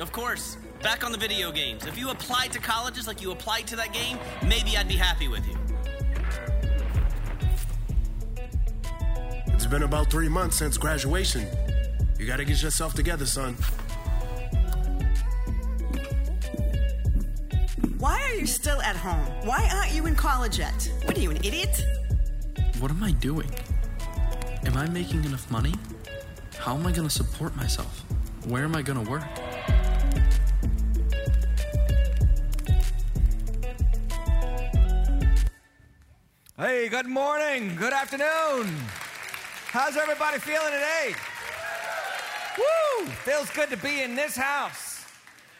of 0.00 0.12
course. 0.12 0.56
Back 0.82 1.04
on 1.04 1.12
the 1.12 1.18
video 1.18 1.50
games. 1.50 1.86
If 1.86 1.98
you 1.98 2.10
applied 2.10 2.52
to 2.52 2.58
colleges 2.58 3.06
like 3.06 3.22
you 3.22 3.30
applied 3.32 3.66
to 3.68 3.76
that 3.76 3.92
game, 3.92 4.18
maybe 4.42 4.76
I'd 4.76 4.88
be 4.88 4.96
happy 4.96 5.28
with 5.28 5.46
you. 5.46 5.56
It's 9.48 9.66
been 9.66 9.82
about 9.82 10.10
three 10.10 10.28
months 10.28 10.56
since 10.56 10.76
graduation. 10.78 11.46
You 12.18 12.26
gotta 12.26 12.44
get 12.44 12.62
yourself 12.62 12.94
together, 12.94 13.26
son. 13.26 13.56
Why 17.98 18.20
are 18.22 18.34
you 18.34 18.46
still 18.46 18.80
at 18.82 18.94
home? 18.94 19.26
Why 19.44 19.68
aren't 19.74 19.92
you 19.92 20.06
in 20.06 20.14
college 20.14 20.58
yet? 20.58 20.92
What 21.04 21.16
are 21.16 21.20
you, 21.20 21.30
an 21.30 21.38
idiot? 21.38 21.84
What 22.78 22.90
am 22.90 23.02
I 23.02 23.12
doing? 23.12 23.50
Am 24.64 24.76
I 24.76 24.88
making 24.88 25.24
enough 25.24 25.50
money? 25.50 25.74
How 26.58 26.74
am 26.74 26.86
I 26.86 26.92
going 26.92 27.08
to 27.08 27.14
support 27.14 27.56
myself? 27.56 28.04
Where 28.46 28.64
am 28.64 28.76
I 28.76 28.82
going 28.82 29.02
to 29.02 29.10
work? 29.10 29.24
Good 36.88 37.06
morning, 37.06 37.74
good 37.74 37.92
afternoon. 37.92 38.72
How's 39.70 39.96
everybody 39.96 40.38
feeling 40.38 40.72
today? 40.72 41.14
Woo! 42.56 43.06
Feels 43.24 43.50
good 43.50 43.70
to 43.70 43.76
be 43.76 44.02
in 44.02 44.14
this 44.14 44.36
house. 44.36 45.04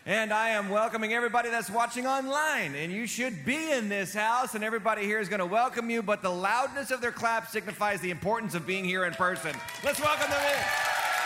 And 0.05 0.33
I 0.33 0.51
am 0.51 0.69
welcoming 0.69 1.15
everybody 1.15 1.51
that's 1.51 1.69
watching 1.69 2.07
online. 2.07 2.77
And 2.77 2.93
you 2.93 3.09
should 3.09 3.45
be 3.45 3.73
in 3.73 3.89
this 3.89 4.15
house, 4.15 4.55
and 4.55 4.63
everybody 4.63 5.03
here 5.03 5.19
is 5.19 5.29
going 5.29 5.41
to 5.41 5.47
welcome 5.47 5.91
you. 5.91 6.01
But 6.01 6.23
the 6.23 6.31
loudness 6.31 6.93
of 6.93 7.01
their 7.01 7.13
clap 7.13 7.49
signifies 7.49 8.01
the 8.01 8.11
importance 8.11 8.55
of 8.55 8.65
being 8.65 8.85
here 8.85 9.05
in 9.05 9.13
person. 9.15 9.51
Let's 9.83 10.01
welcome 10.01 10.31
them 10.31 10.41
in. 10.41 10.65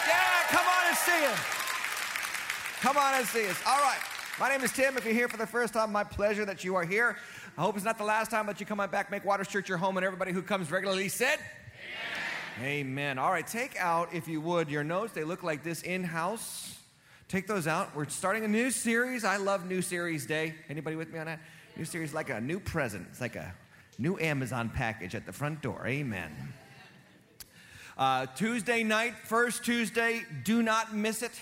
Yeah, 0.09 0.43
come 0.48 0.65
on 0.67 0.89
and 0.89 0.97
see 0.97 1.27
us. 1.27 1.39
Come 2.81 2.97
on 2.97 3.15
and 3.17 3.27
see 3.27 3.47
us. 3.48 3.61
All 3.67 3.81
right. 3.81 4.01
My 4.41 4.48
name 4.48 4.62
is 4.62 4.73
Tim. 4.73 4.97
If 4.97 5.05
you're 5.05 5.12
here 5.12 5.29
for 5.29 5.37
the 5.37 5.47
first 5.47 5.75
time, 5.75 5.92
my 5.92 6.03
pleasure 6.03 6.47
that 6.47 6.64
you 6.64 6.75
are 6.75 6.85
here. 6.85 7.19
I 7.59 7.62
hope 7.62 7.77
it's 7.77 7.84
not 7.84 7.98
the 7.98 8.05
last 8.05 8.31
time 8.31 8.47
that 8.47 8.61
you 8.61 8.67
come 8.67 8.81
on 8.81 8.91
back, 8.91 9.11
make 9.11 9.25
Waters 9.25 9.48
Church 9.48 9.69
your 9.69 9.79
home, 9.79 9.97
and 9.97 10.06
everybody 10.06 10.33
who 10.33 10.43
comes 10.43 10.70
regularly 10.70 11.09
said, 11.09 11.39
Amen. 12.59 12.70
Amen. 12.70 13.19
All 13.19 13.31
right, 13.31 13.47
take 13.47 13.77
out, 13.77 14.15
if 14.15 14.29
you 14.29 14.41
would, 14.41 14.70
your 14.70 14.84
notes. 14.84 15.12
They 15.12 15.25
look 15.25 15.42
like 15.42 15.62
this 15.62 15.83
in 15.83 16.05
house. 16.05 16.79
Take 17.29 17.47
those 17.47 17.67
out. 17.67 17.95
We're 17.95 18.09
starting 18.09 18.45
a 18.45 18.48
new 18.48 18.70
series. 18.70 19.25
I 19.25 19.37
love 19.37 19.67
New 19.67 19.83
Series 19.83 20.27
Day. 20.27 20.55
Anybody 20.69 20.97
with 20.97 21.12
me 21.12 21.19
on 21.19 21.27
that? 21.27 21.41
New 21.77 21.84
series, 21.84 22.12
like 22.12 22.31
a 22.31 22.41
new 22.41 22.61
present. 22.61 23.07
It's 23.11 23.20
like 23.20 23.37
a 23.37 23.55
new 23.98 24.19
Amazon 24.19 24.69
package 24.69 25.14
at 25.14 25.27
the 25.27 25.33
front 25.33 25.62
door. 25.62 25.87
Amen. 25.87 26.33
Uh, 27.97 28.27
Tuesday 28.35 28.83
night, 28.83 29.14
first 29.25 29.64
Tuesday, 29.64 30.23
do 30.45 30.62
not 30.62 30.95
miss 30.95 31.23
it. 31.23 31.33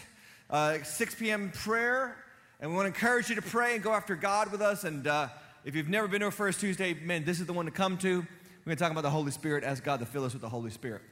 Uh, 0.50 0.82
6 0.82 1.14
p.m. 1.14 1.52
prayer. 1.52 2.16
And 2.60 2.70
we 2.70 2.76
want 2.76 2.86
to 2.86 2.88
encourage 2.88 3.28
you 3.28 3.36
to 3.36 3.42
pray 3.42 3.74
and 3.74 3.82
go 3.82 3.92
after 3.92 4.16
God 4.16 4.50
with 4.50 4.60
us. 4.60 4.82
And 4.82 5.06
uh, 5.06 5.28
if 5.64 5.74
you've 5.74 5.88
never 5.88 6.08
been 6.08 6.20
to 6.20 6.28
a 6.28 6.30
First 6.30 6.60
Tuesday, 6.60 6.94
man, 6.94 7.24
this 7.24 7.40
is 7.40 7.46
the 7.46 7.52
one 7.52 7.66
to 7.66 7.70
come 7.70 7.98
to. 7.98 8.18
We're 8.18 8.64
going 8.64 8.76
to 8.76 8.82
talk 8.82 8.92
about 8.92 9.02
the 9.02 9.10
Holy 9.10 9.30
Spirit, 9.30 9.64
ask 9.64 9.82
God 9.82 10.00
to 10.00 10.06
fill 10.06 10.24
us 10.24 10.32
with 10.32 10.42
the 10.42 10.48
Holy 10.48 10.70
Spirit. 10.70 11.02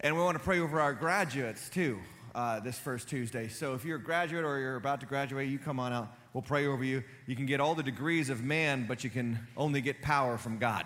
And 0.00 0.14
we 0.14 0.22
want 0.22 0.36
to 0.36 0.44
pray 0.44 0.60
over 0.60 0.80
our 0.80 0.92
graduates 0.92 1.68
too 1.68 1.98
uh, 2.34 2.60
this 2.60 2.78
first 2.78 3.08
Tuesday. 3.08 3.48
So 3.48 3.74
if 3.74 3.84
you're 3.84 3.96
a 3.96 4.02
graduate 4.02 4.44
or 4.44 4.58
you're 4.58 4.76
about 4.76 5.00
to 5.00 5.06
graduate, 5.06 5.48
you 5.48 5.58
come 5.58 5.80
on 5.80 5.92
out. 5.92 6.14
We'll 6.32 6.42
pray 6.42 6.66
over 6.66 6.84
you. 6.84 7.04
You 7.26 7.36
can 7.36 7.46
get 7.46 7.60
all 7.60 7.74
the 7.74 7.82
degrees 7.82 8.28
of 8.28 8.42
man, 8.42 8.86
but 8.86 9.04
you 9.04 9.10
can 9.10 9.38
only 9.56 9.80
get 9.80 10.02
power 10.02 10.36
from 10.36 10.58
God. 10.58 10.84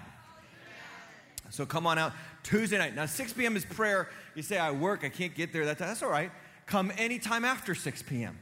So 1.50 1.64
come 1.64 1.86
on 1.86 1.98
out 1.98 2.12
Tuesday 2.42 2.78
night. 2.78 2.94
Now, 2.94 3.06
6 3.06 3.32
p.m. 3.32 3.56
is 3.56 3.64
prayer. 3.64 4.08
You 4.34 4.42
say, 4.42 4.58
I 4.58 4.70
work, 4.70 5.04
I 5.04 5.08
can't 5.08 5.34
get 5.34 5.52
there. 5.52 5.64
That 5.64 5.78
That's 5.78 6.02
all 6.02 6.10
right. 6.10 6.30
Come 6.66 6.92
anytime 6.98 7.44
after 7.46 7.74
6 7.74 8.02
p.m. 8.02 8.38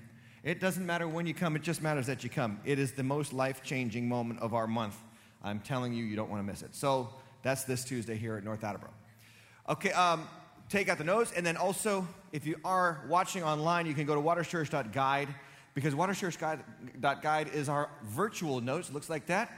It 0.47 0.61
doesn't 0.61 0.86
matter 0.86 1.08
when 1.08 1.27
you 1.27 1.34
come, 1.34 1.56
it 1.56 1.62
just 1.62 1.83
matters 1.83 2.06
that 2.06 2.22
you 2.22 2.30
come. 2.30 2.61
It 2.64 2.78
is 2.78 2.92
the 2.92 3.02
most 3.02 3.33
life 3.33 3.64
changing 3.64 4.08
moment 4.08 4.39
of 4.39 4.55
our 4.55 4.69
month. 4.69 4.97
I'm 5.43 5.59
telling 5.59 5.93
you, 5.93 6.04
you 6.04 6.15
don't 6.15 6.31
want 6.31 6.38
to 6.41 6.47
miss 6.47 6.62
it. 6.62 6.72
So 6.76 7.09
that's 7.43 7.65
this 7.65 7.82
Tuesday 7.82 8.16
here 8.16 8.37
at 8.37 8.44
North 8.44 8.62
Attleboro. 8.62 8.93
Okay, 9.69 9.91
um, 9.91 10.28
take 10.69 10.88
out 10.88 10.98
the 10.98 11.04
notes. 11.04 11.32
And 11.37 11.44
then 11.44 11.56
also, 11.56 12.06
if 12.31 12.47
you 12.47 12.60
are 12.65 13.04
watching 13.09 13.43
online, 13.43 13.87
you 13.87 13.94
can 13.94 14.06
go 14.06 14.15
to 14.15 14.21
waterchurch.guide 14.21 15.28
because 15.75 15.94
waterchurch.guide 15.94 17.48
is 17.48 17.69
our 17.69 17.91
virtual 18.04 18.60
notes. 18.60 18.92
Looks 18.92 19.10
like 19.10 19.26
that. 19.26 19.50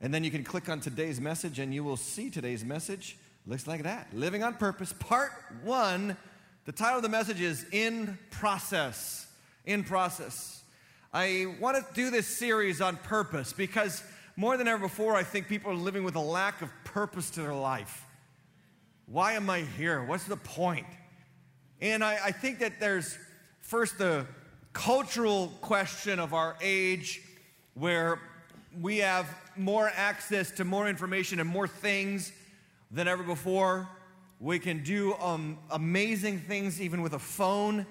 And 0.00 0.14
then 0.14 0.22
you 0.22 0.30
can 0.30 0.44
click 0.44 0.68
on 0.68 0.78
today's 0.78 1.20
message 1.20 1.58
and 1.58 1.74
you 1.74 1.82
will 1.82 1.96
see 1.96 2.30
today's 2.30 2.64
message. 2.64 3.16
Looks 3.44 3.66
like 3.66 3.82
that. 3.82 4.06
Living 4.14 4.44
on 4.44 4.54
Purpose, 4.54 4.94
Part 5.00 5.32
1. 5.64 6.16
The 6.64 6.72
title 6.72 6.98
of 6.98 7.02
the 7.02 7.08
message 7.08 7.40
is 7.40 7.66
In 7.72 8.16
Process. 8.30 9.26
In 9.64 9.84
Process. 9.84 10.62
I 11.12 11.54
want 11.60 11.76
to 11.76 11.94
do 11.94 12.10
this 12.10 12.26
series 12.26 12.80
on 12.80 12.96
purpose 12.96 13.52
because 13.52 14.02
more 14.36 14.56
than 14.56 14.66
ever 14.66 14.82
before, 14.82 15.14
I 15.14 15.22
think 15.22 15.46
people 15.46 15.70
are 15.70 15.76
living 15.76 16.04
with 16.04 16.16
a 16.16 16.20
lack 16.20 16.62
of 16.62 16.70
purpose 16.84 17.30
to 17.30 17.42
their 17.42 17.54
life. 17.54 18.04
Why 19.06 19.34
am 19.34 19.50
I 19.50 19.60
here? 19.60 20.02
What's 20.04 20.24
the 20.24 20.36
point? 20.36 20.86
And 21.80 22.02
I, 22.02 22.18
I 22.24 22.32
think 22.32 22.60
that 22.60 22.80
there's 22.80 23.18
first 23.60 23.98
the 23.98 24.26
cultural 24.72 25.52
question 25.60 26.18
of 26.18 26.32
our 26.32 26.56
age 26.62 27.20
where 27.74 28.18
we 28.80 28.98
have 28.98 29.26
more 29.56 29.92
access 29.94 30.50
to 30.52 30.64
more 30.64 30.88
information 30.88 31.40
and 31.40 31.48
more 31.48 31.68
things 31.68 32.32
than 32.90 33.06
ever 33.06 33.22
before. 33.22 33.86
We 34.40 34.58
can 34.58 34.82
do 34.82 35.14
um, 35.14 35.58
amazing 35.70 36.40
things 36.40 36.80
even 36.80 37.02
with 37.02 37.12
a 37.12 37.18
phone. 37.18 37.86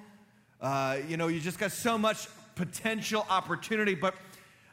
Uh, 0.61 0.97
you 1.07 1.17
know, 1.17 1.27
you 1.27 1.39
just 1.39 1.57
got 1.57 1.71
so 1.71 1.97
much 1.97 2.27
potential 2.55 3.25
opportunity, 3.29 3.95
but 3.95 4.15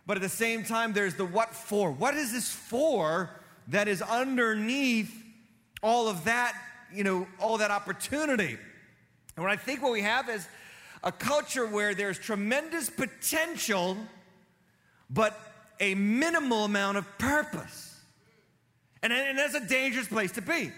but 0.09 0.17
at 0.17 0.23
the 0.23 0.29
same 0.31 0.65
time, 0.65 0.95
there's 0.95 1.17
the 1.17 1.27
what 1.27 1.55
for. 1.55 1.93
What 1.93 2.15
is 2.15 2.33
this 2.33 2.51
for 2.51 3.29
that 3.69 3.89
is 3.89 4.01
underneath 4.01 5.15
all 5.83 6.09
of 6.09 6.25
that, 6.25 6.59
you 6.91 7.05
know, 7.05 7.27
all 7.39 7.59
that 7.59 7.71
opportunity? 7.71 8.57
And 9.37 9.45
what 9.45 9.53
I 9.53 9.57
think 9.57 9.83
what 9.83 9.93
we 9.93 10.01
have 10.01 10.31
is 10.31 10.49
a 11.05 11.13
culture 11.13 11.67
where 11.67 11.95
there's 11.95 12.19
tremendous 12.19 12.89
potential, 12.89 13.99
but 15.11 15.39
a 15.79 15.95
minimal 15.95 16.65
amount 16.65 16.97
of 16.97 17.19
purpose. 17.19 18.01
And, 19.03 19.13
and 19.13 19.39
that's 19.39 19.55
a 19.55 19.67
dangerous 19.67 20.09
place 20.09 20.33
to 20.33 20.43
be. 20.43 20.73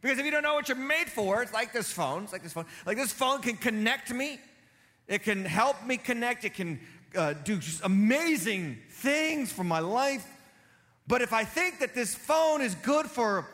Because 0.00 0.18
if 0.18 0.24
you 0.24 0.30
don't 0.30 0.42
know 0.42 0.54
what 0.54 0.68
you're 0.68 0.76
made 0.76 1.08
for, 1.08 1.42
it's 1.42 1.52
like 1.52 1.72
this 1.72 1.90
phone. 1.92 2.24
It's 2.24 2.32
like 2.32 2.42
this 2.42 2.52
phone. 2.52 2.66
Like 2.86 2.96
this 2.96 3.12
phone 3.12 3.42
can 3.42 3.56
connect 3.56 4.12
me. 4.12 4.38
It 5.08 5.22
can 5.22 5.44
help 5.44 5.84
me 5.84 5.96
connect. 5.96 6.44
It 6.44 6.54
can 6.54 6.78
uh, 7.16 7.32
do 7.32 7.58
just 7.58 7.82
amazing 7.84 8.78
things 8.90 9.50
for 9.50 9.64
my 9.64 9.80
life. 9.80 10.26
But 11.06 11.22
if 11.22 11.32
I 11.32 11.44
think 11.44 11.80
that 11.80 11.94
this 11.94 12.14
phone 12.14 12.60
is 12.60 12.74
good 12.76 13.06
for 13.06 13.46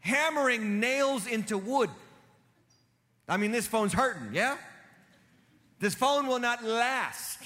hammering 0.00 0.80
nails 0.80 1.26
into 1.26 1.56
wood, 1.56 1.90
I 3.28 3.36
mean, 3.36 3.52
this 3.52 3.66
phone's 3.66 3.92
hurting, 3.92 4.34
yeah? 4.34 4.56
This 5.80 5.94
phone 5.94 6.26
will 6.26 6.40
not 6.40 6.64
last. 6.64 7.38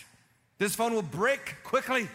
This 0.59 0.75
phone 0.75 0.95
will 0.95 1.03
break 1.03 1.57
quickly. 1.65 2.09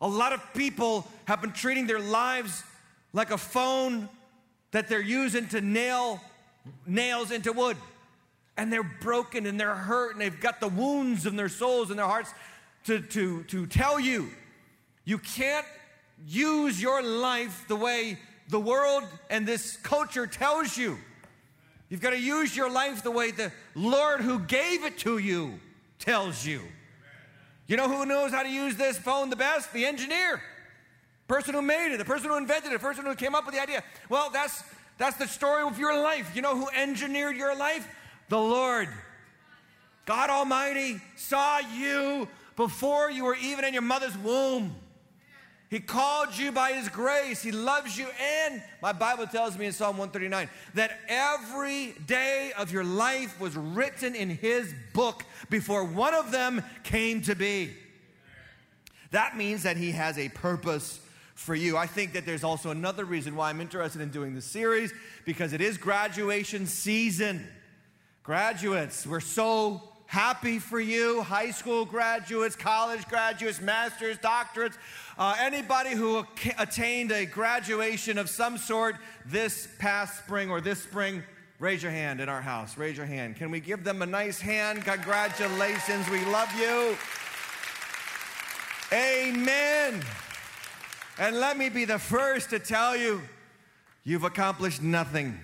A 0.00 0.08
lot 0.08 0.32
of 0.32 0.40
people 0.54 1.06
have 1.26 1.42
been 1.42 1.52
treating 1.52 1.86
their 1.86 2.00
lives 2.00 2.62
like 3.12 3.30
a 3.30 3.38
phone 3.38 4.08
that 4.72 4.88
they're 4.88 5.00
using 5.00 5.48
to 5.48 5.60
nail 5.60 6.20
nails 6.86 7.30
into 7.30 7.52
wood. 7.52 7.76
And 8.56 8.72
they're 8.72 8.82
broken 8.82 9.46
and 9.46 9.58
they're 9.58 9.74
hurt 9.74 10.12
and 10.12 10.20
they've 10.20 10.40
got 10.40 10.60
the 10.60 10.68
wounds 10.68 11.24
in 11.24 11.36
their 11.36 11.48
souls 11.48 11.90
and 11.90 11.98
their 11.98 12.06
hearts 12.06 12.32
to, 12.84 13.00
to, 13.00 13.42
to 13.44 13.66
tell 13.66 13.98
you 13.98 14.28
you 15.04 15.18
can't 15.18 15.66
use 16.26 16.80
your 16.80 17.02
life 17.02 17.64
the 17.68 17.76
way 17.76 18.18
the 18.48 18.60
world 18.60 19.04
and 19.30 19.46
this 19.46 19.76
culture 19.78 20.26
tells 20.26 20.76
you. 20.76 20.98
You've 21.88 22.00
got 22.00 22.10
to 22.10 22.20
use 22.20 22.56
your 22.56 22.70
life 22.70 23.02
the 23.02 23.10
way 23.10 23.30
the 23.30 23.50
Lord 23.74 24.20
who 24.20 24.38
gave 24.38 24.84
it 24.84 24.98
to 24.98 25.18
you 25.18 25.58
tells 25.98 26.46
you. 26.46 26.60
You 27.66 27.76
know 27.76 27.88
who 27.88 28.04
knows 28.04 28.30
how 28.30 28.42
to 28.42 28.48
use 28.48 28.76
this 28.76 28.98
phone 28.98 29.30
the 29.30 29.36
best? 29.36 29.72
The 29.72 29.86
engineer. 29.86 30.42
Person 31.30 31.54
who 31.54 31.62
made 31.62 31.94
it, 31.94 31.98
the 31.98 32.04
person 32.04 32.28
who 32.28 32.36
invented 32.36 32.72
it, 32.72 32.74
the 32.74 32.80
person 32.80 33.06
who 33.06 33.14
came 33.14 33.36
up 33.36 33.46
with 33.46 33.54
the 33.54 33.62
idea. 33.62 33.84
Well, 34.08 34.30
that's 34.30 34.64
that's 34.98 35.16
the 35.16 35.28
story 35.28 35.62
of 35.62 35.78
your 35.78 35.96
life. 36.02 36.34
You 36.34 36.42
know 36.42 36.56
who 36.56 36.68
engineered 36.70 37.36
your 37.36 37.54
life? 37.54 37.86
The 38.28 38.36
Lord. 38.36 38.88
God 40.06 40.28
Almighty 40.28 41.00
saw 41.14 41.60
you 41.60 42.26
before 42.56 43.12
you 43.12 43.26
were 43.26 43.36
even 43.36 43.64
in 43.64 43.72
your 43.72 43.82
mother's 43.82 44.18
womb. 44.18 44.74
He 45.68 45.78
called 45.78 46.36
you 46.36 46.50
by 46.50 46.72
His 46.72 46.88
grace. 46.88 47.40
He 47.40 47.52
loves 47.52 47.96
you. 47.96 48.08
And 48.20 48.60
my 48.82 48.92
Bible 48.92 49.28
tells 49.28 49.56
me 49.56 49.66
in 49.66 49.72
Psalm 49.72 49.98
139 49.98 50.50
that 50.74 50.98
every 51.06 51.92
day 52.08 52.50
of 52.58 52.72
your 52.72 52.82
life 52.82 53.38
was 53.38 53.56
written 53.56 54.16
in 54.16 54.30
His 54.30 54.74
book 54.94 55.22
before 55.48 55.84
one 55.84 56.12
of 56.12 56.32
them 56.32 56.64
came 56.82 57.22
to 57.22 57.36
be. 57.36 57.70
That 59.12 59.36
means 59.36 59.62
that 59.62 59.76
He 59.76 59.92
has 59.92 60.18
a 60.18 60.28
purpose 60.30 60.98
for 61.40 61.54
you. 61.54 61.76
I 61.76 61.86
think 61.86 62.12
that 62.12 62.26
there's 62.26 62.44
also 62.44 62.70
another 62.70 63.06
reason 63.06 63.34
why 63.34 63.48
I'm 63.48 63.62
interested 63.62 64.02
in 64.02 64.10
doing 64.10 64.34
this 64.34 64.44
series 64.44 64.92
because 65.24 65.54
it 65.54 65.62
is 65.62 65.78
graduation 65.78 66.66
season. 66.66 67.46
Graduates, 68.22 69.06
we're 69.06 69.20
so 69.20 69.82
Happy 70.10 70.58
for 70.58 70.80
you, 70.80 71.22
high 71.22 71.52
school 71.52 71.84
graduates, 71.84 72.56
college 72.56 73.06
graduates, 73.06 73.60
masters, 73.60 74.18
doctorates, 74.18 74.76
uh, 75.16 75.36
anybody 75.38 75.90
who 75.90 76.26
attained 76.58 77.12
a 77.12 77.24
graduation 77.24 78.18
of 78.18 78.28
some 78.28 78.58
sort 78.58 78.96
this 79.24 79.68
past 79.78 80.18
spring 80.18 80.50
or 80.50 80.60
this 80.60 80.82
spring. 80.82 81.22
Raise 81.60 81.80
your 81.80 81.92
hand 81.92 82.20
in 82.20 82.28
our 82.28 82.42
house. 82.42 82.76
Raise 82.76 82.96
your 82.96 83.06
hand. 83.06 83.36
Can 83.36 83.52
we 83.52 83.60
give 83.60 83.84
them 83.84 84.02
a 84.02 84.06
nice 84.06 84.40
hand? 84.40 84.84
Congratulations. 84.84 86.10
We 86.10 86.24
love 86.24 86.52
you. 86.58 86.96
Amen. 88.92 90.02
And 91.20 91.38
let 91.38 91.58
me 91.58 91.68
be 91.68 91.84
the 91.84 91.98
first 91.98 92.48
to 92.48 92.58
tell 92.58 92.96
you 92.96 93.20
you've 94.04 94.24
accomplished 94.24 94.80
nothing. 94.80 95.38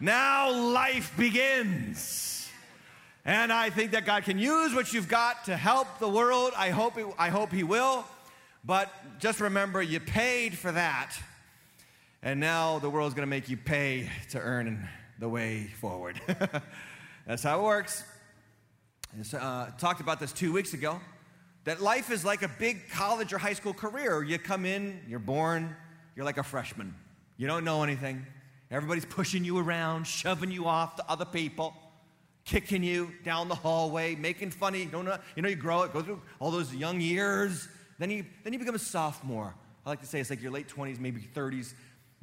now 0.00 0.50
life 0.50 1.14
begins. 1.18 2.48
And 3.26 3.52
I 3.52 3.68
think 3.68 3.90
that 3.90 4.06
God 4.06 4.24
can 4.24 4.38
use 4.38 4.74
what 4.74 4.94
you've 4.94 5.08
got 5.08 5.44
to 5.44 5.56
help 5.58 5.98
the 5.98 6.08
world. 6.08 6.52
I 6.56 6.70
hope, 6.70 6.96
it, 6.96 7.06
I 7.18 7.28
hope 7.28 7.52
He 7.52 7.64
will. 7.64 8.02
But 8.64 8.90
just 9.18 9.40
remember, 9.40 9.82
you 9.82 10.00
paid 10.00 10.56
for 10.56 10.72
that. 10.72 11.12
And 12.22 12.40
now 12.40 12.78
the 12.78 12.88
world's 12.88 13.14
going 13.14 13.26
to 13.26 13.30
make 13.30 13.50
you 13.50 13.58
pay 13.58 14.08
to 14.30 14.40
earn 14.40 14.88
the 15.18 15.28
way 15.28 15.64
forward. 15.82 16.18
That's 17.26 17.42
how 17.42 17.60
it 17.60 17.62
works. 17.62 18.02
Uh, 19.38 19.66
talked 19.78 20.00
about 20.00 20.18
this 20.18 20.32
two 20.32 20.50
weeks 20.50 20.72
ago 20.72 20.98
that 21.64 21.80
life 21.80 22.10
is 22.10 22.24
like 22.24 22.42
a 22.42 22.48
big 22.48 22.88
college 22.90 23.32
or 23.32 23.38
high 23.38 23.54
school 23.54 23.74
career. 23.74 24.22
You 24.22 24.38
come 24.38 24.64
in, 24.64 25.00
you're 25.08 25.18
born, 25.18 25.74
you're 26.14 26.24
like 26.24 26.38
a 26.38 26.42
freshman. 26.42 26.94
You 27.36 27.46
don't 27.46 27.64
know 27.64 27.82
anything. 27.82 28.24
Everybody's 28.70 29.04
pushing 29.04 29.44
you 29.44 29.58
around, 29.58 30.06
shoving 30.06 30.50
you 30.50 30.66
off 30.66 30.96
to 30.96 31.04
other 31.08 31.24
people, 31.24 31.74
kicking 32.44 32.82
you 32.82 33.12
down 33.24 33.48
the 33.48 33.54
hallway, 33.54 34.14
making 34.14 34.50
funny. 34.50 34.80
You, 34.80 34.86
don't 34.86 35.04
know, 35.04 35.18
you 35.36 35.42
know, 35.42 35.48
you 35.48 35.56
grow 35.56 35.82
up, 35.82 35.92
go 35.92 36.02
through 36.02 36.22
all 36.38 36.50
those 36.50 36.74
young 36.74 37.00
years. 37.00 37.68
Then 37.98 38.10
you, 38.10 38.24
then 38.42 38.52
you 38.52 38.58
become 38.58 38.74
a 38.74 38.78
sophomore. 38.78 39.54
I 39.84 39.88
like 39.88 40.00
to 40.00 40.06
say 40.06 40.20
it's 40.20 40.30
like 40.30 40.42
your 40.42 40.50
late 40.50 40.68
20s, 40.68 40.98
maybe 40.98 41.20
30s 41.34 41.74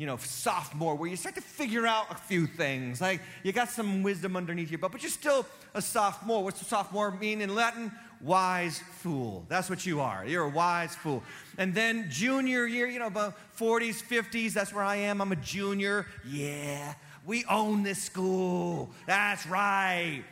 you 0.01 0.07
know, 0.07 0.17
sophomore, 0.17 0.95
where 0.95 1.07
you 1.07 1.15
start 1.15 1.35
to 1.35 1.41
figure 1.41 1.85
out 1.85 2.07
a 2.09 2.15
few 2.15 2.47
things. 2.47 2.99
Like 2.99 3.21
you 3.43 3.51
got 3.51 3.69
some 3.69 4.01
wisdom 4.01 4.35
underneath 4.35 4.71
your 4.71 4.79
belt, 4.79 4.93
but 4.93 5.03
you're 5.03 5.11
still 5.11 5.45
a 5.75 5.81
sophomore. 5.81 6.43
What's 6.43 6.59
a 6.59 6.65
sophomore 6.65 7.11
mean 7.11 7.39
in 7.39 7.53
Latin? 7.53 7.91
Wise 8.23 8.79
fool. 8.99 9.45
That's 9.49 9.69
what 9.69 9.85
you 9.85 9.99
are. 10.01 10.25
You're 10.25 10.45
a 10.45 10.49
wise 10.49 10.95
fool. 10.95 11.23
And 11.57 11.73
then 11.73 12.07
junior 12.09 12.65
year, 12.65 12.87
you 12.87 12.99
know, 12.99 13.07
about 13.07 13.35
40s, 13.57 14.03
50s, 14.03 14.53
that's 14.53 14.73
where 14.73 14.83
I 14.83 14.97
am. 14.97 15.21
I'm 15.21 15.31
a 15.31 15.37
junior. 15.37 16.05
Yeah, 16.27 16.93
we 17.25 17.45
own 17.45 17.83
this 17.83 18.01
school. 18.01 18.91
That's 19.07 19.45
right. 19.47 20.23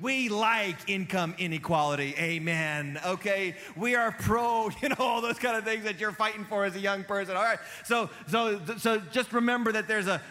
We 0.00 0.28
like 0.28 0.76
income 0.88 1.34
inequality. 1.38 2.14
Amen. 2.18 3.00
Okay. 3.04 3.56
We 3.76 3.96
are 3.96 4.12
pro, 4.12 4.70
you 4.82 4.90
know, 4.90 4.96
all 4.98 5.20
those 5.20 5.38
kind 5.38 5.56
of 5.56 5.64
things 5.64 5.84
that 5.84 5.98
you're 5.98 6.12
fighting 6.12 6.44
for 6.44 6.64
as 6.64 6.76
a 6.76 6.80
young 6.80 7.02
person. 7.02 7.36
All 7.36 7.42
right. 7.42 7.58
So, 7.84 8.08
so, 8.28 8.60
so 8.78 9.00
just 9.10 9.32
remember 9.32 9.72
that 9.72 9.88
there's 9.88 10.06
a, 10.06 10.22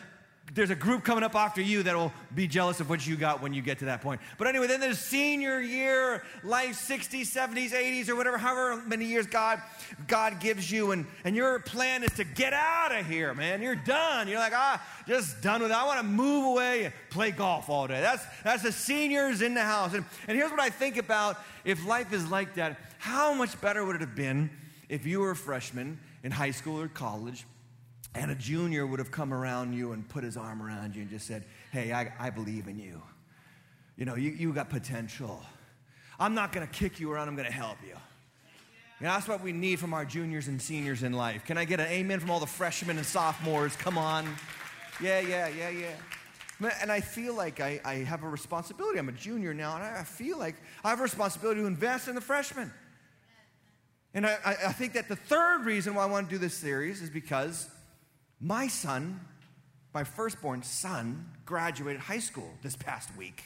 there's 0.53 0.69
a 0.69 0.75
group 0.75 1.03
coming 1.03 1.23
up 1.23 1.35
after 1.35 1.61
you 1.61 1.83
that 1.83 1.95
will 1.95 2.11
be 2.33 2.47
jealous 2.47 2.79
of 2.79 2.89
what 2.89 3.05
you 3.05 3.15
got 3.15 3.41
when 3.41 3.53
you 3.53 3.61
get 3.61 3.79
to 3.79 3.85
that 3.85 4.01
point. 4.01 4.21
But 4.37 4.47
anyway, 4.47 4.67
then 4.67 4.79
there's 4.79 4.99
senior 4.99 5.59
year, 5.59 6.23
life 6.43 6.75
60s, 6.87 7.25
70s, 7.25 7.71
80s, 7.71 8.09
or 8.09 8.15
whatever, 8.15 8.37
however 8.37 8.81
many 8.85 9.05
years 9.05 9.27
God, 9.27 9.61
God 10.07 10.39
gives 10.39 10.71
you. 10.71 10.91
And, 10.91 11.05
and 11.25 11.35
your 11.35 11.59
plan 11.59 12.03
is 12.03 12.11
to 12.13 12.23
get 12.23 12.53
out 12.53 12.97
of 12.97 13.05
here, 13.05 13.33
man. 13.33 13.61
You're 13.61 13.75
done. 13.75 14.27
You're 14.27 14.39
like, 14.39 14.53
ah, 14.55 14.81
just 15.05 15.41
done 15.41 15.61
with 15.61 15.71
it. 15.71 15.77
I 15.77 15.85
want 15.85 15.99
to 15.99 16.05
move 16.05 16.45
away 16.45 16.85
and 16.85 16.93
play 17.09 17.31
golf 17.31 17.69
all 17.69 17.87
day. 17.87 17.99
That's, 17.99 18.23
that's 18.43 18.63
the 18.63 18.71
seniors 18.71 19.41
in 19.41 19.53
the 19.53 19.63
house. 19.63 19.93
And, 19.93 20.05
and 20.27 20.37
here's 20.37 20.51
what 20.51 20.61
I 20.61 20.69
think 20.69 20.97
about 20.97 21.37
if 21.65 21.85
life 21.85 22.13
is 22.13 22.29
like 22.29 22.55
that, 22.55 22.79
how 22.99 23.33
much 23.33 23.59
better 23.59 23.85
would 23.85 23.97
it 23.97 24.01
have 24.01 24.15
been 24.15 24.49
if 24.87 25.05
you 25.05 25.19
were 25.19 25.31
a 25.31 25.35
freshman 25.35 25.99
in 26.23 26.31
high 26.31 26.51
school 26.51 26.79
or 26.79 26.87
college? 26.87 27.45
And 28.17 28.31
a 28.31 28.35
junior 28.35 28.87
would 28.87 28.99
have 28.99 29.11
come 29.11 29.31
around 29.33 29.73
you 29.73 29.91
and 29.91 30.07
put 30.09 30.23
his 30.23 30.37
arm 30.37 30.61
around 30.61 30.95
you 30.95 31.03
and 31.03 31.09
just 31.09 31.27
said, 31.27 31.45
Hey, 31.71 31.91
I, 31.91 32.11
I 32.19 32.29
believe 32.31 32.67
in 32.67 32.79
you. 32.79 33.01
You 33.95 34.05
know, 34.05 34.15
you, 34.15 34.31
you 34.31 34.53
got 34.53 34.69
potential. 34.69 35.41
I'm 36.19 36.33
not 36.33 36.51
going 36.51 36.65
to 36.65 36.73
kick 36.73 36.99
you 36.99 37.11
around, 37.11 37.27
I'm 37.27 37.35
going 37.35 37.47
to 37.47 37.53
help 37.53 37.77
you. 37.85 37.95
And 38.99 39.07
that's 39.07 39.27
what 39.27 39.43
we 39.43 39.51
need 39.51 39.79
from 39.79 39.93
our 39.93 40.05
juniors 40.05 40.47
and 40.47 40.59
seniors 40.59 41.03
in 41.03 41.13
life. 41.13 41.45
Can 41.45 41.57
I 41.57 41.65
get 41.65 41.79
an 41.79 41.87
amen 41.87 42.19
from 42.19 42.31
all 42.31 42.39
the 42.39 42.47
freshmen 42.47 42.97
and 42.97 43.05
sophomores? 43.05 43.75
Come 43.75 43.97
on. 43.97 44.27
Yeah, 44.99 45.19
yeah, 45.19 45.47
yeah, 45.49 45.69
yeah. 45.69 46.71
And 46.81 46.91
I 46.91 47.01
feel 47.01 47.35
like 47.35 47.59
I, 47.59 47.79
I 47.85 47.93
have 47.95 48.23
a 48.23 48.29
responsibility. 48.29 48.97
I'm 48.97 49.09
a 49.09 49.11
junior 49.11 49.53
now, 49.53 49.75
and 49.75 49.83
I 49.83 50.03
feel 50.03 50.39
like 50.39 50.55
I 50.83 50.89
have 50.89 50.99
a 50.99 51.03
responsibility 51.03 51.61
to 51.61 51.67
invest 51.67 52.07
in 52.07 52.15
the 52.15 52.21
freshmen. 52.21 52.73
And 54.15 54.25
I, 54.25 54.37
I 54.43 54.71
think 54.71 54.93
that 54.93 55.07
the 55.07 55.15
third 55.15 55.65
reason 55.65 55.93
why 55.93 56.01
I 56.01 56.07
want 56.07 56.27
to 56.27 56.33
do 56.33 56.39
this 56.39 56.55
series 56.55 57.03
is 57.03 57.11
because 57.11 57.69
my 58.39 58.67
son, 58.67 59.19
my 59.93 60.03
firstborn 60.03 60.63
son, 60.63 61.29
graduated 61.45 62.01
high 62.01 62.19
school 62.19 62.51
this 62.61 62.75
past 62.75 63.15
week. 63.17 63.45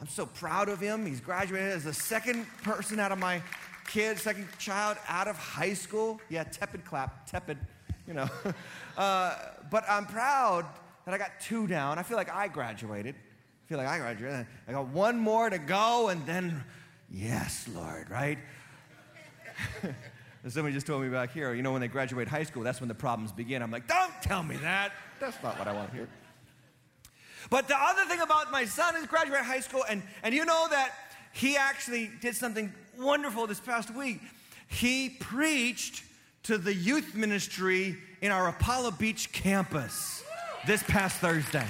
I'm 0.00 0.08
so 0.08 0.26
proud 0.26 0.68
of 0.68 0.80
him. 0.80 1.06
He's 1.06 1.20
graduated 1.20 1.72
as 1.72 1.84
the 1.84 1.94
second 1.94 2.46
person 2.62 3.00
out 3.00 3.12
of 3.12 3.18
my 3.18 3.42
kid, 3.86 4.18
second 4.18 4.46
child 4.58 4.98
out 5.08 5.26
of 5.26 5.36
high 5.36 5.74
school. 5.74 6.20
Yeah, 6.28 6.44
tepid 6.44 6.84
clap, 6.84 7.26
tepid, 7.26 7.58
you 8.06 8.14
know. 8.14 8.28
uh, 8.98 9.36
but 9.70 9.84
I'm 9.88 10.04
proud 10.06 10.66
that 11.04 11.14
I 11.14 11.18
got 11.18 11.40
two 11.40 11.66
down. 11.66 11.98
I 11.98 12.02
feel 12.02 12.16
like 12.16 12.32
I 12.32 12.48
graduated. 12.48 13.14
I 13.14 13.68
feel 13.68 13.78
like 13.78 13.88
I 13.88 13.98
graduated. 13.98 14.46
I 14.68 14.72
got 14.72 14.88
one 14.88 15.18
more 15.18 15.48
to 15.48 15.58
go, 15.58 16.08
and 16.08 16.24
then, 16.26 16.62
yes, 17.10 17.66
Lord, 17.74 18.10
right? 18.10 18.38
somebody 20.52 20.74
just 20.74 20.86
told 20.86 21.02
me 21.02 21.08
back 21.08 21.32
here, 21.32 21.54
you 21.54 21.62
know, 21.62 21.72
when 21.72 21.80
they 21.80 21.88
graduate 21.88 22.28
high 22.28 22.44
school, 22.44 22.62
that's 22.62 22.80
when 22.80 22.88
the 22.88 22.94
problems 22.94 23.32
begin. 23.32 23.62
I'm 23.62 23.70
like, 23.70 23.88
don't 23.88 24.12
tell 24.22 24.42
me 24.42 24.56
that. 24.58 24.92
That's 25.18 25.42
not 25.42 25.58
what 25.58 25.66
I 25.66 25.72
want 25.72 25.90
to 25.90 25.96
hear. 25.96 26.08
But 27.50 27.68
the 27.68 27.76
other 27.76 28.04
thing 28.04 28.20
about 28.20 28.50
my 28.50 28.64
son 28.64 28.96
is 28.96 29.06
graduate 29.06 29.40
high 29.40 29.60
school, 29.60 29.84
and, 29.88 30.02
and 30.22 30.34
you 30.34 30.44
know 30.44 30.66
that 30.70 30.92
he 31.32 31.56
actually 31.56 32.10
did 32.20 32.34
something 32.34 32.72
wonderful 32.98 33.46
this 33.46 33.60
past 33.60 33.94
week. 33.94 34.20
He 34.68 35.10
preached 35.10 36.02
to 36.44 36.58
the 36.58 36.74
youth 36.74 37.14
ministry 37.14 37.96
in 38.20 38.30
our 38.32 38.48
Apollo 38.48 38.92
Beach 38.92 39.32
campus 39.32 40.24
this 40.66 40.82
past 40.84 41.18
Thursday. 41.18 41.66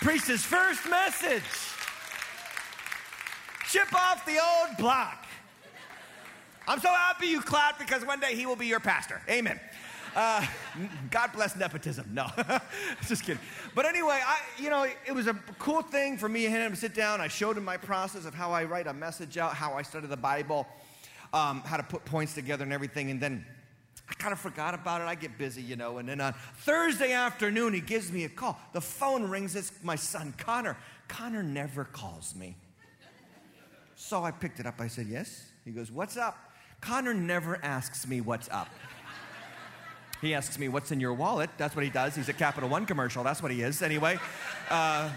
Preached 0.00 0.26
his 0.26 0.42
first 0.42 0.88
message. 0.88 1.42
Chip 3.68 3.94
off 3.94 4.26
the 4.26 4.38
old 4.38 4.76
block. 4.76 5.24
I'm 6.66 6.80
so 6.80 6.88
happy 6.88 7.26
you 7.26 7.40
clapped 7.40 7.78
because 7.78 8.04
one 8.04 8.20
day 8.20 8.34
he 8.34 8.46
will 8.46 8.56
be 8.56 8.66
your 8.66 8.80
pastor. 8.80 9.20
Amen. 9.28 9.58
Uh, 10.14 10.46
God 11.10 11.32
bless 11.32 11.56
nepotism. 11.56 12.10
No, 12.12 12.26
just 13.08 13.24
kidding. 13.24 13.40
But 13.74 13.86
anyway, 13.86 14.20
I, 14.24 14.40
you 14.58 14.68
know, 14.68 14.84
it 14.84 15.12
was 15.12 15.26
a 15.26 15.34
cool 15.58 15.82
thing 15.82 16.18
for 16.18 16.28
me 16.28 16.44
and 16.46 16.54
him 16.54 16.72
to 16.72 16.76
sit 16.76 16.94
down. 16.94 17.20
I 17.20 17.28
showed 17.28 17.56
him 17.56 17.64
my 17.64 17.78
process 17.78 18.26
of 18.26 18.34
how 18.34 18.52
I 18.52 18.64
write 18.64 18.86
a 18.86 18.92
message 18.92 19.38
out, 19.38 19.54
how 19.54 19.72
I 19.72 19.82
study 19.82 20.06
the 20.06 20.16
Bible, 20.16 20.66
um, 21.32 21.62
how 21.62 21.78
to 21.78 21.82
put 21.82 22.04
points 22.04 22.34
together 22.34 22.62
and 22.62 22.72
everything. 22.72 23.10
And 23.10 23.20
then 23.20 23.46
I 24.08 24.14
kind 24.14 24.32
of 24.32 24.38
forgot 24.38 24.74
about 24.74 25.00
it. 25.00 25.04
I 25.04 25.14
get 25.14 25.38
busy, 25.38 25.62
you 25.62 25.76
know. 25.76 25.96
And 25.96 26.08
then 26.08 26.20
on 26.20 26.34
Thursday 26.58 27.12
afternoon, 27.12 27.72
he 27.72 27.80
gives 27.80 28.12
me 28.12 28.24
a 28.24 28.28
call. 28.28 28.60
The 28.74 28.82
phone 28.82 29.30
rings. 29.30 29.56
It's 29.56 29.72
my 29.82 29.96
son, 29.96 30.34
Connor. 30.36 30.76
Connor 31.08 31.42
never 31.42 31.84
calls 31.84 32.34
me. 32.34 32.56
So 33.96 34.24
I 34.24 34.30
picked 34.30 34.60
it 34.60 34.66
up. 34.66 34.80
I 34.80 34.88
said, 34.88 35.06
Yes. 35.06 35.46
He 35.64 35.70
goes, 35.70 35.90
What's 35.90 36.18
up? 36.18 36.51
Connor 36.82 37.14
never 37.14 37.58
asks 37.64 38.06
me 38.06 38.20
what's 38.20 38.48
up. 38.50 38.68
He 40.20 40.34
asks 40.34 40.58
me, 40.58 40.68
What's 40.68 40.92
in 40.92 41.00
your 41.00 41.14
wallet? 41.14 41.48
That's 41.56 41.74
what 41.74 41.84
he 41.84 41.90
does. 41.90 42.14
He's 42.14 42.28
a 42.28 42.32
Capital 42.32 42.68
One 42.68 42.86
commercial. 42.86 43.24
That's 43.24 43.42
what 43.42 43.50
he 43.50 43.62
is. 43.62 43.82
Anyway, 43.82 44.18
uh, 44.68 45.08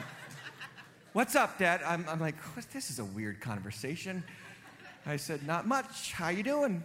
what's 1.13 1.35
up, 1.35 1.57
Dad? 1.57 1.81
I'm, 1.85 2.05
I'm 2.07 2.19
like, 2.19 2.35
This 2.71 2.89
is 2.89 2.99
a 2.99 3.05
weird 3.05 3.41
conversation. 3.41 4.23
I 5.05 5.17
said, 5.17 5.45
Not 5.45 5.67
much. 5.67 6.13
How 6.13 6.29
you 6.29 6.43
doing? 6.43 6.83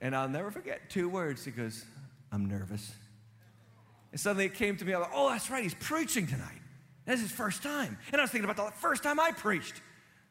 And 0.00 0.14
I'll 0.14 0.28
never 0.28 0.50
forget 0.50 0.90
two 0.90 1.08
words. 1.08 1.44
He 1.44 1.52
goes, 1.52 1.84
I'm 2.30 2.46
nervous. 2.46 2.92
And 4.10 4.20
suddenly 4.20 4.46
it 4.46 4.54
came 4.54 4.76
to 4.76 4.84
me, 4.84 4.92
I'm 4.92 5.02
like, 5.02 5.10
Oh, 5.14 5.30
that's 5.30 5.50
right. 5.50 5.62
He's 5.62 5.74
preaching 5.74 6.26
tonight. 6.26 6.60
This 7.06 7.16
is 7.16 7.22
his 7.22 7.32
first 7.32 7.62
time. 7.62 7.96
And 8.12 8.20
I 8.20 8.24
was 8.24 8.30
thinking 8.30 8.50
about 8.50 8.64
the 8.66 8.72
first 8.80 9.04
time 9.04 9.20
I 9.20 9.30
preached. 9.30 9.80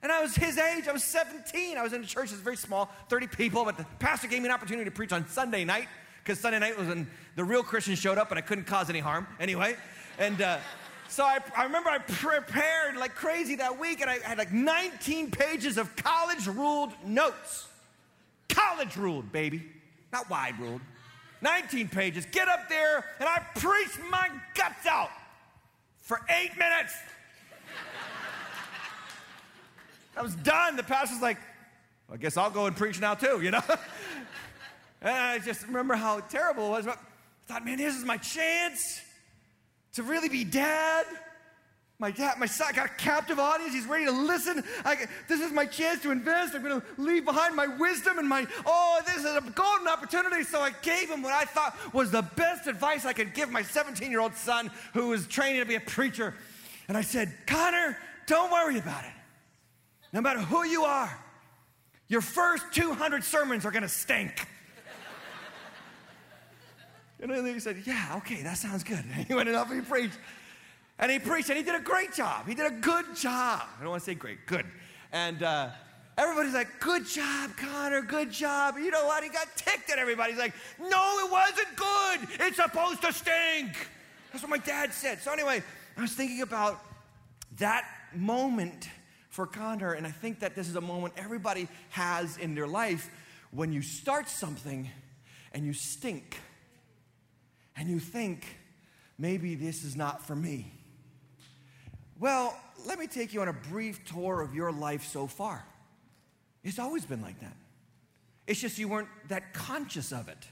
And 0.04 0.12
I 0.12 0.22
was 0.22 0.36
his 0.36 0.58
age. 0.58 0.90
I 0.90 0.92
was 0.92 1.04
17. 1.06 1.78
I 1.78 1.82
was 1.82 1.94
in 1.94 2.04
a 2.04 2.06
church 2.06 2.30
that's 2.30 2.42
very 2.42 2.58
small, 2.58 2.92
30 3.08 3.28
people, 3.28 3.64
but 3.64 3.78
the 3.78 3.86
pastor 4.00 4.28
gave 4.28 4.42
me 4.42 4.50
an 4.50 4.54
opportunity 4.54 4.84
to 4.84 4.92
preach 4.92 5.14
on 5.14 5.26
Sunday 5.30 5.64
night 5.64 5.88
because 6.22 6.40
Sunday 6.40 6.60
night 6.60 6.78
was 6.78 6.90
when 6.90 7.08
the 7.38 7.44
real 7.44 7.64
Christians 7.64 8.00
showed 8.00 8.18
up 8.18 8.30
and 8.30 8.38
I 8.38 8.42
couldn't 8.42 8.66
cause 8.66 8.90
any 8.90 9.00
harm 9.00 9.26
anyway. 9.40 9.78
And 10.20 10.42
uh, 10.42 10.58
so 11.08 11.24
I, 11.24 11.40
I, 11.56 11.64
remember 11.64 11.90
I 11.90 12.00
prepared 12.00 12.98
like 12.98 13.16
crazy 13.16 13.56
that 13.56 13.80
week 13.80 14.02
and 14.02 14.10
I 14.10 14.20
had 14.20 14.38
like 14.38 14.52
19 14.52 15.32
pages 15.32 15.78
of 15.78 15.96
college 15.96 16.48
ruled 16.48 16.92
notes. 17.06 17.68
College 18.50 18.98
ruled, 18.98 19.32
baby, 19.32 19.64
not 20.12 20.30
wide 20.30 20.60
ruled. 20.60 20.82
19 21.42 21.88
pages. 21.88 22.26
Get 22.30 22.50
up 22.50 22.68
there 22.68 23.06
and 23.20 23.30
I 23.30 23.42
preached 23.56 24.00
my 24.10 24.30
guts 24.54 24.86
out 24.86 25.12
for 26.02 26.20
eight 26.30 26.58
minutes. 26.58 26.94
Was 30.22 30.36
done. 30.36 30.76
The 30.76 30.84
pastor's 30.84 31.22
like, 31.22 31.38
I 32.12 32.18
guess 32.18 32.38
I'll 32.38 32.52
go 32.52 32.68
and 32.68 32.76
preach 32.76 33.00
now 33.00 33.16
too, 33.16 33.42
you 33.42 33.52
know? 33.52 33.62
and 35.02 35.12
I 35.12 35.40
just 35.40 35.66
remember 35.66 35.96
how 35.96 36.20
terrible 36.20 36.68
it 36.68 36.70
was. 36.70 36.88
I 36.88 36.96
thought, 37.48 37.66
man, 37.66 37.78
this 37.78 37.96
is 37.96 38.06
my 38.06 38.18
chance 38.18 39.02
to 39.94 40.04
really 40.04 40.30
be 40.30 40.44
dad. 40.44 41.06
My 42.00 42.12
dad, 42.12 42.38
my 42.38 42.48
son 42.48 42.68
I 42.70 42.76
got 42.76 42.88
a 42.88 42.94
captive 42.96 43.40
audience. 43.40 43.74
He's 43.74 43.86
ready 43.86 44.06
to 44.06 44.12
listen. 44.12 44.64
I, 44.84 45.06
this 45.28 45.40
is 45.40 45.52
my 45.52 45.66
chance 45.66 46.02
to 46.04 46.12
invest. 46.12 46.54
I'm 46.54 46.64
going 46.64 46.82
to 46.82 46.88
leave 46.98 47.24
behind 47.24 47.56
my 47.56 47.68
wisdom 47.68 48.20
and 48.20 48.28
my, 48.28 48.46
oh, 48.66 49.02
this 49.06 49.18
is 49.18 49.26
a 49.26 49.42
golden 49.56 49.88
opportunity. 49.88 50.44
So 50.44 50.60
I 50.60 50.72
gave 50.82 51.10
him 51.10 51.22
what 51.22 51.34
I 51.34 51.46
thought 51.46 51.78
was 51.94 52.12
the 52.12 52.24
best 52.36 52.68
advice 52.68 53.06
I 53.06 53.14
could 53.14 53.34
give 53.34 53.50
my 53.50 53.62
17 53.62 54.12
year 54.12 54.20
old 54.20 54.36
son 54.36 54.70
who 54.94 55.10
was 55.10 55.28
training 55.28 55.62
to 55.62 55.66
be 55.66 55.76
a 55.76 55.80
preacher. 55.80 56.34
And 56.88 56.98
I 56.98 57.02
said, 57.02 57.32
Connor, 57.48 57.98
don't 58.28 58.52
worry 58.52 58.80
about 58.80 59.06
it. 59.06 59.12
No 60.14 60.22
matter 60.22 60.40
who 60.40 60.64
you 60.64 60.84
are, 60.84 61.12
your 62.08 62.22
first 62.22 62.66
200 62.74 63.24
sermons 63.24 63.66
are 63.66 63.72
going 63.72 63.82
to 63.82 63.90
stink. 63.90 64.48
and 67.20 67.32
then 67.32 67.46
he 67.46 67.60
said, 67.60 67.82
Yeah, 67.86 68.14
okay, 68.18 68.44
that 68.44 68.58
sounds 68.58 68.84
good. 68.84 69.00
And 69.00 69.26
he 69.26 69.34
went 69.34 69.50
and 69.50 69.58
up 69.58 69.70
and 69.72 69.82
he 69.82 69.86
preached. 69.86 70.18
And 71.00 71.12
he 71.12 71.18
preached 71.18 71.50
and 71.50 71.58
he 71.58 71.64
did 71.64 71.74
a 71.74 71.84
great 71.84 72.14
job. 72.14 72.48
He 72.48 72.54
did 72.54 72.68
a 72.68 72.76
good 72.76 73.16
job. 73.16 73.64
I 73.64 73.82
don't 73.82 73.90
want 73.90 74.04
to 74.04 74.06
say 74.06 74.14
great, 74.14 74.46
good. 74.46 74.66
And 75.12 75.42
uh, 75.42 75.70
everybody's 76.16 76.54
like, 76.54 76.80
Good 76.80 77.08
job, 77.08 77.50
Connor, 77.58 78.04
good 78.04 78.32
job. 78.32 78.76
You 78.78 78.92
know 78.92 79.08
what? 79.08 79.24
He 79.24 79.30
got 79.30 79.48
ticked 79.56 79.90
at 79.90 79.98
everybody. 79.98 80.34
He's 80.34 80.40
like, 80.40 80.54
No, 80.80 81.26
it 81.26 81.32
wasn't 81.32 81.76
good. 81.76 82.46
It's 82.46 82.58
supposed 82.58 83.02
to 83.02 83.12
stink. 83.12 83.90
That's 84.32 84.44
what 84.44 84.52
my 84.52 84.60
dad 84.60 84.94
said. 84.94 85.22
So, 85.22 85.32
anyway, 85.32 85.64
I 85.98 86.02
was 86.02 86.12
thinking 86.12 86.42
about 86.42 86.84
that 87.58 87.88
moment 88.16 88.90
for 89.34 89.48
Connor, 89.48 89.94
and 89.94 90.06
I 90.06 90.12
think 90.12 90.42
that 90.42 90.54
this 90.54 90.70
is 90.70 90.76
a 90.76 90.82
moment 90.82 91.16
everybody 91.18 91.68
has 91.90 92.38
in 92.38 92.54
their 92.54 92.68
life 92.68 93.10
when 93.50 93.74
you 93.74 93.82
start 93.82 94.30
something 94.30 94.88
and 95.54 95.66
you 95.66 95.74
stink 95.74 96.38
and 97.76 97.90
you 97.90 98.00
think, 98.00 98.46
maybe 99.18 99.56
this 99.56 99.84
is 99.84 99.96
not 99.96 100.24
for 100.24 100.36
me. 100.36 100.72
Well, 102.20 102.56
let 102.86 103.00
me 103.00 103.08
take 103.08 103.34
you 103.34 103.42
on 103.42 103.48
a 103.48 103.54
brief 103.54 104.06
tour 104.06 104.40
of 104.40 104.54
your 104.54 104.72
life 104.72 105.04
so 105.04 105.26
far. 105.26 105.66
It's 106.64 106.78
always 106.78 107.04
been 107.04 107.24
like 107.24 107.40
that. 107.40 107.58
It's 108.46 108.62
just 108.62 108.78
you 108.78 108.88
weren't 108.88 109.10
that 109.30 109.52
conscious 109.56 110.12
of 110.12 110.28
it. 110.28 110.48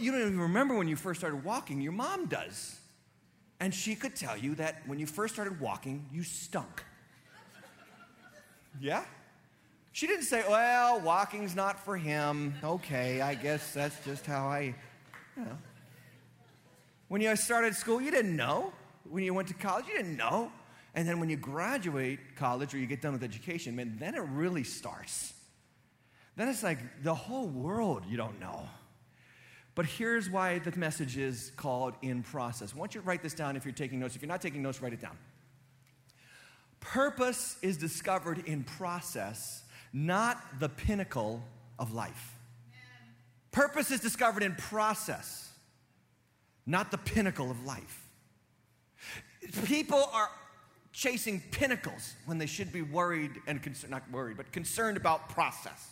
You 0.00 0.12
don't 0.12 0.20
even 0.20 0.38
remember 0.38 0.76
when 0.76 0.86
you 0.86 0.94
first 0.94 1.18
started 1.18 1.42
walking, 1.42 1.80
your 1.80 1.90
mom 1.90 2.26
does. 2.26 2.78
And 3.58 3.74
she 3.74 3.96
could 3.96 4.14
tell 4.14 4.36
you 4.36 4.54
that 4.54 4.82
when 4.86 5.00
you 5.00 5.06
first 5.06 5.34
started 5.34 5.58
walking, 5.60 6.06
you 6.12 6.22
stunk. 6.22 6.84
Yeah? 8.80 9.04
She 9.92 10.06
didn't 10.06 10.24
say, 10.24 10.42
well, 10.48 11.00
walking's 11.00 11.54
not 11.54 11.84
for 11.84 11.96
him. 11.96 12.54
Okay, 12.64 13.20
I 13.20 13.34
guess 13.34 13.74
that's 13.74 14.02
just 14.04 14.24
how 14.24 14.48
I, 14.48 14.74
you 15.36 15.44
know. 15.44 15.58
When 17.08 17.20
you 17.20 17.36
started 17.36 17.74
school, 17.74 18.00
you 18.00 18.10
didn't 18.10 18.34
know. 18.34 18.72
When 19.04 19.22
you 19.22 19.34
went 19.34 19.48
to 19.48 19.54
college, 19.54 19.86
you 19.86 19.94
didn't 19.94 20.16
know. 20.16 20.50
And 20.94 21.06
then 21.06 21.20
when 21.20 21.28
you 21.28 21.36
graduate 21.36 22.36
college 22.36 22.74
or 22.74 22.78
you 22.78 22.86
get 22.86 23.02
done 23.02 23.12
with 23.12 23.22
education, 23.22 23.76
man, 23.76 23.96
then 23.98 24.14
it 24.14 24.22
really 24.22 24.64
starts. 24.64 25.34
Then 26.36 26.48
it's 26.48 26.62
like 26.62 26.78
the 27.02 27.14
whole 27.14 27.46
world 27.46 28.04
you 28.08 28.16
don't 28.16 28.40
know. 28.40 28.66
But 29.74 29.86
here's 29.86 30.28
why 30.28 30.58
the 30.58 30.74
message 30.78 31.16
is 31.16 31.52
called 31.56 31.94
in 32.02 32.22
process. 32.22 32.72
I 32.74 32.78
want 32.78 32.94
you 32.94 33.00
to 33.00 33.06
write 33.06 33.22
this 33.22 33.34
down 33.34 33.56
if 33.56 33.64
you're 33.64 33.72
taking 33.72 34.00
notes. 34.00 34.16
If 34.16 34.22
you're 34.22 34.28
not 34.28 34.42
taking 34.42 34.62
notes, 34.62 34.82
write 34.82 34.92
it 34.92 35.00
down. 35.00 35.16
Purpose 36.82 37.56
is 37.62 37.76
discovered 37.76 38.46
in 38.46 38.64
process, 38.64 39.62
not 39.92 40.38
the 40.60 40.68
pinnacle 40.68 41.42
of 41.78 41.92
life. 41.92 42.36
Purpose 43.50 43.90
is 43.90 44.00
discovered 44.00 44.42
in 44.42 44.54
process, 44.54 45.50
not 46.66 46.90
the 46.90 46.98
pinnacle 46.98 47.50
of 47.50 47.64
life. 47.64 48.06
People 49.64 50.04
are 50.12 50.28
chasing 50.92 51.42
pinnacles 51.50 52.14
when 52.26 52.38
they 52.38 52.46
should 52.46 52.72
be 52.72 52.82
worried 52.82 53.32
and 53.46 53.62
concerned, 53.62 53.90
not 53.90 54.10
worried, 54.10 54.36
but 54.36 54.52
concerned 54.52 54.96
about 54.96 55.28
process. 55.30 55.88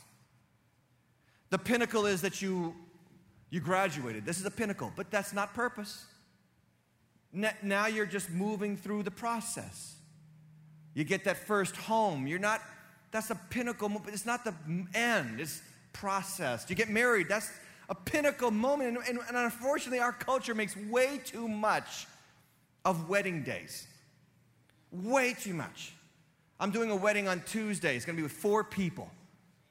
The 1.50 1.58
pinnacle 1.58 2.06
is 2.06 2.20
that 2.22 2.42
you 2.42 2.74
you 3.50 3.60
graduated. 3.60 4.24
This 4.24 4.38
is 4.38 4.46
a 4.46 4.50
pinnacle, 4.50 4.92
but 4.94 5.10
that's 5.10 5.32
not 5.32 5.54
purpose. 5.54 6.04
Now 7.32 7.86
you're 7.86 8.06
just 8.06 8.30
moving 8.30 8.76
through 8.76 9.02
the 9.02 9.10
process. 9.10 9.96
You 10.94 11.04
get 11.04 11.24
that 11.24 11.36
first 11.36 11.76
home. 11.76 12.26
You're 12.26 12.38
not, 12.38 12.60
that's 13.10 13.30
a 13.30 13.34
pinnacle, 13.50 13.88
but 13.88 14.12
it's 14.12 14.26
not 14.26 14.44
the 14.44 14.54
end, 14.94 15.40
it's 15.40 15.62
processed. 15.92 16.70
You 16.70 16.76
get 16.76 16.88
married, 16.88 17.28
that's 17.28 17.50
a 17.88 17.94
pinnacle 17.94 18.50
moment. 18.50 18.96
And, 18.96 19.08
and, 19.08 19.18
and 19.28 19.36
unfortunately, 19.36 20.00
our 20.00 20.12
culture 20.12 20.54
makes 20.54 20.76
way 20.76 21.20
too 21.24 21.48
much 21.48 22.06
of 22.84 23.08
wedding 23.08 23.42
days. 23.42 23.86
Way 24.92 25.34
too 25.34 25.54
much. 25.54 25.92
I'm 26.58 26.70
doing 26.70 26.90
a 26.90 26.96
wedding 26.96 27.28
on 27.28 27.42
Tuesday. 27.46 27.96
It's 27.96 28.04
going 28.04 28.16
to 28.16 28.20
be 28.20 28.22
with 28.22 28.32
four 28.32 28.64
people. 28.64 29.10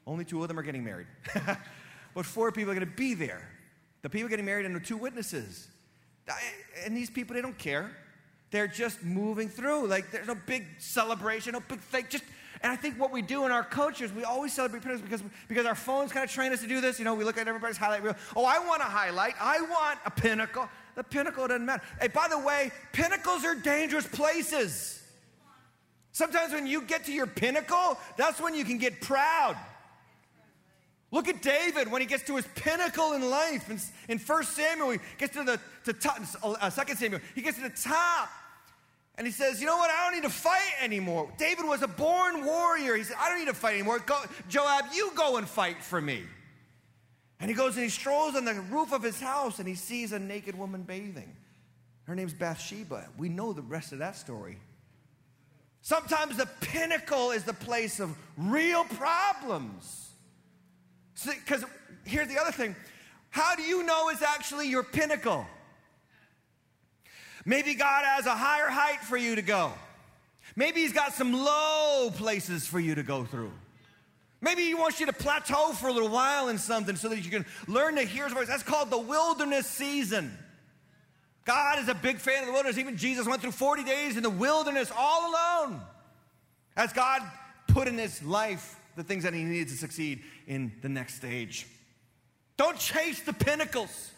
Only 0.08 0.26
two 0.26 0.42
of 0.42 0.48
them 0.48 0.58
are 0.58 0.64
getting 0.64 0.84
married. 0.84 1.08
but 2.16 2.26
four 2.26 2.52
people 2.52 2.72
are 2.72 2.76
going 2.76 2.88
to 2.88 2.96
be 2.96 3.14
there. 3.14 3.48
The 4.02 4.10
people 4.10 4.30
getting 4.30 4.46
married 4.46 4.66
and 4.66 4.76
the 4.76 4.80
two 4.80 4.98
witnesses. 4.98 5.68
And 6.84 6.96
these 6.96 7.10
people, 7.10 7.36
they 7.36 7.42
don't 7.42 7.58
care. 7.58 7.92
They're 8.52 8.68
just 8.68 9.04
moving 9.04 9.50
through. 9.50 9.88
Like 9.88 10.12
there's 10.12 10.28
no 10.28 10.36
big 10.36 10.66
celebration, 10.80 11.54
no 11.54 11.62
big 11.62 11.80
thing. 11.80 12.06
Just 12.10 12.24
and 12.62 12.72
I 12.72 12.76
think 12.76 13.00
what 13.00 13.12
we 13.12 13.22
do 13.22 13.46
in 13.46 13.52
our 13.52 13.64
culture 13.64 14.04
is 14.04 14.12
we 14.12 14.26
always 14.26 14.54
celebrate 14.54 14.84
pinnacles 14.84 15.02
because, 15.02 15.24
because 15.48 15.66
our 15.66 15.76
phones 15.76 16.12
kind 16.12 16.26
of 16.26 16.32
train 16.32 16.52
us 16.52 16.60
to 16.60 16.68
do 16.68 16.82
this. 16.82 17.00
You 17.00 17.06
know, 17.06 17.16
we 17.16 17.24
look 17.24 17.38
at 17.38 17.48
everybody's 17.48 17.78
highlight 17.78 18.04
reel. 18.04 18.16
Oh, 18.36 18.44
I 18.44 18.60
want 18.60 18.82
a 18.82 18.86
highlight. 18.86 19.36
I 19.40 19.62
want 19.62 20.00
a 20.06 20.12
pinnacle. 20.12 20.68
The 20.96 21.04
pinnacle 21.04 21.48
doesn't 21.48 21.66
matter. 21.66 21.82
Hey, 22.02 22.10
by 22.10 22.28
the 22.28 22.38
way, 22.38 22.72
pinnacles 22.92 23.46
are 23.46 23.56
dangerous 23.56 24.06
places. 24.06 25.02
Sometimes 26.12 26.52
when 26.52 26.68
you 26.68 26.82
get 26.82 27.06
to 27.06 27.14
your 27.14 27.28
pinnacle, 27.28 27.98
that's 28.18 28.42
when 28.42 28.54
you 28.54 28.66
can 28.66 28.78
get 28.78 29.00
proud. 29.00 29.56
Look 31.12 31.28
at 31.28 31.42
David 31.42 31.92
when 31.92 32.02
he 32.02 32.08
gets 32.08 32.24
to 32.24 32.36
his 32.36 32.46
pinnacle 32.56 33.14
in 33.14 33.30
life. 33.30 33.70
In, 33.70 33.80
in 34.08 34.20
1 34.20 34.44
Samuel, 34.44 34.92
he 34.92 35.00
gets 35.18 35.34
to 35.34 35.44
the 35.44 35.60
to 35.86 35.94
top, 35.94 36.20
uh, 36.44 36.70
2 36.70 36.96
Samuel, 36.96 37.22
he 37.34 37.42
gets 37.42 37.58
to 37.58 37.64
the 37.64 37.70
top. 37.70 38.30
And 39.16 39.26
he 39.26 39.34
says, 39.34 39.60
You 39.60 39.66
know 39.68 39.78
what? 39.78 39.90
I 39.90 40.06
don't 40.06 40.22
need 40.22 40.28
to 40.28 40.34
fight 40.34 40.74
anymore. 40.82 41.32
David 41.38 41.66
was 41.66 41.82
a 41.82 41.88
born 41.88 42.46
warrior. 42.46 42.96
He 42.96 43.04
said, 43.04 43.18
I 43.20 43.30
don't 43.30 43.40
need 43.40 43.48
to 43.48 43.54
fight 43.54 43.74
anymore. 43.74 44.00
Go, 44.00 44.20
Joab, 44.48 44.86
you 44.94 45.12
go 45.16 45.38
and 45.38 45.48
fight 45.48 45.84
for 45.84 46.00
me. 46.00 46.24
And 47.40 47.50
he 47.50 47.56
goes 47.56 47.76
and 47.76 47.84
he 47.84 47.90
strolls 47.90 48.36
on 48.36 48.46
the 48.46 48.54
roof 48.70 48.92
of 48.92 49.02
his 49.02 49.20
house 49.20 49.60
and 49.60 49.68
he 49.68 49.76
sees 49.76 50.12
a 50.12 50.20
naked 50.20 50.58
woman 50.58 50.84
bathing. 50.84 51.36
Her 52.04 52.16
name's 52.16 52.34
Bathsheba. 52.34 53.08
We 53.18 53.30
know 53.30 53.54
the 53.54 53.62
rest 53.62 53.94
of 53.94 54.00
that 54.00 54.16
story. 54.16 54.58
Sometimes 55.82 56.38
the 56.38 56.48
pinnacle 56.62 57.32
is 57.32 57.44
the 57.44 57.54
place 57.54 58.00
of 58.00 58.16
real 58.38 58.84
problems. 58.84 60.09
Because 61.26 61.64
here's 62.06 62.28
the 62.28 62.40
other 62.40 62.52
thing 62.52 62.76
how 63.30 63.56
do 63.56 63.62
you 63.62 63.84
know 63.84 64.10
is 64.10 64.22
actually 64.22 64.70
your 64.70 64.84
pinnacle? 64.84 65.46
Maybe 67.46 67.74
God 67.74 68.04
has 68.06 68.26
a 68.26 68.36
higher 68.36 68.70
height 68.70 69.02
for 69.02 69.18
you 69.18 69.36
to 69.36 69.42
go. 69.42 69.72
Maybe 70.56 70.82
He's 70.82 70.94
got 70.94 71.14
some 71.14 71.34
low 71.34 72.12
places 72.16 72.68
for 72.68 72.80
you 72.80 72.96
to 72.96 73.04
go 73.04 73.24
through. 73.24 73.52
Maybe 74.42 74.64
He 74.64 74.74
wants 74.74 75.00
you 75.00 75.06
to 75.06 75.14
plateau 75.14 75.74
for 75.74 75.88
a 75.88 75.94
little 75.94 76.10
while 76.10 76.50
in 76.50 76.58
something 76.58 76.96
so 76.96 77.10
that 77.10 77.24
you 77.24 77.32
can 77.32 77.46
learn 77.68 77.96
to 77.96 78.04
hear 78.04 78.26
His 78.26 78.34
voice. 78.34 78.48
That's 78.48 78.64
called 78.64 78.90
the 78.90 79.00
wilderness 79.00 79.68
season. 79.68 80.38
God 81.46 81.80
is 81.80 81.88
a 81.88 81.96
big 81.96 82.18
fan 82.18 82.42
of 82.42 82.48
the 82.48 82.54
wilderness. 82.54 82.78
Even 82.78 82.98
Jesus 82.98 83.28
went 83.28 83.42
through 83.42 83.52
40 83.52 83.84
days 83.84 84.18
in 84.18 84.24
the 84.24 84.30
wilderness 84.30 84.92
all 84.96 85.32
alone 85.32 85.82
as 86.76 86.94
God 86.94 87.22
put 87.68 87.88
in 87.88 87.98
His 87.98 88.22
life 88.24 88.79
the 89.00 89.04
things 89.06 89.24
that 89.24 89.34
he 89.34 89.44
needs 89.44 89.72
to 89.72 89.78
succeed 89.78 90.22
in 90.46 90.74
the 90.82 90.90
next 90.90 91.16
stage. 91.16 91.66
Don't 92.58 92.78
chase 92.78 93.22
the 93.22 93.32
pinnacles, 93.32 94.12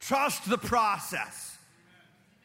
trust 0.00 0.50
the 0.50 0.58
process. 0.58 1.56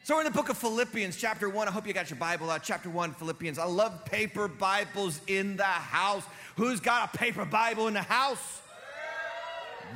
So, 0.04 0.14
we're 0.14 0.20
in 0.20 0.26
the 0.26 0.30
book 0.30 0.48
of 0.48 0.56
Philippians, 0.56 1.16
chapter 1.16 1.48
1. 1.48 1.66
I 1.66 1.72
hope 1.72 1.84
you 1.84 1.92
got 1.92 2.08
your 2.08 2.20
Bible 2.20 2.48
out. 2.48 2.62
Chapter 2.62 2.88
1, 2.88 3.14
Philippians. 3.14 3.58
I 3.58 3.64
love 3.64 4.04
paper 4.04 4.46
Bibles 4.46 5.20
in 5.26 5.56
the 5.56 5.64
house. 5.64 6.22
Who's 6.54 6.78
got 6.78 7.12
a 7.12 7.18
paper 7.18 7.44
Bible 7.44 7.88
in 7.88 7.94
the 7.94 8.02
house? 8.02 8.62